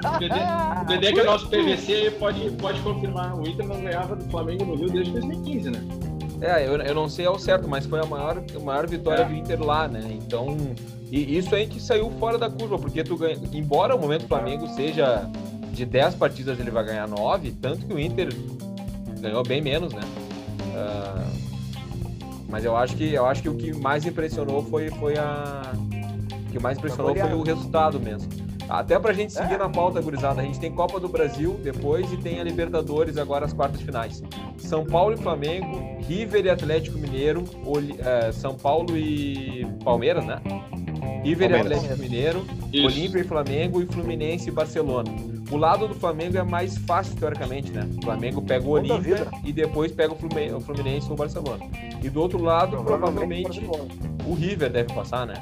[0.81, 3.35] O Dedê que é nosso PVC pode, pode confirmar.
[3.35, 5.79] O Inter não ganhava do Flamengo no Rio desde 2015, né?
[6.41, 9.25] É, eu, eu não sei ao certo, mas foi a maior, a maior vitória É.
[9.25, 10.01] do Inter lá, né?
[10.11, 10.55] Então,
[11.11, 14.27] e isso aí que saiu fora da curva, porque tu ganha, embora o momento do
[14.27, 15.27] Flamengo seja
[15.71, 18.29] de 10 partidas ele vai ganhar 9, tanto que o Inter
[19.19, 20.01] ganhou bem menos, né?
[20.75, 21.25] Ah,
[22.49, 25.61] mas eu acho que eu acho que o que mais impressionou foi foi a
[26.47, 28.29] o que mais impressionou foi o resultado mesmo.
[28.69, 29.57] Até pra gente seguir É.
[29.57, 33.45] na pauta, gurizada, a gente tem Copa do Brasil depois e tem a Libertadores agora
[33.45, 34.21] as quartas finais.
[34.67, 40.41] São Paulo e Flamengo, River e Atlético Mineiro, Oli- eh, São Paulo e Palmeiras, né?
[41.23, 41.83] River Palmeiras.
[41.83, 42.85] e Atlético Mineiro, Isso.
[42.85, 45.09] Olímpia e Flamengo e Fluminense e Barcelona.
[45.49, 47.87] O lado do Flamengo é mais fácil, teoricamente, né?
[47.97, 51.63] O Flamengo pega o Olímpia e depois pega o Fluminense, o Fluminense ou o Barcelona.
[52.03, 53.61] E do outro lado, provavelmente,
[54.25, 55.41] o River deve passar, né?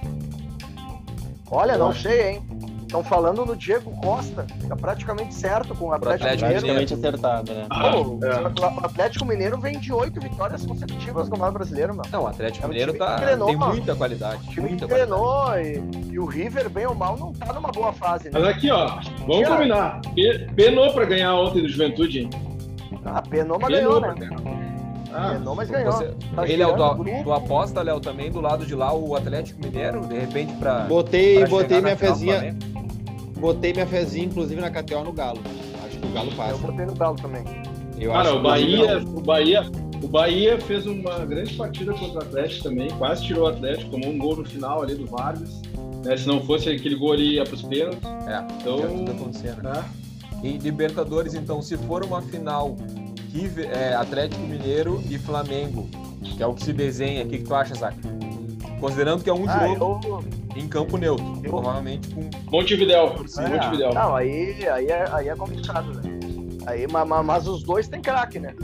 [1.50, 2.42] Olha, não sei, hein?
[2.86, 4.46] Estão falando no Diego Costa.
[4.70, 6.66] Tá praticamente certo com o Atlético, Atlético Mineiro.
[6.66, 7.68] Praticamente acertado, né?
[7.70, 8.82] Pô, É.
[8.82, 12.04] o Atlético Mineiro vem de oito vitórias consecutivas no Campeonato Brasileiro, meu.
[12.12, 13.68] Não, o Atlético É um Mineiro tá, tem mano.
[13.74, 14.48] muita qualidade.
[14.48, 15.12] O time muita qualidade.
[15.12, 18.32] treinou e, e o River, bem ou mal, não tá numa boa fase, né?
[18.40, 20.02] Mas aqui, ó, vamos combinar.
[20.14, 22.30] Pe- Penou pra ganhar ontem do Juventude, hein?
[23.04, 24.28] Ah, penou, mas Penou ganhou, né?
[24.28, 24.66] ganhar.
[25.14, 25.92] Ah, Penou, mas ganhou.
[25.94, 27.24] Você, Tá ele é o girando o tu, grupo.
[27.24, 30.80] tu aposta, Léo, também do lado de lá o Atlético Mineiro, de repente, pra.
[30.82, 32.75] Botei, pra botei minha do fezinha, Flamengo?
[33.36, 35.40] Botei minha fezinha, inclusive, na KTO no Galo.
[35.86, 36.58] Acho que o Galo Eu passa.
[36.58, 37.44] botei no Galo também.
[38.00, 39.72] Eu Cara, acho o que Bahia, o Bahia,
[40.04, 44.10] o Bahia fez uma grande partida contra o Atlético também, quase tirou o Atlético, tomou
[44.10, 45.62] um gol no final ali do Vargas.
[46.04, 46.18] Né?
[46.18, 48.04] Se não fosse aquele gol ali ia pros pênaltis.
[48.28, 49.62] É, Então, já tudo acontecendo.
[49.64, 49.84] né?
[50.44, 52.76] E Libertadores, então, se for uma final
[53.34, 55.88] River, é, Atlético Mineiro e Flamengo,
[56.22, 57.96] que é o que se desenha, o que, que tu acha, Zac?
[58.80, 60.24] Considerando que é um Ah, jogo eu,
[60.56, 62.30] em campo neutro, eu- provavelmente com.
[62.52, 63.48] Montevidéu, Torcida.
[63.50, 63.94] Montevidéu.
[63.94, 66.02] Não, aí, aí, é, aí é complicado, né?
[66.66, 68.56] Aí, mas, mas- mas os dois têm craque, né?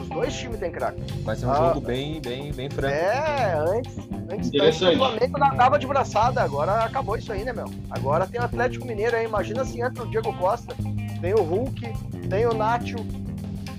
[0.00, 1.00] Os dois times têm craque.
[1.22, 1.54] Vai ser um Ah.
[1.68, 2.94] jogo bem, bem, bem franco.
[2.94, 3.96] É, antes,
[4.30, 4.94] antes, Interessante.
[4.94, 7.66] o Flamengo nadava de braçada, agora acabou isso aí, né, meu?
[7.90, 10.74] Agora tem o Atlético Mineiro aí, imagina se entra o Diego Costa,
[11.20, 11.92] tem o Hulk,
[12.28, 12.96] tem o Nacho,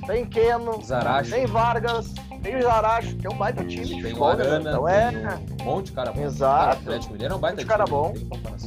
[0.06, 2.14] tem Keno, Zaracho, tem Vargas,
[2.44, 4.44] tem o Zaracho, que é um baita time de tem o futebol, né?
[4.44, 6.18] Arana, Então é, um monte de cara bom.
[6.18, 6.82] Cara, o exato.
[6.82, 8.14] Atlético Mineiro é um baita Monte de cara time, bom.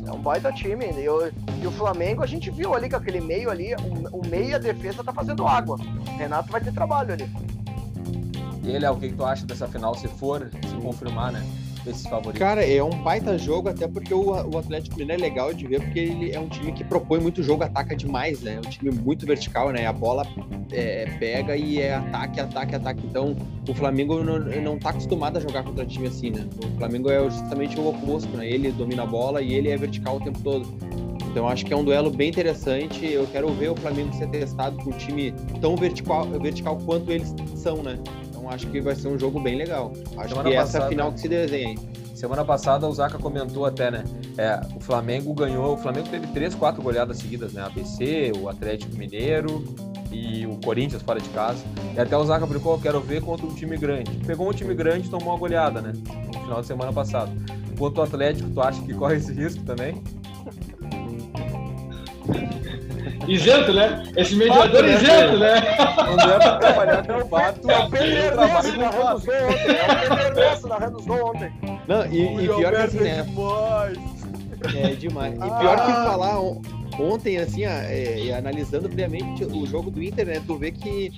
[0.06, 0.86] É um baita time.
[0.86, 1.32] E o,
[1.62, 4.54] e o Flamengo, a gente viu ali que aquele meio ali, o, o meio e
[4.54, 5.76] a defesa tá fazendo água.
[5.76, 7.30] O Renato vai ter trabalho ali.
[8.62, 11.46] E ele, é o que, que tu acha dessa final, se for, se confirmar, né?
[11.86, 12.40] Desses favoritos.
[12.40, 15.80] Cara, é um baita jogo, até porque o, o Atlético Mineiro é legal de ver,
[15.80, 18.56] porque ele é um time que propõe muito jogo, ataca demais, né?
[18.56, 19.86] É um time muito vertical, né?
[19.86, 20.26] A bola
[20.72, 23.06] é, pega e é ataque, ataque, ataque.
[23.06, 23.36] Então,
[23.68, 26.44] o Flamengo não, não tá acostumado a jogar contra time assim, né?
[26.64, 28.50] O Flamengo é justamente o oposto, né?
[28.50, 30.66] Ele domina a bola e ele é vertical o tempo todo.
[31.30, 33.06] Então, acho que é um duelo bem interessante.
[33.06, 37.32] Eu quero ver o Flamengo ser testado com um time tão vertical, vertical quanto eles
[37.54, 37.96] são, né?
[38.46, 39.92] Então, acho que vai ser um jogo bem legal.
[40.16, 41.68] Acho Semana que essa é passada- a final que se desenha.
[41.70, 41.78] hein?
[42.14, 44.04] Semana passada o Zaka comentou até, né?
[44.38, 45.74] É, o Flamengo ganhou.
[45.74, 47.62] O Flamengo teve três, quatro goleadas seguidas, né?
[47.62, 49.64] ABC, o Atlético Mineiro
[50.12, 51.62] e o Corinthians fora de casa.
[51.94, 54.12] E até o Zaka brincou, quero ver contra um time grande.
[54.24, 55.92] Pegou um time grande e tomou uma goleada, né?
[56.32, 57.32] No final de semana passado.
[57.76, 60.00] Quanto o Atlético, tu acha que corre esse risco também?
[63.26, 64.02] Isento, né?
[64.16, 65.76] Esse mediador né, isento, né?
[65.96, 67.70] Não deve trabalhar com o fato.
[67.70, 69.30] É o Pedro Ernesto narrando os gols ontem.
[69.34, 71.52] É o Pedro Ernesto narrando os gols ontem.
[71.88, 73.26] Não, e, e pior que assim, né?
[74.76, 75.34] É demais.
[75.34, 76.60] E pior que falar on-
[76.98, 80.42] ontem, assim, é, analisando friamente o jogo do Inter, né?
[80.46, 81.12] Tu vê que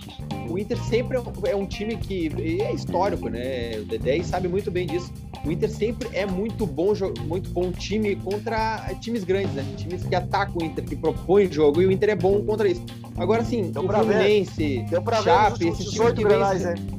[0.48, 2.31] o Inter sempre é um- é time que
[2.62, 3.78] é histórico, né?
[3.78, 5.12] O Dedé sabe muito bem disso.
[5.44, 6.93] O Inter sempre é muito bom,
[7.27, 9.65] muito bom time contra times grandes, né?
[9.77, 12.82] Times que atacam o Inter, que propõem jogo, e o Inter é bom contra isso.
[13.16, 14.15] Agora, Deu o pra ver.
[14.15, 16.23] Fluminense, Deu pra ver Chape, nos esses times 18 que
[16.65, 16.98] hein?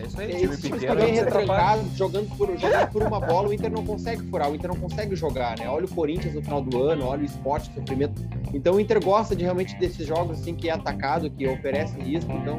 [0.00, 0.92] É isso aí, é, time pequeno.
[0.92, 1.12] atrapalha.
[1.12, 4.80] retrancados, jogando por, jogando por uma bola, o Inter não consegue furar, o Inter não
[4.80, 5.68] consegue jogar, né?
[5.68, 8.20] Olha o Corinthians no final do ano, olha o esporte, o sofrimento.
[8.54, 12.32] Então o Inter gosta de realmente desses jogos assim que é atacado, que oferece risco,
[12.32, 12.58] então.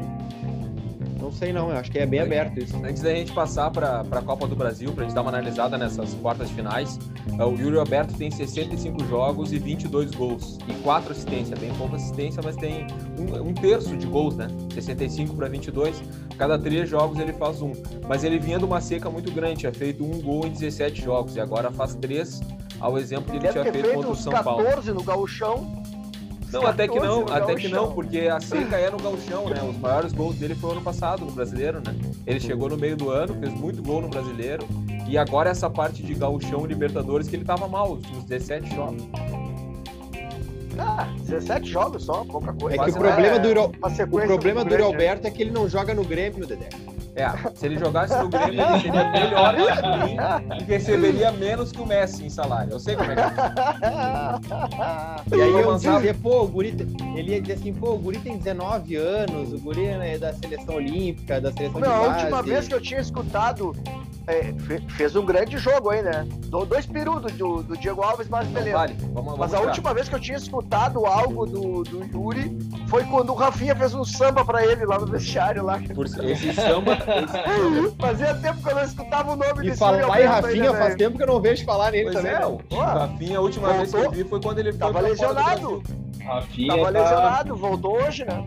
[1.22, 2.76] Não sei não, eu acho que é bem aberto isso.
[2.84, 5.78] Antes da gente passar para a Copa do Brasil, para a gente dar uma analisada
[5.78, 6.98] nessas quartas de finais,
[7.38, 11.60] é, o Yuri Alberto tem 65 jogos e 22 gols e 4 assistências.
[11.60, 12.88] Bem pouca assistência, mas tem
[13.20, 14.48] um, um terço de gols, né?
[14.74, 16.02] 65 para 22.
[16.40, 17.72] Cada três jogos ele faz um.
[18.08, 21.36] Mas ele vinha de uma seca muito grande, tinha feito um gol em 17 jogos
[21.36, 22.42] e agora faz três
[22.80, 24.64] ao exemplo que ele Deve tinha feito feito contra o São Paulo.
[24.64, 25.81] 14 no gauchão.
[26.52, 29.62] Não, até que 14 não, até que não, porque a seca é no gauchão, né?
[29.64, 31.96] Os maiores gols dele foi ano passado no brasileiro, né?
[32.28, 34.66] Ele chegou no meio do ano, fez muito gol no brasileiro,
[35.08, 38.76] e agora essa parte de gauchão e Libertadores que ele tava mal, os últimos 17
[38.76, 39.04] jogos.
[40.80, 42.82] Ah, 17 jogos só, pouca coisa.
[42.82, 45.52] É que o problema não do Iro- O problema do grande, Roberto é que ele
[45.52, 46.70] não joga no Grêmio, Dedé.
[47.16, 50.18] É, se ele jogasse no Grêmio, ele seria melhor que o mim
[50.60, 52.72] e receberia menos que o Messi em salário.
[52.72, 53.26] Eu sei como é que é.
[55.38, 55.98] E aí eu Avançava.
[55.98, 56.76] dizia, pô, o guri.
[57.16, 60.76] Ele ia dizer assim, pô, o guri tem 19 anos, o guri é da seleção
[60.76, 62.20] olímpica, da seleção Não, de a base.
[62.22, 63.76] última vez que eu tinha escutado,
[64.90, 66.26] fez um grande jogo aí, né?
[66.48, 68.78] Do- Dois períodos do, do Diego Alves, mas beleza.
[68.78, 69.68] Vale, vamos, Mas vamos a tirar.
[69.68, 73.94] última vez que eu tinha escutado algo do, do Yuri foi quando o Rafinha fez
[73.94, 75.80] um samba pra ele lá no vestiário lá.
[75.96, 79.98] Por esse samba, esse- Fazia tempo que eu não escutava o nome E desse falar
[80.02, 80.98] Yuri Rafinha, né, faz velho?
[80.98, 82.32] tempo que eu não vejo falar nele Pois também.
[82.32, 82.46] é, né?
[82.46, 84.24] o Ó, Rafinha, a última vez que eu voltou.
[84.24, 85.84] vi foi quando ele Tava lesionado.
[86.24, 88.44] Rafinha Tava tá- lesionado, voltou hoje, né?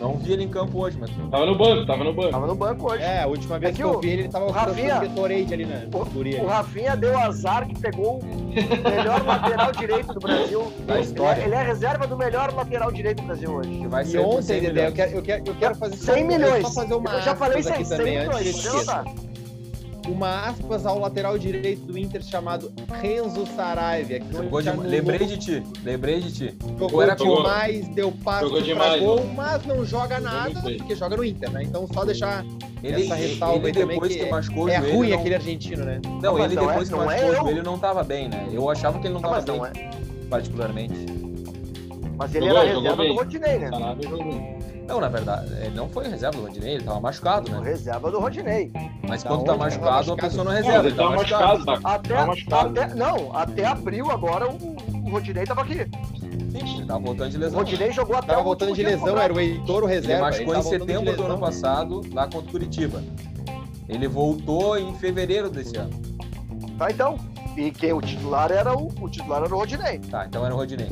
[0.00, 2.30] Não, vi ele em campo hoje, mas Tava no banco, tava no banco.
[2.30, 3.02] Tava no banco hoje.
[3.02, 5.00] É, a última vez É que, que eu vi ele, ele tava o Rafinha- o
[5.00, 5.88] Gatorade ali, né?
[5.92, 6.46] O, o.
[6.46, 10.72] Rafinha deu azar que pegou o melhor lateral direito do Brasil.
[10.86, 11.42] Da Ele história.
[11.42, 13.70] é, ele é reserva do melhor lateral direito do Brasil hoje.
[13.70, 14.94] que vai E ser ontem, 100 Dedé, eu milhões.
[14.94, 16.66] quero, eu, quero, eu quero fazer 100 milhões.
[16.68, 19.27] Só fazer uma eu já falei aspas 100, aqui 100 também, antes
[20.08, 24.20] Uma aspas ao lateral direito do Inter chamado Renzo Saravia.
[24.20, 26.58] Que Jogou de- Lembrei de ti, lembrei de ti.
[26.78, 31.16] Jogou Era demais, deu passo Jogou pra demais, gol, mas não joga nada, porque joga
[31.16, 31.62] no Inter, né?
[31.62, 32.44] Então só deixar
[32.82, 35.18] Ele, essa ressalva ele aí também depois que que, machucou o é joelho, ruim não...
[35.18, 36.00] aquele argentino, né?
[36.22, 37.40] Não, Mas ele não é- depois que não é machucou o eu.
[37.42, 38.48] joelho não tava bem, né?
[38.50, 39.90] Eu achava que ele não Não, tava mas bem, não é.
[40.30, 40.94] particularmente.
[42.16, 43.12] Mas ele Jogou, era jogou reserva bem.
[43.14, 43.68] do Rodinei, né?
[43.70, 44.58] Sarabia jogou.
[44.88, 47.60] Não, na verdade, ele não foi reserva do Rodinei, ele tava machucado, né?
[47.62, 48.72] Reserva do Rodinei.
[49.06, 50.16] Mas Da quando tá ele tava machucado, a machucado?
[50.22, 50.88] pessoa não Pô, reserva.
[50.88, 51.80] ele tava machucado, tá?
[51.84, 52.80] Até, Tava machucado.
[52.80, 55.74] até, não, até abril agora o, o Rodinei tava aqui.
[56.50, 57.58] Sim, ele tava voltando de O lesão.
[57.58, 60.22] Rodinei jogou até Tava o voltando de lesão, era o Heitor o Ele reserva.
[60.24, 63.02] machucou ele em setembro do ano passado, lá contra o Curitiba.
[63.86, 65.90] Ele voltou em fevereiro desse ano.
[66.78, 67.18] Tá, então.
[67.56, 69.98] E quem o titular era o, o titular era o Rodinei.
[69.98, 70.88] Tá, então era o Rodinei.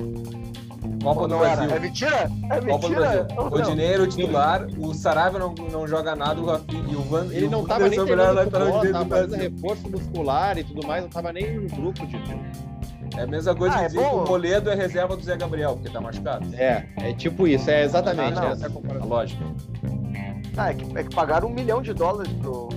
[1.02, 1.64] Copa do não Brasil.
[1.64, 1.76] era?
[1.76, 2.16] É mentira?
[2.16, 3.00] É Copa do mentira?
[3.24, 3.76] Brasil.
[3.76, 7.26] O era o titular, o Saravia não, não joga nada, o Rafinha e o Van.
[7.30, 9.38] Ele não tava nem melhor lateral direito do Brasil.
[9.38, 12.16] reforço muscular e tudo mais, não tava nem no grupo de
[13.16, 15.36] É a mesma coisa Ah, de é dizer que o Moledo é reserva do Zé
[15.36, 16.46] Gabriel, porque tá machucado.
[16.54, 18.50] É, é tipo isso, é exatamente Ah, não.
[18.50, 19.44] essa é a lógica.
[20.56, 22.68] Ah, é que, é que pagaram um milhão de dólares pro.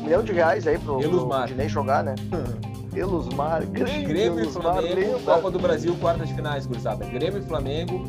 [0.00, 1.40] Um milhão de reais aí pro, Pelos pro mar.
[1.42, 2.14] Rodinei jogar, né?
[2.94, 3.64] Pelos mar.
[3.66, 5.34] Grande Grêmio e Elusmar, Flamengo, lembra?
[5.34, 7.04] Copa do Brasil, quartas de finais, gurizada.
[7.04, 8.04] Grêmio e Flamengo,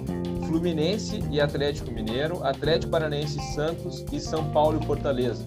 [0.47, 5.43] Fluminense e Atlético Mineiro, Atlético Paranaense e Santos e São Paulo e Fortaleza.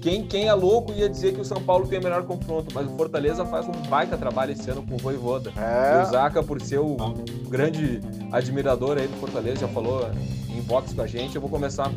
[0.00, 2.86] Quem, quem é louco ia dizer que o São Paulo tem o melhor confronto, mas
[2.86, 5.50] o Fortaleza faz um baita trabalho esse ano com o Voivoda.
[5.54, 6.96] E o É, Zaca, por ser o
[7.48, 8.00] grande
[8.32, 10.08] admirador aí do Fortaleza, já falou
[10.48, 11.88] em box com a gente, eu vou começar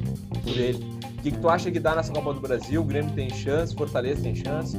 [0.44, 0.84] por ele.
[1.18, 2.80] O que, que tu acha que dá nessa Copa do Brasil?
[2.80, 4.78] O Grêmio tem chance, Fortaleza tem chance?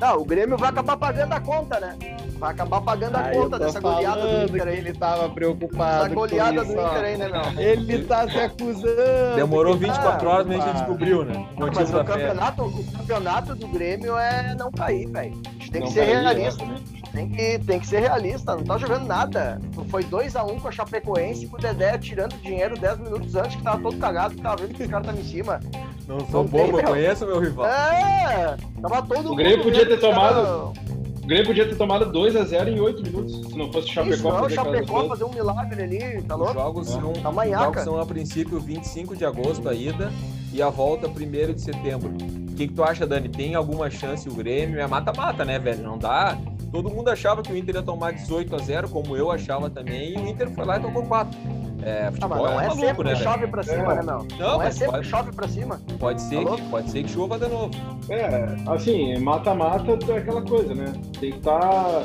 [0.00, 1.96] Não, o Grêmio vai acabar pagando a conta, né?
[2.38, 4.78] Vai acabar pagando a Ah, conta dessa goleada do Inter que aí.
[4.78, 6.80] ele tava preocupado Essa goleada com do.
[6.80, 7.60] Inter aí, né, meu?
[7.62, 9.36] Ele tá se acusando.
[9.36, 11.46] Demorou que tá 24 horas, mas a gente descobriu, né?
[11.56, 15.38] Motivo Mas o campeonato, o campeonato do Grêmio é não cair, velho.
[15.46, 16.64] A gente tem que Não ser caía, realista.
[16.64, 16.76] né?
[17.12, 19.60] Tem que, tem que ser realista, não tá jogando nada.
[19.90, 23.82] Foi 2x1 com a Chapecoense, com o Dedé tirando dinheiro 10 minutos antes, que tava
[23.82, 25.60] todo cagado, que tava vendo que os caras estavam em cima.
[26.10, 27.66] Não sou Não bobo, tem, eu conheço meu rival.
[27.66, 28.56] É!
[28.82, 32.68] Tava todo O Grêmio mundo podia ter os caras- O Grêmio podia ter tomado 2x0
[32.68, 35.82] em 8 minutos, se não fosse o Chapecó Isso, não, o Chapecó fazer um milagre
[35.84, 36.54] ali, tá Os louco?
[36.54, 40.10] jogos são, Tá os jogos são a princípio 25 de agosto a ida
[40.52, 42.10] e a volta 1 de setembro.
[42.50, 43.28] O que, que tu acha, Dani?
[43.28, 44.80] Tem alguma chance o Grêmio?
[44.80, 45.84] É mata-mata, né, velho?
[45.84, 46.36] Não dá.
[46.72, 50.14] Todo mundo achava que o Inter ia tomar 18 a 0 como eu achava também,
[50.14, 51.38] e o Inter foi lá e tomou 4.
[51.82, 53.94] É, Ah, futebol mas não é é maluco, sempre né, chove pra cima, É.
[53.96, 54.26] né, meu?
[54.38, 55.80] Não, Não, é sempre pode- que chove pra cima.
[55.98, 56.56] Pode ser, Alô?
[56.56, 57.70] que, pode ser que chova de novo.
[58.08, 60.92] É, assim, mata-mata é aquela coisa, né?
[61.18, 62.02] Tem que estar.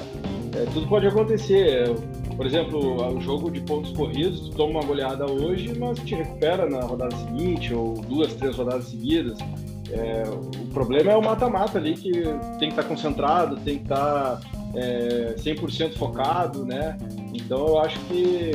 [0.74, 1.94] tudo pode acontecer.
[2.38, 6.70] Por exemplo, o jogo de pontos corridos, tu toma uma goleada hoje, mas te recupera
[6.70, 9.38] na rodada seguinte, ou duas, três rodadas seguidas.
[9.92, 12.12] É, o problema é o mata-mata ali, que
[12.60, 14.40] tem que estar concentrado, tem que estar
[14.76, 16.98] é, 100% focado, né?
[17.34, 18.52] Então eu acho que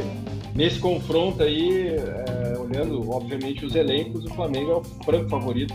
[0.55, 5.75] nesse confronto aí, é, olhando obviamente os elencos, o Flamengo é o franco favorito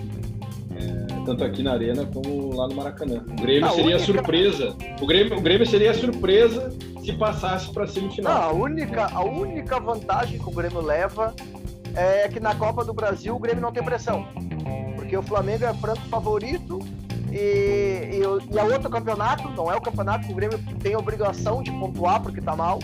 [1.26, 3.26] tanto aqui na Arena como lá no Maracanã.
[3.28, 4.76] O Grêmio A seria a única- surpresa.
[5.02, 6.72] O Grêmio, o Grêmio seria surpresa
[7.04, 8.42] se passasse para Não, semifinal.
[8.44, 11.34] a única, a única vantagem que o Grêmio leva
[11.96, 14.26] é que na Copa do Brasil o Grêmio não tem pressão.
[14.96, 16.80] Porque o Flamengo é franco favorito
[17.38, 20.96] e, e o- e é outro campeonato, não é o campeonato que o Grêmio tem
[20.96, 22.80] obrigação de pontuar porque tá mal,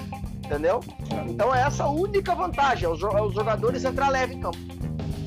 [0.46, 0.82] entendeu?
[1.28, 4.58] Então é essa a única vantagem, é os, é os jogadores entrar leve em campo.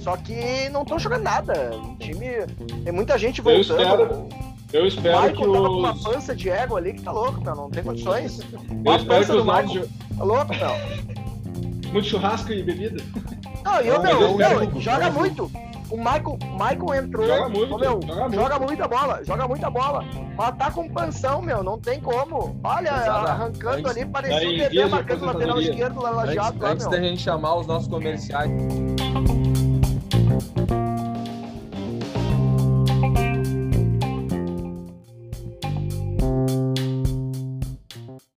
[0.03, 1.71] Só que não estão jogando nada.
[1.77, 2.27] O time.
[2.85, 3.81] Tem muita gente Eu voltando.
[3.81, 4.29] espero,
[4.71, 7.41] eu o espero Michael que tava com uma pança de ego ali que tá louco,
[7.41, 7.55] meu.
[7.55, 8.39] Não tem condições.
[8.53, 9.45] Eu Uma espero pança que os.
[9.47, 9.67] Michael.
[9.69, 9.89] jo-
[10.19, 11.91] Tá louco, meu.
[11.93, 13.03] Muito churrasco e bebida.
[13.65, 15.51] Não, e eu, Não, meu, eu meu, joga eu muito.
[15.95, 17.25] O Michael, Michael entrou.
[17.25, 18.35] Joga muito, ô, meu, joga muito.
[18.35, 20.05] joga muita bola, joga muita bola.
[20.37, 22.59] Mas tá com pansão, meu, não tem como.
[22.65, 23.29] Olha, Exato.
[23.29, 26.87] arrancando Antes- ali, parecia o de marcando o lateral esquerdo lá Antes, lajeado lá, antes
[26.89, 28.51] da gente chamar os nossos comerciais.